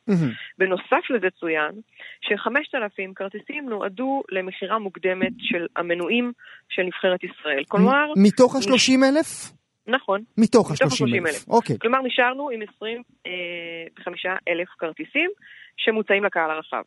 בנוסף 0.59 1.11
לזה 1.11 1.27
צוין 1.41 1.73
ש-5,000 2.21 3.13
כרטיסים 3.15 3.69
נועדו 3.69 4.23
למכירה 4.33 4.79
מוקדמת 4.79 5.33
של 5.39 5.67
המנויים 5.77 6.33
של 6.69 6.83
נבחרת 6.83 7.25
ישראל. 7.25 7.65
כלומר... 7.69 8.13
מתוך 8.17 8.57
ה-30 8.57 9.05
אלף? 9.09 9.53
נכון. 9.87 10.21
מתוך 10.39 10.71
ה-30 10.71 11.29
אלף. 11.29 11.49
אוקיי. 11.49 11.77
כלומר, 11.79 11.99
נשארנו 12.03 12.51
עם 12.51 12.61
25 12.63 14.27
אלף 14.49 14.69
כרטיסים 14.79 15.31
שמוצאים 15.77 16.25
לקהל 16.25 16.51
הרחב. 16.51 16.83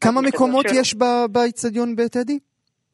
כמה 0.00 0.20
מקומות 0.20 0.66
יש 0.74 0.94
באיצטדיון 1.30 1.96
בטדי? 1.96 2.38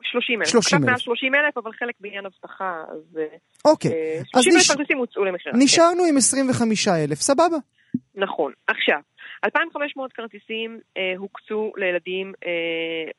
30 0.03 0.41
אלף. 0.41 0.49
30 0.49 0.78
אלף. 0.78 0.84
קצת 0.84 0.91
מעל 0.91 0.99
30 0.99 1.34
אלף, 1.34 1.57
אבל 1.59 1.72
חלק 1.72 1.95
בעניין 2.01 2.26
אבטחה, 2.26 2.84
אז... 2.89 3.18
אוקיי. 3.64 3.91
30 4.26 4.53
אלף 4.57 4.68
כרטיסים 4.68 4.99
הוצאו 4.99 5.24
למכירה. 5.24 5.55
נשארנו 5.59 6.05
עם 6.05 6.16
25 6.16 6.89
אלף, 6.89 7.20
סבבה. 7.20 7.57
נכון. 8.14 8.53
עכשיו, 8.66 9.01
2,500 9.45 10.12
כרטיסים 10.12 10.80
אה, 10.97 11.14
הוקצו 11.16 11.72
לילדים 11.76 12.32
אה, 12.47 12.51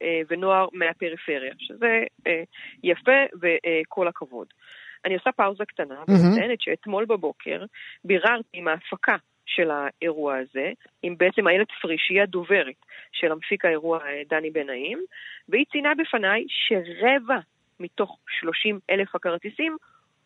אה, 0.02 0.22
ונוער 0.30 0.68
מהפריפריה, 0.74 1.54
שזה 1.58 2.04
אה, 2.28 2.44
יפה 2.84 3.20
וכל 3.42 4.06
אה, 4.06 4.10
הכבוד. 4.10 4.48
אני 5.06 5.14
עושה 5.14 5.32
פאוזה 5.32 5.64
קטנה, 5.66 5.96
mm-hmm. 6.02 6.12
ומציינת 6.12 6.62
שאתמול 6.62 7.06
בבוקר 7.06 7.66
ביררתי 8.04 8.50
עם 8.54 8.68
ההפקה 8.68 9.16
של 9.56 9.70
האירוע 9.72 10.38
הזה, 10.38 10.72
עם 11.04 11.16
בעצם 11.18 11.48
איילת 11.48 11.68
פריש, 11.82 12.02
שהיא 12.08 12.22
הדוברת 12.22 12.76
של 13.12 13.32
המפיק 13.32 13.66
האירוע 13.66 14.00
אה, 14.06 14.22
דני 14.30 14.50
בן 14.50 14.68
נעים, 14.68 15.00
והיא 15.50 15.66
ציינה 15.72 15.90
בפניי 15.98 16.46
שרבע 16.48 17.40
מתוך 17.80 18.18
30 18.40 18.80
אלף 18.90 19.16
הכרטיסים 19.16 19.78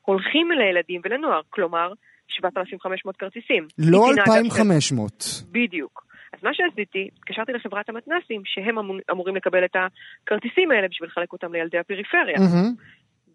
הולכים 0.01 0.51
לילדים 0.51 1.01
ולנוער, 1.03 1.41
כלומר 1.49 1.93
7,500 2.27 3.17
כרטיסים. 3.17 3.67
לא 3.77 4.09
2,500. 4.11 5.23
בדיוק. 5.51 6.05
אז 6.33 6.39
מה 6.43 6.49
שעשיתי, 6.53 7.09
התקשרתי 7.17 7.51
לחברת 7.53 7.89
המתנסים, 7.89 8.41
שהם 8.45 8.75
אמורים 9.11 9.35
לקבל 9.35 9.65
את 9.65 9.75
הכרטיסים 9.75 10.71
האלה 10.71 10.87
בשביל 10.87 11.09
לחלק 11.09 11.33
אותם 11.33 11.53
לילדי 11.53 11.77
הפריפריה. 11.77 12.35
Mm-hmm. 12.35 12.83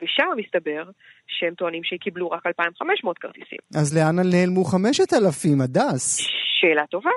ושם 0.03 0.24
מסתבר 0.36 0.90
שהם 1.26 1.55
טוענים 1.55 1.84
שקיבלו 1.84 2.30
רק 2.30 2.46
2,500 2.46 3.18
כרטיסים. 3.18 3.59
אז 3.74 3.96
לאן 3.99 4.16
נעלמו 4.30 4.64
5,000, 4.64 5.61
הדס? 5.61 6.20
שאלה 6.61 6.86
טובה. 6.86 7.11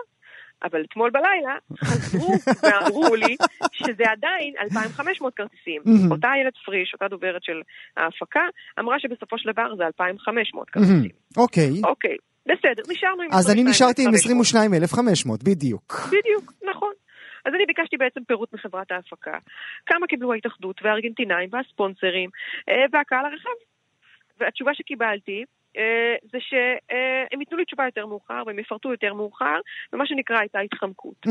אבל 0.64 0.84
אתמול 0.90 1.10
בלילה 1.10 1.56
חזרו 1.84 2.34
ואמרו 2.64 3.16
לי 3.16 3.36
שזה 3.74 4.04
עדיין 4.12 4.54
2,500 4.62 5.34
כרטיסים. 5.36 5.82
אותה 6.12 6.28
איילת 6.34 6.54
פריש, 6.66 6.94
אותה 6.94 7.08
דוברת 7.08 7.44
של 7.44 7.62
ההפקה, 7.98 8.46
אמרה 8.80 9.00
שבסופו 9.00 9.38
של 9.38 9.52
דבר 9.52 9.76
זה 9.78 9.84
2,500 9.84 10.70
כרטיסים. 10.70 11.10
אוקיי. 11.38 11.72
אוקיי, 11.84 12.16
בסדר, 12.46 12.84
נשארנו 12.92 13.22
עם 13.22 13.30
22,500. 13.32 13.40
אז 13.40 13.50
אני 13.52 13.64
נשארתי 13.64 14.06
עם 14.06 14.14
22,500, 14.14 15.44
בדיוק. 15.44 16.08
בדיוק, 16.08 16.54
נכון. 16.70 16.94
אז 17.46 17.54
אני 17.54 17.66
ביקשתי 17.66 17.98
בעצם 17.98 18.24
פירוט 18.24 18.54
מחברת 18.54 18.92
ההפקה. 18.92 19.38
כמה 19.86 20.08
קיבלו 20.08 20.34
ההתאחדות 20.34 20.82
והארגנטינאים 20.84 21.50
והספונסרים 21.52 22.30
אה, 22.70 22.86
והקהל 22.92 23.26
הרחב. 23.26 23.50
והתשובה 24.40 24.74
שקיבלתי 24.74 25.44
אה, 25.78 26.16
זה 26.32 26.38
שהם 26.42 27.40
ייתנו 27.40 27.58
לי 27.58 27.66
תשובה 27.66 27.86
יותר 27.86 28.06
מאוחר 28.06 28.44
והם 28.46 28.60
יפרטו 28.60 28.92
יותר 28.92 29.14
מאוחר, 29.14 29.60
ומה 29.94 30.06
שנקרא 30.06 30.40
הייתה 30.40 30.60
התחמקות. 30.60 31.26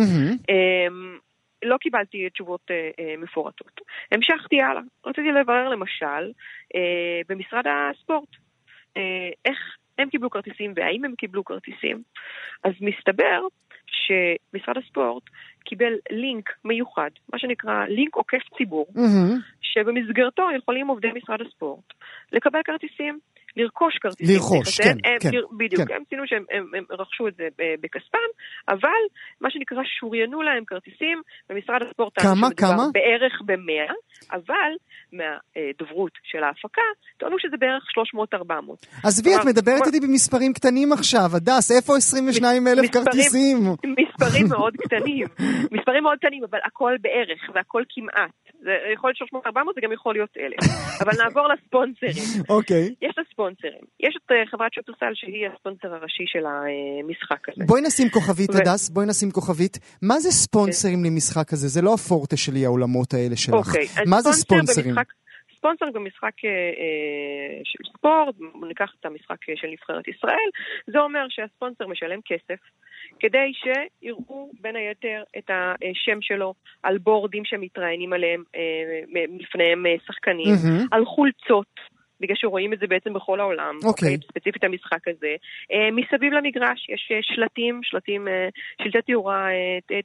לא 1.63 1.77
קיבלתי 1.77 2.31
תשובות 2.31 2.71
מפורטות. 3.19 3.81
המשכתי 4.13 4.61
הלאה. 4.63 4.83
רציתי 5.07 5.29
לברר 5.33 5.69
למשל 5.69 6.33
במשרד 7.29 7.65
הספורט. 7.67 8.29
איך 9.45 9.77
הם 9.99 10.11
קיבלו 10.11 10.31
כרטיסים 10.31 10.73
והאם 10.77 11.05
הם 11.05 11.15
קיבלו 11.15 11.45
כרטיסים. 11.45 12.03
אז 12.65 12.73
מסתבר 12.81 13.41
שמשרד 13.87 14.77
הספורט 14.79 15.23
קיבל 15.65 15.93
לינק 16.11 16.51
מיוחד, 16.65 17.11
מה 17.33 17.39
שנקרא 17.39 17.85
לינק 17.89 18.17
עוקף 18.17 18.43
ציבור, 18.59 18.87
mm-hmm. 18.97 19.41
שבמסגרתו 19.61 20.49
יכולים 20.57 20.89
עובדי 20.89 21.09
משרד 21.15 21.41
הספורט 21.41 21.85
לקבל 22.33 22.61
כרטיסים 22.65 23.19
לרכוש 23.57 23.99
כרטיסים. 24.01 24.37
לרכוש, 24.37 24.81
כן, 24.81 24.97
הם, 25.05 25.19
כן. 25.21 25.31
בדיוק, 25.59 25.89
כן. 25.89 25.95
הם 25.95 26.03
ציינו 26.09 26.25
שהם 26.27 26.45
הם, 26.51 26.65
הם 26.75 26.85
רכשו 26.91 27.29
את 27.29 27.35
זה 27.37 27.49
בכספם, 27.81 28.31
אבל 28.69 29.03
מה 29.41 29.51
שנקרא 29.51 29.83
שוריינו 30.01 30.43
להם 30.43 30.65
כרטיסים, 30.67 31.23
במשרד 31.51 31.83
הספורט 31.89 32.13
כמה, 32.21 32.49
כמה? 32.57 32.85
בערך 32.93 33.43
במאה, 33.47 33.93
אבל 34.33 34.73
מהדוברות 35.13 36.13
של 36.23 36.43
ההפקה, 36.45 36.89
טוענו 37.19 37.37
שזה 37.39 37.57
בערך 37.57 37.85
300-400. 38.35 39.05
עזבי, 39.05 39.31
את 39.37 39.45
מדברת 39.47 39.87
איתי 39.87 40.01
במספרים 40.01 40.53
קטנים 40.53 40.93
עכשיו, 40.93 41.31
הדס, 41.37 41.71
איפה 41.71 41.97
22 41.97 42.69
אלף 42.69 42.91
כרטיסים? 42.91 43.57
מספרים 43.87 44.47
מאוד 44.55 44.77
קטנים, 44.77 45.27
מספרים 45.71 46.03
מאוד 46.03 46.19
קטנים, 46.19 46.45
אבל 46.51 46.59
הכל 46.67 46.95
בערך, 47.01 47.51
והכל 47.55 47.83
כמעט. 47.89 48.31
זה 48.63 48.71
יכול 48.95 49.13
להיות 49.33 49.47
300-400, 49.47 49.75
זה 49.75 49.81
גם 49.81 49.93
יכול 49.93 50.15
להיות 50.15 50.37
1,000. 50.37 50.71
אבל 51.03 51.13
נעבור 51.25 51.49
לספונסרים. 51.49 52.43
אוקיי. 52.57 52.95
יש 53.03 53.11
את 53.11 53.19
הספונסרים. 53.41 53.85
יש 54.01 54.17
את 54.17 54.31
uh, 54.31 54.51
חברת 54.51 54.73
שופרסל 54.73 55.13
שהיא 55.15 55.49
הספונסר 55.49 55.95
הראשי 55.95 56.25
של 56.27 56.45
המשחק 56.47 57.49
הזה. 57.49 57.65
בואי 57.67 57.81
נשים 57.81 58.09
כוכבית, 58.09 58.51
הדס, 58.55 58.91
ו... 58.91 58.95
בואי 58.95 59.07
נשים 59.07 59.31
כוכבית. 59.31 59.79
מה 60.03 60.21
זה 60.21 60.31
ספונסרים 60.31 60.99
okay. 61.05 61.07
למשחק 61.07 61.53
הזה? 61.53 61.69
זה 61.69 61.83
לא 61.83 61.95
הפורטה 61.95 62.37
שלי, 62.37 62.65
האולמות 62.65 63.15
האלה 63.15 63.37
שלך. 63.37 63.55
אוקיי. 63.55 63.87
מה 64.07 64.21
זה 64.21 64.33
ספונסרים? 64.33 64.95
במשחק... 64.95 65.13
ספונסר 65.61 65.91
במשחק 65.95 66.45
אה, 66.45 66.51
אה, 66.51 67.61
של 67.65 67.79
ספורט, 67.93 68.35
ניקח 68.69 68.91
את 69.01 69.07
המשחק 69.07 69.37
של 69.55 69.69
נבחרת 69.69 70.09
ישראל, 70.09 70.51
זה 70.87 70.99
אומר 70.99 71.27
שהספונסר 71.29 71.87
משלם 71.87 72.21
כסף 72.25 72.61
כדי 73.21 73.53
שיראו 73.55 74.51
בין 74.61 74.77
היתר 74.77 75.23
את 75.39 75.51
השם 75.51 76.19
שלו 76.21 76.55
על 76.83 76.99
בורדים 76.99 77.45
שמתראיינים 77.45 78.13
עליהם, 78.13 78.43
אה, 78.57 79.17
לפניהם 79.41 79.87
אה, 79.87 79.95
שחקנים, 80.07 80.55
mm-hmm. 80.55 80.89
על 80.91 81.05
חולצות. 81.05 81.81
בגלל 82.21 82.37
שרואים 82.37 82.73
את 82.73 82.79
זה 82.79 82.87
בעצם 82.87 83.13
בכל 83.13 83.41
העולם, 83.41 83.75
אוקיי. 83.85 84.09
Okay. 84.09 84.13
אוקיי, 84.15 84.29
ספציפית 84.29 84.65
המשחק 84.65 85.09
הזה. 85.09 85.33
Uh, 85.73 85.75
מסביב 85.93 86.33
למגרש 86.33 86.89
יש 86.95 87.13
uh, 87.13 87.35
שלטים, 87.35 87.81
שלטים, 87.83 88.29
uh, 88.29 88.85
שלטי 88.85 89.13
תאורה 89.13 89.47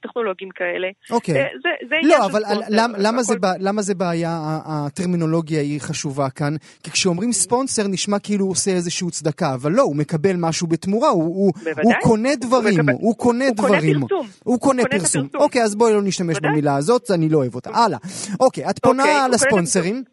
טכנולוגיים 0.02 0.52
כאלה. 0.52 0.88
אוקיי. 1.12 1.46
Okay. 1.46 1.48
זה, 1.64 1.70
זה 1.90 1.96
לא, 2.04 2.26
אבל 2.26 2.46
על, 2.46 2.58
למה, 2.70 2.98
למה, 2.98 3.24
זה, 3.24 3.36
למה 3.60 3.82
זה 3.82 3.96
בעיה, 3.96 4.40
הטרמינולוגיה 4.66 5.62
היא 5.62 5.82
חשובה 5.82 6.30
כאן? 6.30 6.54
כי 6.84 6.92
כשאומרים 6.92 7.32
ספונסר 7.32 7.88
נשמע 7.88 8.20
כאילו 8.20 8.46
הוא 8.46 8.52
עושה 8.52 8.72
איזושהי 8.72 9.10
צדקה, 9.12 9.54
אבל 9.54 9.72
לא, 9.72 9.82
הוא 9.82 9.96
מקבל 9.96 10.36
משהו 10.38 10.68
בתמורה, 10.68 11.10
הוא, 11.10 11.24
הוא, 11.24 11.54
הוא 11.84 11.94
קונה 12.02 12.36
דברים, 12.36 12.80
הוא, 12.80 12.84
מקבל, 12.84 12.94
הוא 13.00 13.16
קונה 13.18 13.46
הוא 13.46 13.56
דברים. 13.56 13.94
קונה 13.94 14.08
פרסום. 14.08 14.28
הוא 14.44 14.60
קונה 14.60 14.84
פרסום. 14.92 15.28
אוקיי, 15.36 15.64
אז 15.64 15.76
בואי 15.76 15.94
לא 15.94 16.02
נשתמש? 16.02 16.38
במילה 16.40 16.76
הזאת, 16.76 17.12
אני 17.12 17.30
לא 17.30 17.38
אוהב 17.38 17.56
אותה. 17.56 17.70
הלאה. 17.74 17.98
אוקיי, 18.40 18.70
את 18.70 18.80
פונה 18.80 19.04
אוקיי, 19.04 19.32
לספונסרים. 19.32 20.04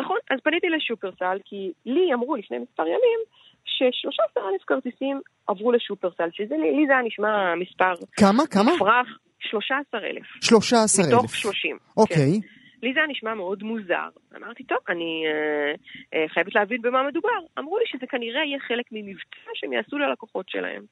נכון, 0.00 0.16
אז 0.30 0.38
פניתי 0.44 0.66
לשופרסל, 0.68 1.38
כי 1.44 1.72
לי 1.86 2.14
אמרו 2.14 2.36
לפני 2.36 2.58
מספר 2.58 2.86
ימים 2.86 3.20
ש-13 3.64 4.40
אלף 4.40 4.62
כרטיסים 4.66 5.20
עברו 5.46 5.72
לשופרסל, 5.72 6.28
שזה 6.32 6.54
לי, 6.56 6.76
לי 6.76 6.86
זה 6.86 6.92
היה 6.92 7.02
נשמע 7.06 7.54
מספר... 7.54 7.92
כמה? 8.16 8.46
כמה? 8.46 8.72
מופרך, 8.72 9.18
13 9.38 10.00
אלף. 10.00 10.26
13 10.42 11.04
אלף. 11.04 11.14
מתוך 11.14 11.34
30. 11.34 11.76
אוקיי. 11.96 12.16
כן. 12.16 12.57
לי 12.82 12.92
זה 12.94 13.00
היה 13.00 13.08
נשמע 13.08 13.34
מאוד 13.34 13.62
מוזר. 13.62 14.08
אמרתי, 14.36 14.64
טוב, 14.64 14.78
אני 14.88 15.22
אה, 15.26 15.72
אה, 16.14 16.28
חייבת 16.28 16.54
להבין 16.54 16.82
במה 16.82 17.02
מדובר. 17.08 17.38
אמרו 17.58 17.78
לי 17.78 17.84
שזה 17.86 18.06
כנראה 18.06 18.44
יהיה 18.44 18.58
חלק 18.68 18.84
ממבצע 18.92 19.50
שהם 19.54 19.72
יעשו 19.72 19.98
ללקוחות 19.98 20.46
שלהם. 20.48 20.82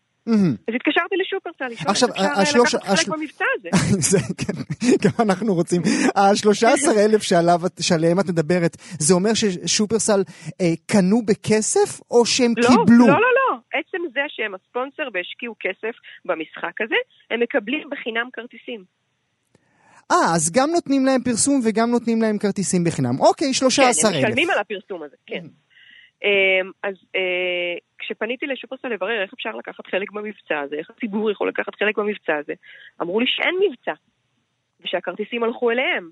אז 0.68 0.74
התקשרתי 0.74 1.14
לשופרסל, 1.20 1.66
לשאול 1.66 1.90
עכשיו, 1.90 2.08
אפשר 2.08 2.40
השלוש- 2.42 2.74
לקחת 2.74 2.98
חלק 2.98 3.08
במבצע 3.08 3.44
הזה. 3.58 3.68
זה, 4.10 4.18
כן, 4.38 4.52
גם 5.04 5.28
אנחנו 5.28 5.54
רוצים. 5.54 5.82
ה-13 6.16 6.66
אלף 7.04 7.22
שעליו- 7.22 7.60
שעליהם 7.80 8.20
את 8.20 8.24
מדברת, 8.28 8.76
זה 9.00 9.14
אומר 9.14 9.30
ששופרסל 9.34 10.20
אה, 10.60 10.66
קנו 10.92 11.22
בכסף, 11.26 12.00
או 12.10 12.26
שהם 12.26 12.52
לא, 12.56 12.62
קיבלו? 12.68 13.06
לא, 13.06 13.12
לא, 13.14 13.30
לא. 13.38 13.56
עצם 13.78 13.98
זה 14.14 14.20
שהם 14.28 14.54
הספונסר 14.54 15.08
והשקיעו 15.14 15.54
כסף 15.60 15.94
במשחק 16.24 16.80
הזה, 16.80 16.94
הם 17.30 17.40
מקבלים 17.40 17.90
בחינם 17.90 18.28
כרטיסים. 18.32 18.95
אה, 20.12 20.34
אז 20.34 20.52
גם 20.56 20.70
נותנים 20.74 21.06
להם 21.06 21.20
פרסום 21.22 21.60
וגם 21.64 21.90
נותנים 21.90 22.22
להם 22.22 22.38
כרטיסים 22.38 22.84
בחינם. 22.84 23.20
אוקיי, 23.20 23.54
13 23.54 24.10
כן. 24.10 24.16
הם 24.16 24.24
משלמים 24.24 24.50
על 24.50 24.58
הפרסום 24.58 25.02
הזה, 25.02 25.16
כן. 25.26 25.44
אמ, 26.24 26.70
אז 26.82 26.94
אה, 27.16 27.74
כשפניתי 27.98 28.46
לשופרסל 28.46 28.88
לברר 28.88 29.22
איך 29.22 29.32
אפשר 29.32 29.50
לקחת 29.50 29.86
חלק 29.86 30.10
במבצע 30.12 30.60
הזה, 30.60 30.76
איך 30.76 30.90
הציבור 30.90 31.30
יכול 31.30 31.48
לקחת 31.48 31.74
חלק 31.74 31.98
במבצע 31.98 32.36
הזה, 32.36 32.52
אמרו 33.02 33.20
לי 33.20 33.26
שאין 33.28 33.54
מבצע, 33.68 33.92
ושהכרטיסים 34.80 35.42
הלכו 35.42 35.70
אליהם. 35.70 36.10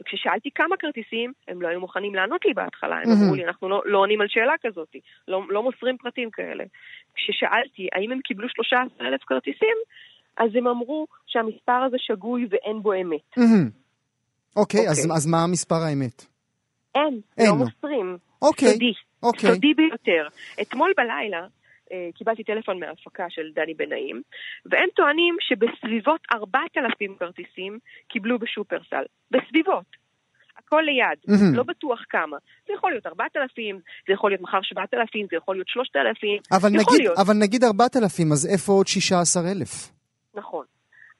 וכששאלתי 0.00 0.50
כמה 0.54 0.76
כרטיסים, 0.76 1.32
הם 1.48 1.62
לא 1.62 1.68
היו 1.68 1.80
מוכנים 1.80 2.14
לענות 2.14 2.44
לי 2.44 2.54
בהתחלה, 2.54 2.96
הם 2.96 3.10
אמרו 3.12 3.34
לי, 3.34 3.44
אנחנו 3.44 3.68
לא, 3.68 3.82
לא 3.84 3.98
עונים 3.98 4.20
על 4.20 4.28
שאלה 4.28 4.52
כזאת, 4.62 4.96
לא, 5.28 5.42
לא 5.48 5.62
מוסרים 5.62 5.96
פרטים 5.96 6.30
כאלה. 6.30 6.64
כששאלתי 7.14 7.88
האם 7.92 8.12
הם 8.12 8.20
קיבלו 8.20 8.48
13 8.48 9.08
אלף 9.08 9.20
כרטיסים, 9.26 9.76
אז 10.36 10.50
הם 10.54 10.66
אמרו 10.66 11.06
שהמספר 11.26 11.82
הזה 11.86 11.96
שגוי 11.98 12.46
ואין 12.50 12.82
בו 12.82 12.92
אמת. 12.92 13.34
אוקיי, 14.56 14.88
אז 14.88 14.98
אוקיי. 14.98 15.16
אז 15.16 15.26
מה 15.26 15.42
המספר 15.44 15.82
האמת? 15.88 16.24
אין, 16.94 17.20
אין 17.38 17.46
לא 17.46 17.52
לו. 17.52 17.64
מוסרים. 17.64 18.18
אוקיי, 18.42 18.72
סודי, 18.72 18.92
אוקיי. 19.22 19.50
סודי 19.50 19.74
ביותר. 19.74 20.28
אתמול 20.62 20.92
בלילה 20.96 21.46
אה, 21.92 22.08
קיבלתי 22.14 22.44
טלפון 22.44 22.80
מההפקה 22.80 23.26
של 23.28 23.42
דני 23.54 23.74
בנאים, 23.74 24.22
והם 24.66 24.88
טוענים 24.96 25.36
שבסביבות 25.40 26.20
4,000 26.32 27.16
כרטיסים 27.18 27.78
קיבלו 28.08 28.38
בשופרסל. 28.38 29.04
בסביבות. 29.30 30.04
הכל 30.58 30.82
ליד, 30.86 31.18
מהמם. 31.28 31.54
לא 31.54 31.62
בטוח 31.62 32.00
כמה. 32.10 32.36
זה 32.66 32.72
יכול 32.76 32.90
להיות 32.90 33.06
4,000, 33.06 33.80
זה 34.06 34.12
יכול 34.12 34.30
להיות 34.30 34.40
מחר 34.42 34.58
7,000, 34.62 35.26
זה 35.30 35.36
יכול 35.36 35.54
להיות 35.56 35.68
3,000, 35.68 36.38
אבל 36.52 36.74
יכול 36.74 36.94
נגיד, 36.94 37.00
להיות. 37.00 37.18
אבל 37.18 37.34
נגיד 37.34 37.64
4,000, 37.64 38.32
אז 38.32 38.46
איפה 38.52 38.72
עוד 38.72 38.86
16,000? 38.86 39.93
נכון. 40.34 40.64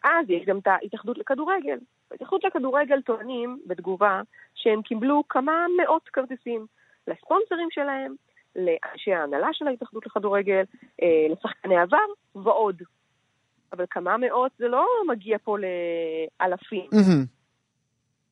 אז 0.05 0.31
יש 0.31 0.45
גם 0.47 0.59
את 0.59 0.67
ההתאחדות 0.67 1.19
לכדורגל. 1.19 1.79
בהתאחדות 2.11 2.45
לכדורגל 2.45 3.03
טוענים 3.03 3.61
בתגובה 3.67 4.23
שהם 4.55 4.83
קיבלו 4.83 5.23
כמה 5.29 5.67
מאות 5.77 6.09
כרטיסים 6.09 6.67
לספונסרים 7.07 7.69
שלהם, 7.71 8.15
לאנשי 8.57 9.13
ההנהלה 9.13 9.49
של 9.53 9.69
ההתאחדות 9.69 10.07
לכדורגל, 10.07 10.63
אה, 11.03 11.27
לשחקני 11.31 11.77
עבר 11.77 11.97
ועוד. 12.35 12.83
אבל 13.73 13.85
כמה 13.91 14.17
מאות 14.17 14.53
זה 14.59 14.69
לא 14.69 14.87
מגיע 15.09 15.39
פה 15.39 15.57
לאלפים. 16.41 16.89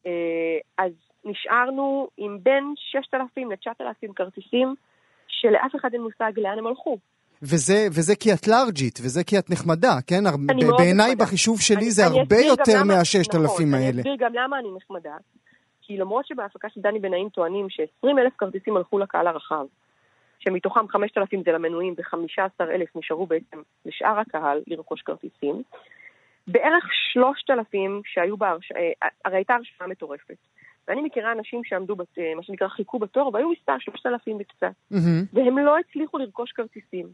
אה, 0.06 0.58
אז 0.78 0.92
נשארנו 1.24 2.08
עם 2.16 2.38
בין 2.42 2.74
6,000 2.76 3.52
ל-9,000 3.52 4.12
כרטיסים 4.16 4.74
שלאף 5.26 5.76
אחד 5.76 5.92
אין 5.92 6.02
מושג 6.02 6.32
לאן 6.36 6.58
הם 6.58 6.66
הלכו. 6.66 6.98
וזה, 7.42 7.86
וזה 7.90 8.16
כי 8.16 8.32
את 8.32 8.48
לארג'ית, 8.48 8.98
וזה 9.02 9.24
כי 9.24 9.38
את 9.38 9.50
נחמדה, 9.50 9.92
כן? 10.06 10.26
אני 10.50 10.64
בעיניי. 10.78 11.16
בחישוב 11.16 11.60
שלי 11.60 11.76
אני- 11.76 11.90
זה 11.90 12.06
אני 12.06 12.18
הרבה 12.20 12.36
יותר 12.36 12.62
למה- 12.80 12.94
מה-6,000 12.94 13.44
נכון, 13.44 13.74
אני 13.74 13.84
האלה. 13.86 13.98
אסביר 14.00 14.16
גם 14.18 14.32
למה 14.34 14.58
אני 14.58 14.68
נחמדה. 14.76 15.16
כי 15.82 15.96
למרות 15.96 16.26
שבהפקה 16.26 16.68
של 16.74 16.80
דני 16.80 16.98
בנאים 16.98 17.28
טוענים 17.28 17.66
ש-20 17.70 18.18
אלף 18.18 18.32
כרטיסים 18.38 18.76
הלכו 18.76 18.98
לקהל 18.98 19.26
הרחב, 19.26 19.64
שמתוכם 20.38 20.88
5,000 20.88 21.42
זה 21.44 21.52
למנויים 21.52 21.94
ו-15 21.98 22.40
אלף 22.74 22.96
נשארו 22.96 23.26
בעצם 23.26 23.56
לשאר 23.86 24.18
הקהל 24.18 24.60
לרכוש 24.66 25.02
כרטיסים, 25.02 25.62
בערך 26.46 26.84
3,000 27.12 28.02
שהיו 28.04 28.36
בהרשאה, 28.36 28.90
הרי 29.24 29.36
הייתה 29.36 29.54
הרשאה 29.54 29.86
מטורפת. 29.86 30.36
ואני 30.88 31.02
מכירה 31.02 31.32
אנשים 31.32 31.64
שעמדו, 31.64 31.96
בת- 31.96 32.18
אה, 32.18 32.34
מה 32.36 32.42
שנקרא, 32.42 32.68
חיכו 32.68 32.98
בתור, 32.98 33.30
והיו 33.34 33.50
מספר 33.50 33.76
3,000 33.78 34.36
וקצת. 34.40 34.72
מהמם. 34.90 35.24
והם 35.32 35.58
לא 35.58 35.76
הצליחו 35.78 36.18
לרכוש 36.18 36.52
כרטיסים. 36.52 37.06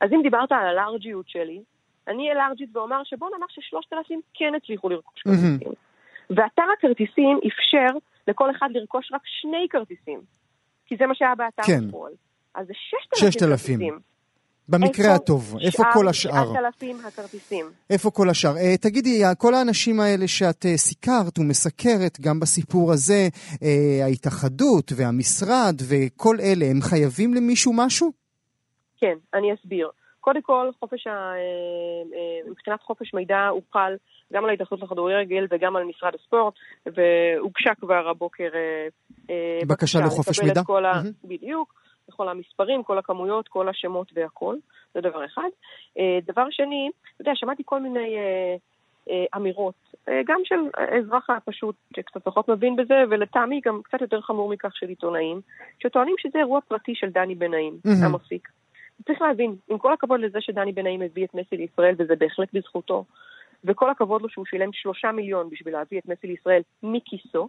אז 0.00 0.12
אם 0.12 0.20
דיברת 0.22 0.52
על 0.52 0.66
הלארג'יות 0.66 1.28
שלי, 1.28 1.62
אני 2.08 2.22
אהיה 2.22 2.34
לארג'ית 2.34 2.76
ואומר 2.76 3.00
שבוא 3.04 3.30
נאמר 3.30 3.46
ששלושת 3.48 3.92
אלפים 3.92 4.20
כן 4.34 4.52
הצליחו 4.56 4.88
לרכוש. 4.88 5.22
כרטיסים. 5.22 5.72
ואתר 6.30 6.62
הכרטיסים 6.78 7.38
אפשר 7.46 7.98
לכל 8.28 8.50
אחד 8.50 8.68
לרכוש 8.70 9.10
רק 9.12 9.22
שני 9.24 9.66
כרטיסים, 9.70 10.20
כי 10.86 10.96
זה 10.96 11.06
מה 11.06 11.14
שהיה 11.14 11.34
באתר 11.34 11.62
כן. 11.62 11.88
בפועל. 11.88 12.12
אז 12.54 12.66
זה 12.66 12.72
ששת 12.74 13.22
אלפים 13.22 13.32
6,000. 13.32 13.78
כרטיסים. 13.80 13.98
במקרה 14.68 15.14
הטוב, 15.14 15.56
איפה 15.60 15.82
כל 15.92 16.08
השאר? 16.08 16.32
שאר 16.32 16.52
9,000 16.52 17.00
הכרטיסים. 17.06 17.66
איפה 17.90 18.10
כל 18.10 18.30
השאר? 18.30 18.56
אה, 18.56 18.76
תגידי, 18.76 19.22
כל 19.38 19.54
האנשים 19.54 20.00
האלה 20.00 20.28
שאת 20.28 20.66
אה, 20.66 20.76
סיקרת 20.76 21.38
ומסקרת, 21.38 22.20
גם 22.20 22.40
בסיפור 22.40 22.92
הזה, 22.92 23.28
אה, 23.62 24.04
ההתאחדות 24.04 24.92
והמשרד 24.96 25.74
וכל 25.88 26.36
אלה, 26.40 26.66
הם 26.66 26.80
חייבים 26.82 27.34
למישהו 27.34 27.72
משהו? 27.72 28.12
כן, 29.00 29.14
אני 29.34 29.54
אסביר. 29.54 29.90
קודם 30.20 30.42
כל, 30.42 30.70
חופש 30.80 31.06
ה... 31.06 31.10
אה, 31.10 31.36
אה, 32.14 32.50
מבחינת 32.50 32.82
חופש 32.82 33.14
מידע 33.14 33.48
הוא 33.48 33.62
חל 33.72 33.96
גם 34.32 34.44
על 34.44 34.50
ההתאחדות 34.50 34.82
לכדורגל 34.82 35.46
וגם 35.50 35.76
על 35.76 35.84
משרד 35.84 36.14
הספורט, 36.14 36.54
והוגשה 36.86 37.74
כבר 37.80 38.08
הבוקר 38.08 38.48
אה, 39.30 39.60
בקשה 39.68 39.98
לחופש 39.98 40.40
מידע? 40.40 40.60
ה... 40.60 40.62
מהמם. 40.68 41.10
בדיוק, 41.24 41.74
כל 42.10 42.28
המספרים, 42.28 42.82
כל 42.82 42.98
הכמויות, 42.98 43.48
כל 43.48 43.68
השמות 43.68 44.12
והכל, 44.14 44.56
זה 44.94 45.00
דבר 45.00 45.24
אחד. 45.24 45.48
דבר 46.26 46.46
שני, 46.50 46.90
אתה 47.14 47.22
יודע, 47.22 47.32
שמעתי 47.34 47.62
כל 47.66 47.80
מיני 47.80 48.16
אמירות, 49.36 49.74
גם 50.26 50.40
של 50.44 50.54
האזרח 50.76 51.30
הפשוט 51.30 51.74
שקצת 51.96 52.24
פחות 52.24 52.48
מבין 52.48 52.76
בזה, 52.76 52.94
ולטעמי 53.10 53.60
גם 53.64 53.80
קצת 53.84 54.00
יותר 54.00 54.20
חמור 54.20 54.50
מכך 54.50 54.70
של 54.74 54.88
עיתונאים, 54.88 55.40
שטוענים 55.82 56.14
שזה 56.18 56.38
אירוע 56.38 56.60
פרטי 56.60 56.92
של 56.94 57.10
דני 57.10 57.34
בנאים, 57.34 57.78
מהמם. 57.84 58.04
המפיק. 58.04 58.48
צריך 59.06 59.22
להבין, 59.22 59.56
עם 59.68 59.78
כל 59.78 59.92
הכבוד 59.92 60.20
לזה 60.20 60.40
שדני 60.40 60.72
בנאים 60.72 61.02
הביא 61.02 61.24
את 61.24 61.34
מסי 61.34 61.56
לישראל, 61.56 61.94
וזה 61.98 62.16
בהחלט 62.16 62.48
בזכותו, 62.52 63.04
וכל 63.64 63.90
הכבוד 63.90 64.22
לו 64.22 64.28
שהוא 64.28 64.46
שילם 64.46 64.72
שלושה 64.72 65.12
מיליון 65.12 65.50
בשביל 65.50 65.74
להביא 65.74 65.98
את 65.98 66.06
מסי 66.06 66.26
לישראל 66.26 66.62
מכיסו, 66.82 67.48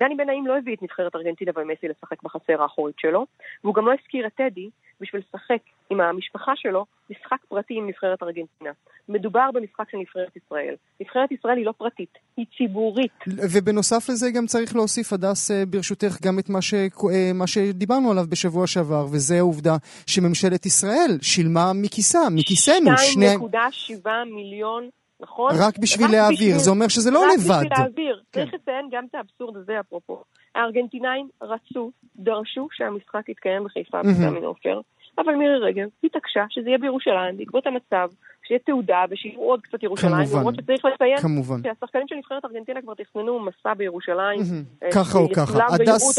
דני 0.00 0.14
בנאים 0.14 0.46
לא 0.46 0.58
הביא 0.58 0.76
את 0.76 0.82
נבחרת 0.82 1.16
ארגנטינה 1.16 1.52
ומסי 1.56 1.88
לשחק 1.88 2.22
בחצר 2.22 2.62
האחורית 2.62 2.98
שלו, 2.98 3.26
והוא 3.64 3.74
גם 3.74 3.86
לא 3.86 3.92
הזכיר 3.92 4.26
את 4.26 4.34
טדי 4.34 4.70
בשביל 5.02 5.22
לשחק 5.28 5.60
עם 5.90 6.00
המשפחה 6.00 6.52
שלו 6.56 6.86
משחק 7.10 7.36
פרטי 7.48 7.74
עם 7.78 7.86
נבחרת 7.88 8.22
ארגנטינה. 8.22 8.70
מדובר 9.08 9.50
במשחק 9.54 9.90
של 9.90 9.96
נבחרת 9.98 10.36
ישראל. 10.36 10.74
נבחרת 11.00 11.32
ישראל 11.32 11.56
היא 11.56 11.66
לא 11.66 11.72
פרטית, 11.78 12.18
היא 12.36 12.46
ציבורית. 12.58 13.12
ובנוסף 13.52 14.08
לזה 14.08 14.30
גם 14.30 14.46
צריך 14.46 14.76
להוסיף, 14.76 15.12
הדס, 15.12 15.50
אה, 15.50 15.66
ברשותך, 15.66 16.16
גם 16.22 16.38
את 16.38 16.48
מה, 16.48 16.62
ש... 16.62 16.74
אה, 16.74 17.30
מה 17.34 17.46
שדיברנו 17.46 18.10
עליו 18.10 18.24
בשבוע 18.28 18.66
שעבר, 18.66 19.06
וזה 19.12 19.38
העובדה 19.38 19.76
שממשלת 20.06 20.66
ישראל 20.66 21.18
שילמה 21.22 21.72
מכיסה, 21.74 22.20
מכיסנו, 22.30 22.90
שני... 22.98 23.34
2.7 23.36 24.08
מיליון, 24.34 24.88
נכון? 25.20 25.52
רק 25.58 25.78
בשביל 25.78 26.06
רק 26.06 26.12
להעביר, 26.12 26.36
בשביל- 26.38 26.58
זה 26.58 26.70
אומר 26.70 26.88
שזה 26.88 27.10
לא 27.10 27.18
רק 27.18 27.26
לבד. 27.38 27.54
בשביל 27.54 27.68
להעביר. 27.78 28.22
כן. 28.32 28.40
צריך 28.40 28.54
לציין 28.54 28.88
גם 28.92 29.04
את 29.10 29.14
האבסורד 29.14 29.56
הזה, 29.56 29.80
אפרופו. 29.80 30.22
הארגנטינאים 30.54 31.28
רצו, 31.42 31.90
דרשו 32.16 32.68
שהמשחק 32.72 33.28
יתקיים 33.28 33.64
בחיפה 33.64 34.02
מהמם. 34.02 34.14
בסמי 34.14 34.44
עופר, 34.46 34.80
אבל 35.18 35.34
מירי 35.34 35.58
רגב 35.58 35.88
התעקשה 36.04 36.44
שזה 36.50 36.68
יהיה 36.68 36.78
בירושלים, 36.78 37.36
בעקבות 37.36 37.66
המצב, 37.66 38.08
שיהיה 38.46 38.58
תעודה 38.58 39.04
ושיראו 39.10 39.50
עוד 39.50 39.60
קצת 39.60 39.82
ירושלים. 39.82 40.26
למרות 40.34 40.54
שצריך 40.54 40.84
לציין 40.84 41.18
כמובן. 41.18 41.60
שהשחקנים 41.62 42.08
של 42.08 42.14
נבחרת 42.14 42.44
ארגנטינה 42.44 42.82
כבר 42.82 42.94
תכננו 42.94 43.40
מסע 43.40 43.74
בירושלים. 43.74 44.40
אה, 44.82 44.90
ככה 44.92 45.18
או 45.18 45.28
ככה. 45.32 45.46
שיצולם 45.46 45.66
ויראו 45.78 45.94
הדס. 45.94 46.18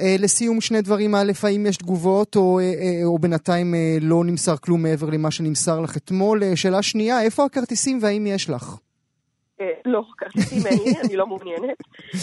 אה, 0.00 0.16
לסיום 0.18 0.60
שני 0.60 0.82
דברים, 0.82 1.14
א', 1.14 1.32
האם 1.42 1.66
יש 1.66 1.76
תגובות 1.76 2.36
או, 2.36 2.58
אה, 2.58 2.64
אה, 2.64 3.04
או 3.04 3.18
בינתיים 3.18 3.74
אה, 3.74 3.96
לא 4.00 4.24
נמסר 4.24 4.56
כלום 4.56 4.82
מעבר 4.82 5.06
למה 5.10 5.30
שנמסר 5.30 5.80
לך 5.80 5.96
אתמול? 5.96 6.42
אה, 6.42 6.56
שאלה 6.56 6.82
שנייה, 6.82 7.22
איפה 7.22 7.44
הכרטיסים 7.44 7.98
והאם 8.02 8.26
יש 8.26 8.50
לך? 8.50 8.76
אה, 9.60 9.66
לא, 9.84 10.02
כרטיסים 10.18 10.66
אין 10.66 10.78
לי, 10.84 11.00
אני 11.04 11.16
לא 11.16 11.26
מעוניינת. 11.26 11.78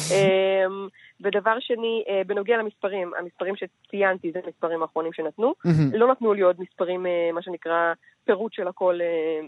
ודבר 1.22 1.60
שני, 1.60 2.04
אה, 2.10 2.22
בנוגע 2.28 2.58
למספרים, 2.58 3.12
המספרים 3.20 3.54
שציינתי 3.56 4.32
זה 4.32 4.40
המספרים 4.46 4.82
האחרונים 4.82 5.14
שנתנו. 5.14 5.54
מהמם. 5.66 5.94
לא 5.94 6.12
נתנו 6.12 6.34
לי 6.34 6.42
עוד 6.42 6.56
מספרים, 6.60 7.06
אה, 7.06 7.30
מה 7.34 7.42
שנקרא, 7.42 7.94
פירוט 8.26 8.54
של 8.54 8.68
הכל 8.68 9.00
אה, 9.02 9.42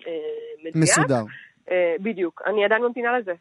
מדויק. 0.60 0.76
מסודר. 0.76 1.24
בדיוק. 2.00 2.42
אני 2.46 2.66
עדיין 2.66 2.84
ממתינה 2.84 3.20
לזה. 3.20 3.34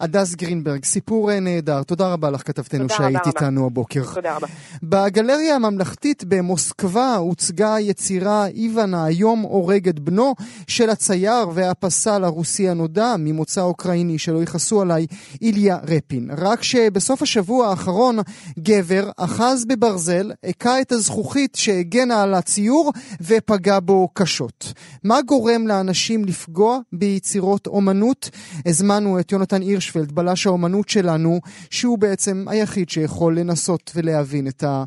הדס 0.00 0.34
גרינברג, 0.34 0.84
סיפור 0.84 1.30
אה, 1.30 1.40
נהדר. 1.40 1.82
תודה 1.82 2.12
רבה 2.12 2.30
לך, 2.30 2.46
כתבתנו, 2.46 2.88
שהיית 2.88 3.16
רבה. 3.16 3.26
איתנו 3.26 3.66
הבוקר. 3.66 4.04
תודה 4.14 4.36
רבה. 4.36 4.46
בגלריה 4.82 5.54
הממלכתית 5.54 6.24
במוסקבה 6.24 7.14
הוצגה 7.14 7.76
יצירה 7.80 8.46
איוון 8.46 8.94
האיום 8.94 9.40
הורג 9.40 9.88
את 9.88 9.98
בנו 9.98 10.34
של 10.68 10.90
הצייר 10.90 11.48
והפסל 11.54 12.24
הרוסי 12.24 12.68
הנודע 12.68 13.14
ממוצא 13.18 13.60
אוקראיני 13.60 14.18
שלא 14.18 14.42
יכעסו 14.42 14.80
עליי, 14.80 15.06
איליה 15.42 15.78
רפין. 15.82 16.30
רק 16.38 16.62
שבסוף 16.62 17.22
השבוע 17.22 17.68
האחרון 17.68 18.18
גבר 18.58 19.10
אחז 19.16 19.64
בברזל, 19.64 20.32
הכה 20.44 20.80
את 20.80 20.92
הזכוכית 20.92 21.54
שהגנה 21.54 22.22
על 22.22 22.34
הציור 22.34 22.92
ופגע 23.20 23.78
בו 23.80 24.08
קשות. 24.12 24.72
מה 25.04 25.22
גורם 25.22 25.66
לאנשים 25.66 26.24
לפגוע 26.24 26.78
ביצירות 26.92 27.66
אומנות? 27.66 28.30
הזמנו 28.66 29.20
את 29.20 29.25
יונתן 29.32 29.60
הירשפלד, 29.62 30.12
בלש 30.12 30.46
האומנות 30.46 30.88
שלנו, 30.88 31.40
שהוא 31.70 31.98
בעצם 31.98 32.44
היחיד 32.48 32.88
שיכול 32.88 33.38
לנסות 33.38 33.92
ולהבין 33.94 34.48
את 34.48 34.62
ה... 34.62 34.84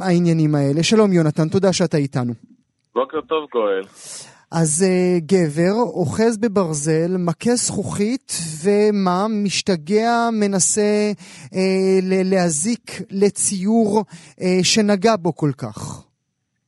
העניינים 0.00 0.54
האלה. 0.54 0.82
שלום 0.82 1.12
יונתן, 1.12 1.48
תודה 1.48 1.72
שאתה 1.72 1.96
איתנו. 1.96 2.32
בוקר 2.94 3.20
טוב 3.20 3.48
גואל. 3.52 3.82
אז 4.50 4.84
uh, 4.86 5.20
גבר 5.26 5.72
אוחז 5.80 6.38
בברזל, 6.38 7.16
מכה 7.18 7.54
זכוכית, 7.54 8.32
ומה? 8.64 9.26
משתגע, 9.44 10.28
מנסה 10.32 11.12
uh, 11.44 11.56
ל- 12.02 12.30
להזיק 12.34 12.90
לציור 13.10 14.04
uh, 14.10 14.42
שנגע 14.62 15.16
בו 15.16 15.36
כל 15.36 15.50
כך. 15.58 16.04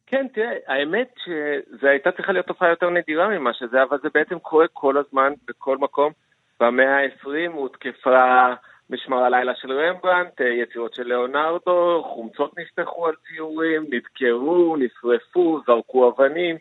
כן, 0.07 0.27
תראה, 0.35 0.47
האמת 0.69 1.09
שזו 1.25 1.87
הייתה 1.87 2.11
צריכה 2.17 2.33
להיות 2.33 2.47
תופעה 2.47 2.69
יותר 2.69 2.91
נדירה 2.91 3.29
ממה 3.29 3.51
שזה, 3.55 3.83
אבל 3.83 3.99
זה 4.03 4.09
בעצם 4.15 4.39
קורה 4.39 4.67
כל 4.73 4.95
הזמן, 4.97 5.33
בכל 5.49 5.79
מקום. 5.79 6.13
במאה 6.61 6.97
ה-20 6.97 7.53
הותקפה 7.53 8.47
משמר 8.91 9.19
הלילה 9.19 9.53
של 9.55 9.73
רמברנט, 9.73 10.41
יצירות 10.41 10.95
של 10.95 11.03
ליאונרדו, 11.03 12.03
חומצות 12.15 12.59
נפתחו 12.59 13.07
על 13.07 13.15
ציורים, 13.29 13.87
נדקרו, 13.91 14.77
נשרפו, 14.77 15.61
זרקו 15.67 16.09
אבנים, 16.09 16.57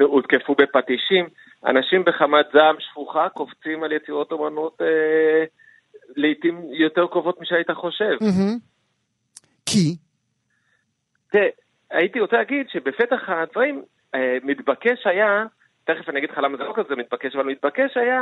הותקפו 0.00 0.54
בפטישים. 0.54 1.26
אנשים 1.66 2.04
בחמת 2.04 2.46
זעם 2.52 2.76
שפוכה 2.78 3.28
קופצים 3.28 3.84
על 3.84 3.92
יצירות 3.92 4.32
אומנות 4.32 4.80
אה, 4.80 5.44
לעיתים 6.16 6.62
יותר 6.70 7.06
קרובות 7.06 7.40
משהיית 7.40 7.70
חושב. 7.70 8.16
כי? 9.66 9.96
תראה, 11.30 11.48
הייתי 11.90 12.20
רוצה 12.20 12.36
להגיד 12.36 12.68
שבפתח 12.68 13.28
הדברים 13.28 13.82
אה, 14.14 14.38
מתבקש 14.42 15.06
היה, 15.06 15.44
תכף 15.88 16.08
אני 16.08 16.18
אגיד 16.18 16.30
לך 16.30 16.38
למה 16.38 16.56
זה 16.56 16.64
לא 16.64 16.72
כזה 16.76 16.96
מתבקש, 16.96 17.36
אבל 17.36 17.44
מתבקש 17.44 17.96
היה 17.96 18.20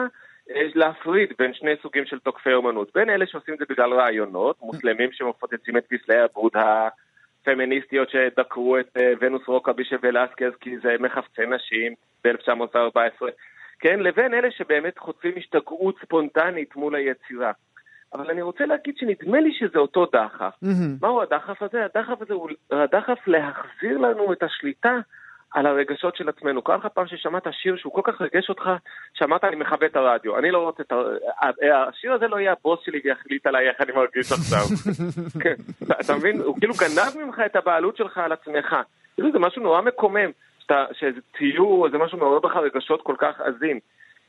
אה, 0.50 0.66
להפריד 0.74 1.32
בין 1.38 1.54
שני 1.54 1.70
סוגים 1.82 2.06
של 2.06 2.18
תוקפי 2.18 2.52
אומנות. 2.52 2.90
בין 2.94 3.10
אלה 3.10 3.26
שעושים 3.26 3.54
את 3.54 3.58
זה 3.58 3.64
בגלל 3.68 3.92
רעיונות, 3.92 4.56
מוסלמים 4.62 5.12
שמפוצצים 5.12 5.76
את 5.76 5.86
פסלי 5.86 6.18
הבוד 6.18 6.52
הפמיניסטיות 6.54 8.10
שדקרו 8.10 8.78
את 8.78 8.88
אה, 8.96 9.12
ונוס 9.20 9.42
רוקה 9.46 9.72
בישב 9.72 9.98
ולסקז 10.02 10.52
כי 10.60 10.78
זה 10.78 10.96
מחפצי 11.00 11.46
נשים 11.46 11.94
ב-1914, 12.24 13.24
כן? 13.78 14.00
לבין 14.00 14.34
אלה 14.34 14.50
שבאמת 14.50 14.98
חוטפים 14.98 15.32
השתגעות 15.36 15.98
ספונטנית 16.04 16.76
מול 16.76 16.94
היצירה. 16.94 17.52
אבל 18.14 18.30
אני 18.30 18.42
רוצה 18.42 18.66
להגיד 18.66 18.96
שנדמה 18.96 19.40
לי 19.40 19.52
שזה 19.58 19.78
אותו 19.78 20.06
דחף. 20.06 20.54
Mm-hmm. 20.64 21.00
מהו 21.02 21.22
הדחף 21.22 21.62
הזה? 21.62 21.84
הדחף 21.84 22.22
הזה 22.22 22.34
הוא 22.34 22.50
הדחף 22.70 23.18
להחזיר 23.26 23.98
לנו 23.98 24.32
את 24.32 24.42
השליטה 24.42 24.98
על 25.55 25.66
הרגשות 25.66 26.16
של 26.16 26.28
עצמנו. 26.28 26.62
קרה 26.62 26.76
לך 26.76 26.86
פעם 26.94 27.07
ששמעת 27.07 27.47
שיר 27.62 27.76
שהוא 27.76 27.92
כל 27.92 28.01
כך 28.05 28.20
ריגש 28.20 28.49
אותך, 28.49 28.70
שאמרת 29.14 29.44
אני 29.44 29.57
מכבה 29.57 29.86
את 29.86 29.97
הרדיו. 29.97 30.38
אני 30.38 30.51
לא 30.51 30.59
רוצה 30.59 30.82
את 30.82 30.92
ה... 30.92 30.97
השיר 31.88 32.12
הזה 32.12 32.28
לא 32.28 32.36
יהיה 32.36 32.53
הבוס 32.53 32.80
שלי 32.84 33.01
ויחליט 33.05 33.47
עליי 33.47 33.68
איך 33.68 33.80
אני 33.80 33.92
מרגיש 33.92 34.32
עכשיו. 34.32 34.64
כן, 35.42 35.55
אתה 36.01 36.16
מבין? 36.16 36.40
הוא 36.40 36.57
כאילו 36.59 36.74
גנב 36.74 37.24
ממך 37.24 37.40
את 37.47 37.57
הבעלות 37.57 37.97
שלך 37.97 38.18
על 38.18 38.32
עצמך. 38.32 38.76
כאילו 39.14 39.32
זה 39.32 39.38
משהו 39.38 39.62
נורא 39.62 39.80
מקומם, 39.80 40.30
שזה 40.92 41.20
ציור, 41.38 41.90
זה 41.90 41.99
משהו 41.99 42.18
מעורר 42.18 42.38
בך 42.38 42.57
רגשות 42.57 43.03
כל 43.03 43.14
כך 43.18 43.40
עזים. 43.40 43.80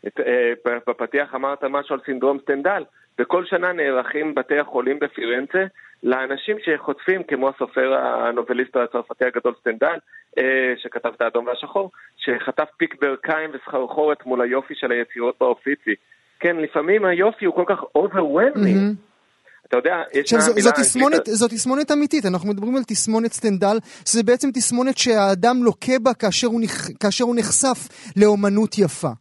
אה, 0.06 0.54
בפתיח 0.88 1.36
אמרת 1.36 1.64
משהו 1.64 1.96
על 1.96 2.02
סינדרום 2.06 2.40
סטנדאל. 2.40 2.84
וכל 3.20 3.46
שנה 3.46 3.74
נערכים 3.74 4.36
בתי 4.36 4.60
החולים 4.60 5.00
בפירנצה 5.00 5.66
לאנשים 6.04 6.58
שחוטפים, 6.66 7.24
כמו 7.24 7.50
הסופר 7.50 7.94
הנובליסט 7.94 8.76
הצרפתי 8.76 9.26
הגדול 9.26 9.54
סטנדאל, 9.60 9.98
אה, 10.38 10.74
שכתב 10.78 11.10
את 11.16 11.22
האדום 11.22 11.48
והשחור, 11.48 11.92
שחטף 12.18 12.68
פיק 12.78 12.96
ברכיים 13.02 13.50
וסחרחורת 13.54 14.26
מול 14.26 14.42
היופי 14.42 14.74
של 14.76 14.92
היצירות 14.92 15.36
באופיצי. 15.40 15.96
כן, 16.40 16.56
לפעמים 16.58 17.06
היופי 17.06 17.46
הוא 17.46 17.56
כל 17.56 17.64
כך 17.68 17.80
overwhelming. 17.98 18.78
Mm-hmm. 18.78 19.08
אתה 19.68 19.78
יודע, 19.78 20.04
יש 20.14 20.34
עכשיו, 20.34 20.54
זו, 20.60 20.72
תסמונת, 20.72 21.26
זו 21.26 21.48
תסמונת 21.48 21.92
אמיתית, 21.92 22.26
אנחנו 22.26 22.50
מדברים 22.50 22.76
על 22.76 22.84
תסמונת 22.84 23.34
סטנדאל, 23.34 23.78
שזה 24.06 24.24
בעצם 24.24 24.50
תסמונת 24.54 24.98
שהאדם 24.98 25.64
לוקה 25.64 26.00
בה 26.04 26.14
כאשר 26.14 26.48
הוא, 26.48 26.62
נכ... 26.62 26.88
כאשר 27.00 27.24
הוא 27.24 27.36
נחשף 27.36 27.88
לאומנות 28.18 28.78
יפה. 28.78 29.12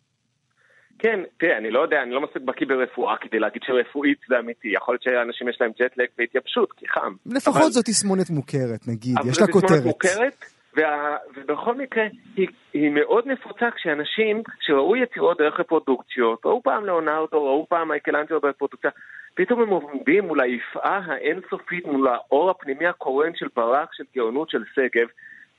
כן, 0.98 1.20
תראה, 1.38 1.58
אני 1.58 1.70
לא 1.70 1.80
יודע, 1.80 2.02
אני 2.02 2.10
לא 2.10 2.20
מספיק 2.20 2.42
בקיא 2.42 2.66
ברפואה 2.66 3.16
כדי 3.16 3.38
להגיד 3.38 3.62
שרפואית 3.66 4.18
זה 4.28 4.38
אמיתי. 4.38 4.68
יכול 4.68 4.94
להיות 4.94 5.02
שאנשים 5.02 5.48
יש 5.48 5.56
להם 5.60 5.70
ג'ט 5.80 5.96
לג 5.96 6.06
והתייבשות, 6.18 6.72
כי 6.72 6.88
חם. 6.88 7.12
לפחות 7.26 7.62
אבל... 7.62 7.70
זו 7.70 7.82
תסמונת 7.82 8.30
מוכרת, 8.30 8.88
נגיד, 8.88 9.16
יש 9.30 9.40
לה 9.40 9.46
כותרת. 9.46 9.70
אבל 9.70 9.78
זו 9.78 9.92
תסמונת 9.92 9.94
מוכרת, 9.94 10.44
וה... 10.76 11.16
ובכל 11.36 11.74
מקרה, 11.74 12.04
היא, 12.36 12.48
היא 12.72 12.90
מאוד 12.90 13.26
נפוצה 13.26 13.70
כשאנשים, 13.76 14.42
כשראו 14.60 14.96
יצירות 14.96 15.38
דרך 15.38 15.60
רפרודוקציות, 15.60 16.46
ראו 16.46 16.62
פעם 16.62 16.84
לאונרדו, 16.84 17.44
ראו 17.44 17.66
פעם 17.68 17.88
מייקלנג'ו 17.88 18.40
ברפרודוקציה, 18.40 18.90
פתאום 19.34 19.62
הם 19.62 19.68
עומדים 19.68 20.24
מול 20.24 20.40
היפעה 20.40 21.00
האינסופית, 21.06 21.86
מול 21.86 22.08
האור 22.08 22.50
הפנימי 22.50 22.86
הקורן 22.86 23.30
של 23.34 23.46
ברק, 23.56 23.88
של 23.92 24.04
גאונות, 24.16 24.50
של 24.50 24.62
שגב, 24.74 25.06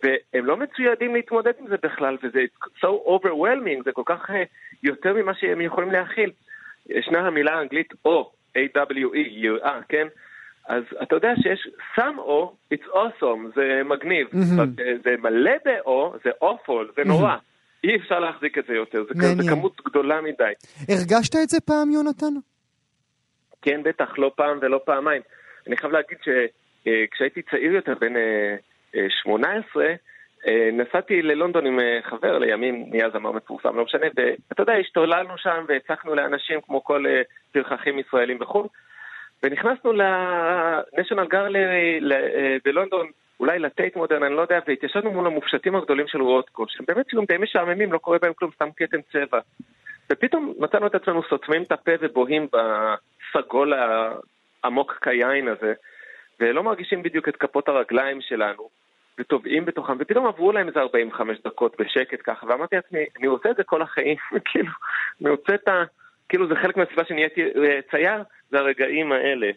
והם 0.03 0.45
לא 0.45 0.57
מצוידים 0.57 1.15
להתמודד 1.15 1.51
עם 1.59 1.67
זה 1.67 1.75
בכלל, 1.83 2.17
וזה 2.23 2.39
so 2.77 2.87
overwhelming, 3.07 3.83
זה 3.85 3.91
כל 3.91 4.03
כך 4.05 4.29
uh, 4.29 4.33
יותר 4.83 5.13
ממה 5.13 5.33
שהם 5.33 5.61
יכולים 5.61 5.91
להכיל. 5.91 6.31
ישנה 6.89 7.19
המילה 7.19 7.53
האנגלית 7.53 7.93
O, 8.07 8.11
A-W-E, 8.57 9.17
יראה, 9.17 9.79
כן? 9.89 10.07
אז 10.67 10.83
אתה 11.03 11.15
יודע 11.15 11.33
שיש 11.35 11.67
some 11.95 12.17
O, 12.17 12.73
it's 12.73 12.87
awesome, 12.87 13.55
זה 13.55 13.81
מגניב. 13.85 14.27
Mm-hmm. 14.27 14.81
זה 15.03 15.15
מלא 15.19 15.51
ב-O, 15.65 16.17
זה 16.23 16.29
awful, 16.43 16.95
זה 16.95 17.03
נורא. 17.05 17.35
Mm-hmm. 17.35 17.87
אי 17.87 17.95
אפשר 17.95 18.19
להחזיק 18.19 18.57
את 18.57 18.63
זה 18.67 18.73
יותר, 18.73 19.03
זה, 19.03 19.27
זה 19.35 19.49
כמות 19.49 19.81
גדולה 19.85 20.21
מדי. 20.21 20.51
הרגשת 20.89 21.35
את 21.43 21.49
זה 21.49 21.59
פעם, 21.59 21.91
יונתן? 21.91 22.33
כן, 23.61 23.83
בטח, 23.83 24.17
לא 24.17 24.31
פעם 24.35 24.57
ולא 24.61 24.79
פעמיים. 24.85 25.21
אני 25.67 25.77
חייב 25.77 25.93
להגיד 25.93 26.17
שכשהייתי 26.17 27.39
אה, 27.39 27.51
צעיר 27.51 27.71
יותר, 27.71 27.93
בין 27.99 28.15
18, 28.93 29.85
אה, 30.47 30.69
נסעתי 30.73 31.21
ללונדון 31.21 31.65
עם 31.65 31.79
אה, 31.79 31.99
חבר 32.03 32.37
לימים, 32.37 32.85
נהיה 32.89 33.09
זמר 33.09 33.31
מפורסם, 33.31 33.77
לא 33.77 33.83
משנה, 33.83 34.05
ואתה 34.15 34.61
יודע, 34.61 34.73
השתוללנו 34.73 35.37
שם 35.37 35.65
והצקנו 35.67 36.15
לאנשים 36.15 36.61
כמו 36.61 36.83
כל 36.83 37.05
אה, 37.07 37.21
פרחחים 37.51 37.99
ישראלים 37.99 38.39
בחו"ל, 38.39 38.67
ונכנסנו 39.43 39.93
לניישונל 39.93 41.27
גרלי 41.27 41.59
בלונדון, 42.65 43.07
אולי 43.39 43.59
לטייט 43.59 43.95
מודרן, 43.95 44.23
אני 44.23 44.35
לא 44.35 44.41
יודע, 44.41 44.59
והתיישבנו 44.67 45.11
מול 45.11 45.27
המופשטים 45.27 45.75
הגדולים 45.75 46.07
של 46.07 46.21
רודקו, 46.21 46.65
שהם 46.67 46.85
באמת 46.87 47.09
צילום 47.09 47.25
די 47.25 47.37
משעממים, 47.37 47.93
לא 47.93 47.97
קורה 47.97 48.17
בהם 48.21 48.33
כלום, 48.33 48.51
סתם 48.55 48.69
כתם 48.77 48.97
צבע. 49.11 49.39
ופתאום 50.11 50.53
מצאנו 50.59 50.87
את 50.87 50.95
עצמנו 50.95 51.21
סותמים 51.29 51.63
את 51.63 51.71
הפה 51.71 51.91
ובוהים 52.01 52.47
בסגול 53.33 53.73
העמוק 54.63 54.99
כיין 55.03 55.47
הזה, 55.47 55.73
ולא 56.39 56.63
מרגישים 56.63 57.03
בדיוק 57.03 57.29
את 57.29 57.35
כפות 57.35 57.67
הרגליים 57.67 58.21
שלנו. 58.21 58.69
וטובעים 59.19 59.65
בתוכם, 59.65 59.93
ופתאום 59.99 60.27
עברו 60.27 60.51
להם 60.51 60.67
איזה 60.67 60.79
45 60.79 61.37
דקות 61.45 61.75
בשקט 61.79 62.19
ככה, 62.23 62.45
ואמרתי 62.47 62.75
לעצמי, 62.75 62.99
אני 63.19 63.27
רוצה 63.27 63.51
את 63.51 63.55
זה 63.55 63.63
כל 63.63 63.81
החיים, 63.81 64.17
כאילו, 64.51 64.71
אני 65.21 65.29
רוצה 65.29 65.55
את 65.55 65.67
ה... 65.67 65.83
כאילו 66.29 66.47
זה 66.47 66.55
חלק 66.61 66.77
מהסיבה 66.77 67.03
שנהייתי 67.07 67.41
אה, 67.41 67.79
צייר, 67.91 68.23
זה 68.51 68.57
הרגעים 68.57 69.11
האלה. 69.11 69.47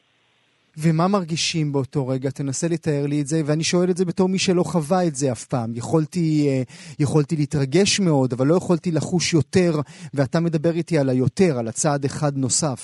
ומה 0.79 1.09
מרגישים 1.09 1.73
באותו 1.73 2.09
רגע? 2.09 2.31
תנסה 2.31 2.67
לתאר 2.71 3.07
לי 3.09 3.21
את 3.21 3.27
זה, 3.27 3.37
ואני 3.47 3.65
שואל 3.65 3.91
את 3.91 3.97
זה 3.97 4.05
בתור 4.05 4.29
מי 4.29 4.39
שלא 4.39 4.63
חווה 4.63 5.07
את 5.09 5.15
זה 5.15 5.33
אף 5.33 5.45
פעם. 5.45 5.71
יכולתי, 5.75 6.49
אה, 6.49 6.63
יכולתי 7.01 7.37
להתרגש 7.37 8.01
מאוד, 8.01 8.33
אבל 8.33 8.47
לא 8.47 8.55
יכולתי 8.55 8.91
לחוש 8.93 9.35
יותר, 9.35 9.73
ואתה 10.15 10.41
מדבר 10.41 10.71
איתי 10.71 10.99
על 10.99 11.09
היותר, 11.09 11.59
על 11.59 11.69
הצעד 11.69 12.05
אחד 12.05 12.33
נוסף. 12.37 12.81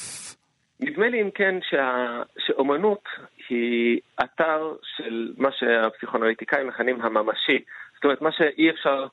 נדמה 0.80 1.08
לי 1.08 1.22
אם 1.22 1.30
כן 1.34 1.54
שה... 1.70 2.22
שאומנות 2.38 3.02
היא 3.48 4.00
אתר 4.24 4.74
של 4.96 5.32
מה 5.36 5.48
שהפסיכואנליטיקאים 5.52 6.66
מכנים 6.66 7.02
הממשי. 7.02 7.58
זאת 7.94 8.04
אומרת, 8.04 8.22
מה 8.22 8.32
שאי 8.32 8.70
אפשר 8.70 9.06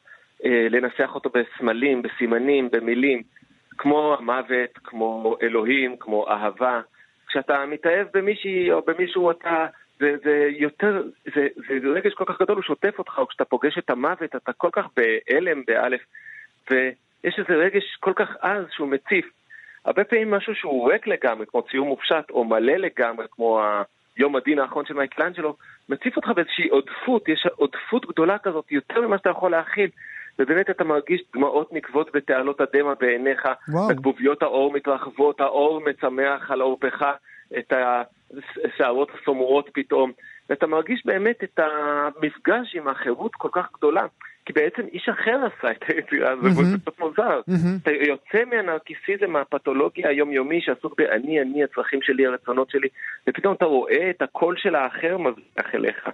אה, 0.46 0.68
לנסח 0.70 1.12
אותו 1.16 1.30
בסמלים, 1.30 2.02
בסימנים, 2.02 2.70
במילים, 2.72 3.24
כמו 3.78 4.16
המוות, 4.20 4.78
כמו 4.84 5.36
אלוהים, 5.42 5.98
כמו 6.00 6.28
אהבה. 6.28 6.82
כשאתה 7.28 7.66
מתאהב 7.66 8.08
במישהי 8.14 8.72
או 8.72 8.82
במישהו 8.82 9.32
אתה... 9.32 9.66
זה, 10.00 10.16
זה 10.24 10.48
יותר, 10.50 11.04
זה, 11.36 11.48
זה 11.68 11.88
רגש 11.96 12.14
כל 12.14 12.24
כך 12.28 12.42
גדול, 12.42 12.56
הוא 12.56 12.64
שוטף 12.64 13.00
אותך, 13.00 13.20
או 13.20 13.28
כשאתה 13.28 13.46
פוגש 13.46 13.78
את 13.78 13.90
המוות, 13.90 14.36
אתה 14.36 14.54
כל 14.54 14.70
כך 14.72 14.86
בהלם, 14.96 15.64
באלף, 15.68 16.02
ויש 16.72 17.40
איזה 17.40 17.54
רגש 17.54 17.98
כל 18.00 18.14
כך 18.16 18.30
עז 18.42 18.66
שהוא 18.72 18.88
מציף. 18.88 19.26
הרבה 19.86 20.04
פעמים 20.04 20.32
משהו 20.32 20.56
שהוא 20.56 20.92
ריק 20.92 21.08
לגמרי, 21.08 21.46
כמו 21.46 21.62
ציור 21.62 21.86
מופשט, 21.88 22.30
או 22.30 22.44
מלא 22.44 22.74
לגמרי, 22.74 23.26
כמו 23.32 23.62
יום 24.18 24.36
הדין 24.36 24.60
האחרון 24.60 24.86
של 24.86 24.94
מייקלנג'לו, 24.94 25.56
מציף 25.90 26.16
אותך 26.16 26.28
באיזושהי 26.28 26.68
עודפות, 26.70 27.30
יש 27.30 27.48
עודפות 27.56 28.06
גדולה 28.06 28.38
כזאת, 28.38 28.72
יותר 28.72 29.02
ממה 29.02 29.18
שאתה 29.18 29.30
יכול 29.30 29.52
להכיל. 29.52 29.90
ובאמת 30.40 30.70
אתה 30.70 30.84
מרגיש 30.84 31.22
דמעות 31.34 31.74
נקבות 31.74 32.10
בתעלות 32.14 32.62
הדמע 32.62 32.94
בעיניך, 33.00 33.48
בגבוביות 33.90 34.44
האור 34.44 34.74
מתרחבות, 34.74 35.42
האור 35.42 35.82
מצמח 35.82 36.52
על 36.52 36.62
עורפך, 36.62 37.06
את 37.58 37.74
השערות 38.66 39.12
הסומרות 39.22 39.70
פתאום, 39.74 40.12
ואתה 40.50 40.68
מרגיש 40.68 41.02
באמת 41.06 41.44
את 41.44 41.60
המפגש 41.60 42.76
עם 42.76 42.88
החירות 42.88 43.36
כל 43.36 43.50
כך 43.52 43.68
גדולה. 43.74 44.06
כי 44.46 44.54
בעצם 44.54 44.82
איש 44.92 45.10
אחר 45.10 45.40
עשה 45.46 45.72
את 45.72 45.84
היצירה 45.88 46.32
הזו, 46.32 46.46
וזה 46.46 46.78
קצת 46.82 47.00
מוזר. 47.00 47.42
אתה 47.82 47.92
יוצא 47.92 48.46
מהנרקיסיזם 48.50 49.36
הפתולוגי 49.36 50.08
היומיומי 50.08 50.62
שעסוק 50.62 51.02
ב"אני, 51.02 51.42
אני, 51.42 51.64
הצרכים 51.64 52.02
שלי, 52.02 52.26
הרצונות 52.26 52.70
שלי", 52.70 52.88
ופתאום 53.28 53.56
אתה 53.56 53.66
רואה 53.66 54.10
את 54.10 54.22
הקול 54.22 54.56
של 54.58 54.76
האחר 54.76 55.18
מבריח 55.18 55.76
אליך. 55.76 56.10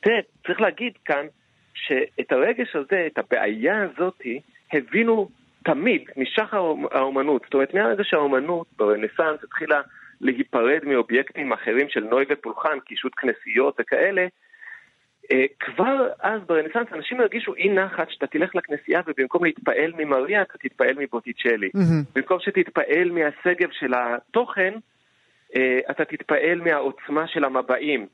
תראה, 0.00 0.18
צריך 0.46 0.60
להגיד 0.60 0.92
כאן 1.04 1.26
שאת 1.74 2.32
הרגש 2.32 2.76
הזה, 2.76 3.06
את 3.06 3.18
הבעיה 3.18 3.82
הזאתי, 3.82 4.40
הבינו 4.72 5.28
תמיד, 5.64 6.02
משחר 6.16 6.72
האומנות. 6.90 7.42
זאת 7.44 7.54
אומרת, 7.54 7.74
מהרגע 7.74 8.04
שהאומנות 8.04 8.66
ברנסאנס 8.76 9.44
התחילה 9.44 9.80
להיפרד 10.20 10.80
מאובייקטים 10.84 11.52
אחרים 11.52 11.88
של 11.88 12.04
נוי 12.04 12.24
ופולחן, 12.30 12.80
קישוט 12.84 13.12
כנסיות 13.16 13.76
וכאלה, 13.80 14.26
כבר 15.60 16.08
אז 16.20 16.40
ברנסאנס 16.46 16.86
אנשים 16.92 17.20
הרגישו 17.20 17.54
אי 17.54 17.68
נחת 17.68 18.10
שאתה 18.10 18.26
תלך 18.26 18.54
לכנסייה 18.54 19.00
ובמקום 19.06 19.44
להתפעל 19.44 19.92
ממריה 19.96 20.42
אתה 20.42 20.58
תתפעל 20.58 20.94
מבוטיצ'לי. 20.98 21.68
במקום 22.14 22.38
שתתפעל 22.40 23.10
מהשגב 23.10 23.68
של 23.72 23.92
התוכן, 23.94 24.74
אה, 25.56 25.78
אתה 25.90 26.04
תתפעל 26.04 26.60
מהעוצמה 26.60 27.28
של 27.28 27.44
המבעים. 27.44 28.06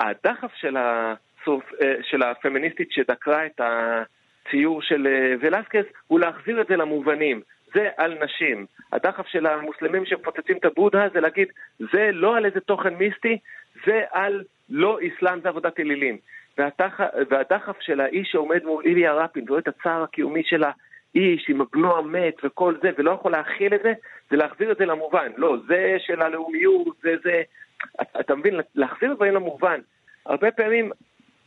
והדחף 0.00 0.50
של, 0.54 0.76
הסוף, 0.76 1.64
אה, 1.82 1.94
של 2.02 2.22
הפמיניסטית 2.22 2.92
שדקרה 2.92 3.46
את 3.46 3.60
הציור 3.60 4.82
של 4.82 5.06
ולסקס 5.40 5.84
הוא 6.06 6.20
להחזיר 6.20 6.60
את 6.60 6.66
זה 6.66 6.76
למובנים. 6.76 7.40
זה 7.74 7.88
על 7.96 8.18
נשים. 8.24 8.66
הדחף 8.92 9.26
של 9.26 9.46
המוסלמים 9.46 10.06
שמפוצצים 10.06 10.56
את 10.56 10.64
הבודה 10.64 11.08
זה 11.14 11.20
להגיד, 11.20 11.48
זה 11.78 12.10
לא 12.12 12.36
על 12.36 12.46
איזה 12.46 12.60
תוכן 12.60 12.94
מיסטי, 12.94 13.38
זה 13.86 14.00
על 14.10 14.44
לא 14.72 14.98
אסלאם, 14.98 15.40
זה 15.40 15.48
עבודת 15.48 15.80
אלילים. 15.80 16.18
והדחף, 16.58 17.04
והדחף 17.30 17.80
של 17.80 18.00
האיש 18.00 18.28
שעומד 18.32 18.64
מול 18.64 18.84
איליה 18.84 19.12
רפין 19.12 19.44
ורואה 19.46 19.60
את 19.60 19.68
הצער 19.68 20.02
הקיומי 20.02 20.42
של 20.44 20.64
האיש 20.64 21.46
עם 21.48 21.60
הבנו 21.60 21.96
המת 21.96 22.34
וכל 22.44 22.74
זה, 22.82 22.90
ולא 22.98 23.10
יכול 23.10 23.32
להכיל 23.32 23.74
את 23.74 23.80
זה, 23.82 23.92
זה 24.30 24.36
להחזיר 24.36 24.72
את 24.72 24.76
זה 24.76 24.86
למובן. 24.86 25.32
לא, 25.36 25.56
זה 25.68 25.96
של 25.98 26.22
הלאומיות, 26.22 26.96
זה 27.02 27.14
זה... 27.24 27.42
אתה 28.20 28.34
מבין? 28.34 28.60
להחזיר 28.74 29.14
דברים 29.14 29.34
למובן. 29.34 29.80
הרבה 30.26 30.50
פעמים 30.50 30.90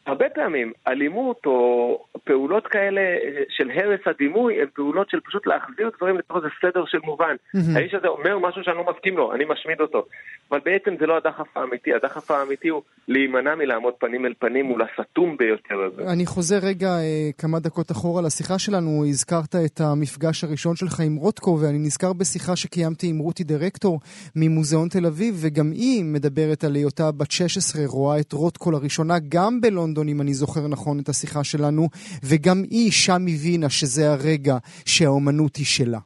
הרבה 0.05 0.25
פעמים 0.29 0.71
אלימות 0.87 1.45
או 1.45 2.05
פעולות 2.23 2.67
כאלה 2.67 3.01
של 3.49 3.71
הרס 3.71 3.99
הדימוי 4.05 4.61
הן 4.61 4.67
פעולות 4.73 5.09
של 5.09 5.19
פשוט 5.19 5.47
להחזיר 5.47 5.91
דברים 5.97 6.17
לתוך 6.17 6.37
איזה 6.37 6.47
סדר 6.61 6.85
של 6.85 6.99
מובן. 7.03 7.35
Mm-hmm. 7.35 7.59
האיש 7.75 7.93
הזה 7.93 8.07
אומר 8.07 8.39
משהו 8.39 8.63
שאני 8.63 8.77
לא 8.77 8.85
מסכים 8.93 9.17
לו, 9.17 9.33
אני 9.33 9.45
משמיד 9.49 9.81
אותו. 9.81 10.05
אבל 10.51 10.59
בעצם 10.65 10.95
זה 10.99 11.05
לא 11.05 11.17
הדחף 11.17 11.57
האמיתי, 11.57 11.93
הדחף 11.93 12.31
האמיתי 12.31 12.67
הוא 12.67 12.81
להימנע 13.07 13.55
מלעמוד 13.55 13.93
פנים 13.93 14.25
אל 14.25 14.33
פנים 14.39 14.65
מול 14.65 14.81
הסתום 14.81 15.37
ביותר 15.37 15.75
הזה. 15.81 16.11
אני 16.13 16.25
חוזר 16.25 16.57
רגע 16.63 16.87
אה, 16.87 17.29
כמה 17.37 17.59
דקות 17.59 17.91
אחורה 17.91 18.21
לשיחה 18.21 18.59
שלנו, 18.59 19.05
הזכרת 19.09 19.55
את 19.65 19.81
המפגש 19.81 20.43
הראשון 20.43 20.75
שלך 20.75 20.99
עם 20.99 21.15
רוטקו, 21.15 21.57
ואני 21.61 21.77
נזכר 21.77 22.13
בשיחה 22.13 22.55
שקיימתי 22.55 23.07
עם 23.07 23.17
רותי 23.17 23.43
דירקטור 23.43 23.99
ממוזיאון 24.35 24.89
תל 24.89 25.05
אביב, 25.05 25.35
וגם 25.41 25.71
היא 25.71 26.03
מדברת 26.05 26.63
על 26.63 26.75
היותה 26.75 27.11
בת 27.11 27.31
16, 27.31 27.81
רואה 27.85 28.19
את 28.19 28.33
רוטקו 28.33 28.71
לראשונה 28.71 29.15
גם 29.29 29.61
בלונדון, 29.61 29.94
אם 30.03 30.21
אני 30.21 30.33
זוכר 30.33 30.67
נכון 30.67 30.99
את 30.99 31.09
השיחה 31.09 31.43
שלנו, 31.43 31.89
וגם 32.29 32.57
היא 32.69 32.91
שם 32.91 33.21
הבינה 33.33 33.69
שזה 33.69 34.01
הרגע 34.11 34.55
שהאומנות 34.85 35.55
היא 35.55 35.65
שלה. 35.65 35.99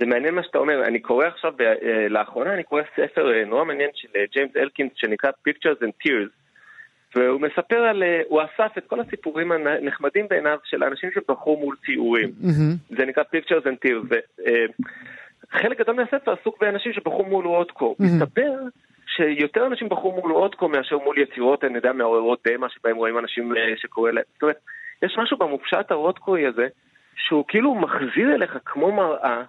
זה 0.00 0.06
מעניין 0.06 0.34
מה 0.34 0.42
שאתה 0.42 0.58
אומר, 0.58 0.84
אני 0.84 1.00
קורא 1.00 1.26
עכשיו, 1.26 1.52
אה, 1.60 2.08
לאחרונה 2.08 2.54
אני 2.54 2.62
קורא 2.62 2.82
ספר 2.96 3.32
אה, 3.32 3.44
נורא 3.44 3.64
מעניין 3.64 3.90
של 3.94 4.08
אה, 4.16 4.24
ג'יימס 4.32 4.56
אלקינס 4.56 4.92
שנקרא 4.94 5.30
Pictures 5.48 5.82
and 5.82 6.06
Tears 6.06 6.30
והוא 7.16 7.40
מספר 7.40 7.76
על, 7.76 8.02
הוא 8.28 8.40
אסף 8.42 8.78
את 8.78 8.86
כל 8.86 9.00
הסיפורים 9.00 9.52
הנחמדים 9.52 10.26
בעיניו 10.30 10.58
של 10.64 10.84
אנשים 10.84 11.10
שבחרו 11.14 11.56
מול 11.60 11.76
ציורים. 11.86 12.28
Mm-hmm. 12.42 12.96
זה 12.96 13.06
נקרא 13.06 13.22
Pictures 13.22 13.64
and 13.64 13.86
Tears. 13.86 14.16
וחלק 15.52 15.78
גדול 15.78 15.94
מהספר 15.94 16.32
עסוק 16.40 16.60
באנשים 16.60 16.92
שבחרו 16.92 17.24
מול 17.24 17.46
וודקו. 17.46 17.96
Mm-hmm. 17.98 18.04
מסתבר 18.04 18.58
שיותר 19.20 19.66
אנשים 19.66 19.88
בחרו 19.88 20.20
מול 20.20 20.32
וודקו 20.32 20.68
מאשר 20.68 20.98
מול 20.98 21.18
יצירות, 21.18 21.64
אני 21.64 21.76
יודע, 21.76 21.92
מעוררות 21.92 22.46
דמה 22.48 22.68
שבהם 22.68 22.96
רואים 22.96 23.18
אנשים 23.18 23.52
שקורא 23.76 24.10
להם. 24.10 24.24
זאת 24.34 24.42
אומרת, 24.42 24.58
יש 25.02 25.18
משהו 25.18 25.36
במופשט 25.36 25.92
הוודקוי 25.92 26.46
הזה, 26.46 26.68
שהוא 27.16 27.44
כאילו 27.48 27.74
מחזיר 27.74 28.34
אליך 28.34 28.58
כמו 28.64 28.92
מראה 28.92 29.42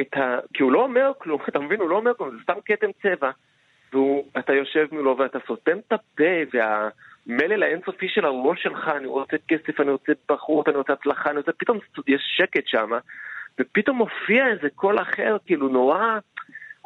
את 0.00 0.16
ה... 0.16 0.38
כי 0.54 0.62
הוא 0.62 0.72
לא 0.72 0.82
אומר 0.82 1.12
כלום, 1.18 1.40
אתה 1.48 1.60
מבין? 1.60 1.80
הוא 1.80 1.88
לא 1.88 1.96
אומר 1.96 2.14
כלום, 2.14 2.30
זה 2.30 2.36
סתם 2.42 2.54
כתם 2.64 2.90
צבע. 3.02 3.30
ואתה 4.34 4.52
יושב 4.52 4.86
מולו 4.92 5.18
ואתה 5.18 5.38
סותם 5.46 5.78
את 5.78 5.92
הפה, 5.92 6.24
והמלל 6.52 7.62
האינסופי 7.62 8.08
של 8.08 8.24
הראש 8.24 8.62
שלך, 8.62 8.88
אני 8.88 9.06
רוצה 9.06 9.36
כסף, 9.48 9.80
אני 9.80 9.90
רוצה 9.90 10.12
בחורות, 10.28 10.68
אני 10.68 10.76
רוצה 10.76 10.92
הצלחה, 10.92 11.30
אני 11.30 11.38
רוצה... 11.38 11.52
פתאום 11.52 11.78
יש 12.06 12.22
שקט 12.36 12.66
שם, 12.66 12.90
ופתאום 13.60 13.96
מופיע 13.96 14.48
איזה 14.48 14.68
קול 14.74 14.98
אחר, 15.02 15.36
כאילו 15.46 15.68
נורא... 15.68 16.18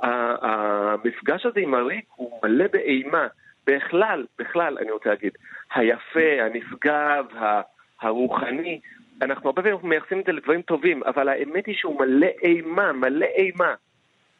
המפגש 0.02 1.46
הזה 1.46 1.60
עם 1.60 1.74
הריק 1.74 2.04
הוא 2.16 2.40
מלא 2.42 2.64
באימה. 2.72 3.26
בכלל, 3.66 4.26
בכלל, 4.38 4.78
אני 4.78 4.90
רוצה 4.90 5.08
להגיד, 5.08 5.32
היפה, 5.74 6.42
הנשגב, 6.42 7.24
הרוחני, 8.00 8.80
אנחנו 9.22 9.48
הרבה 9.48 9.62
פעמים 9.62 9.78
מייחסים 9.82 10.20
את 10.20 10.24
זה 10.24 10.32
לדברים 10.32 10.62
טובים, 10.62 11.02
אבל 11.02 11.28
האמת 11.28 11.66
היא 11.66 11.74
שהוא 11.74 12.00
מלא 12.00 12.26
אימה, 12.42 12.92
מלא 12.92 13.26
אימה. 13.26 13.74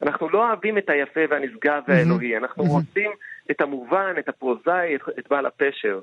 אנחנו 0.03 0.29
לא 0.29 0.49
אוהבים 0.49 0.79
את 0.79 0.91
היפה 0.91 1.21
והנשגב 1.31 1.83
והאלוהי, 1.89 2.37
אנחנו 2.37 2.65
רוצים 2.65 3.11
את 3.51 3.61
המובן, 3.61 4.15
את 4.19 4.29
הפרוזאי, 4.29 4.97
את, 4.97 5.01
את 5.19 5.29
בעל 5.29 5.47
הפשר. 5.47 6.01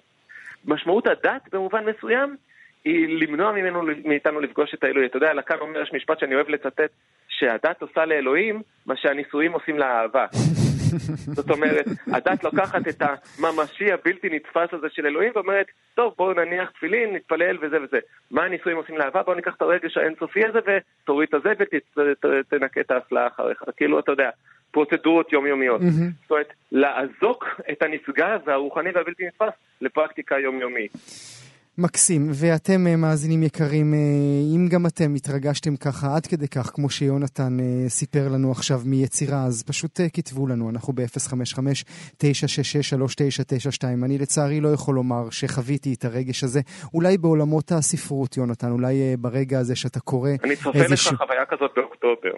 משמעות 0.65 1.07
הדת 1.07 1.49
במובן 1.51 1.85
מסוים 1.85 2.35
היא 2.85 3.19
למנוע 3.21 3.51
ממנו, 3.51 3.81
מאיתנו 4.05 4.39
לפגוש 4.39 4.73
את 4.73 4.83
האלוהי. 4.83 5.05
אתה 5.05 5.17
יודע, 5.17 5.33
לקאן 5.33 5.57
אומר, 5.61 5.81
יש 5.81 5.93
משפט 5.93 6.19
שאני 6.19 6.35
אוהב 6.35 6.49
לצטט, 6.49 6.91
שהדת 7.39 7.81
עושה 7.81 8.05
לאלוהים 8.05 8.61
מה 8.85 8.95
שהנישואים 8.97 9.51
עושים 9.51 9.79
לאהבה. 9.79 10.25
זאת 11.37 11.49
אומרת, 11.49 11.85
הדת 12.07 12.43
לוקחת 12.43 12.87
את 12.87 13.01
הממשי 13.01 13.91
הבלתי 13.91 14.29
נתפס 14.31 14.73
הזה 14.73 14.87
של 14.89 15.05
אלוהים 15.05 15.31
ואומרת, 15.35 15.65
טוב, 15.95 16.13
בואו 16.17 16.33
נניח 16.33 16.69
תפילין, 16.69 17.15
נתפלל 17.15 17.57
וזה 17.61 17.77
וזה. 17.83 17.99
מה 18.31 18.43
הנישואים 18.43 18.77
עושים 18.77 18.97
לאהבה? 18.97 19.23
בואו 19.23 19.35
ניקח 19.35 19.55
את 19.57 19.61
הרגש 19.61 19.97
האינסופי 19.97 20.45
הזה 20.45 20.59
ותוריד 20.59 21.27
את 21.27 21.33
הזה 21.33 21.53
ותנקה 22.23 22.81
את 22.81 22.91
האסלה 22.91 23.27
אחריך. 23.27 23.63
כאילו, 23.77 23.99
אתה 23.99 24.11
יודע, 24.11 24.29
פרוצדורות 24.71 25.33
יומיומיות. 25.33 25.81
זאת 26.21 26.31
אומרת, 26.31 26.53
לעזוק 26.71 27.61
את 27.71 27.83
הנשגב 27.83 28.39
והרוחני 28.45 28.89
והבלתי 28.95 29.27
נתפס 29.27 29.53
לפרקטיקה 29.81 30.39
יומיומית. 30.39 30.91
מקסים, 31.77 32.27
ואתם 32.33 32.87
אה, 32.87 32.95
מאזינים 32.95 33.43
יקרים, 33.43 33.93
אה, 33.93 33.99
אם 34.55 34.67
גם 34.69 34.85
אתם 34.85 35.15
התרגשתם 35.15 35.75
ככה 35.75 36.15
עד 36.15 36.25
כדי 36.25 36.47
כך, 36.47 36.71
כמו 36.73 36.89
שיונתן 36.89 37.59
אה, 37.59 37.89
סיפר 37.89 38.29
לנו 38.29 38.51
עכשיו 38.51 38.81
מיצירה, 38.85 39.43
אז 39.43 39.63
פשוט 39.63 39.99
כתבו 40.13 40.47
לנו, 40.47 40.69
אנחנו 40.69 40.93
ב-055-966-3992. 40.93 43.83
אני 44.05 44.17
לצערי 44.17 44.61
לא 44.61 44.69
יכול 44.69 44.95
לומר 44.95 45.29
שחוויתי 45.29 45.93
את 45.93 46.05
הרגש 46.05 46.43
הזה, 46.43 46.61
אולי 46.93 47.17
בעולמות 47.17 47.71
הספרות, 47.71 48.37
יונתן, 48.37 48.71
אולי 48.71 49.17
ברגע 49.19 49.59
הזה 49.59 49.75
שאתה 49.75 49.99
קורא... 49.99 50.29
אני 50.43 50.55
צופה 50.55 50.79
לך 50.79 51.15
חוויה 51.17 51.45
כזאת 51.45 51.71
באוקטובר. 51.75 52.31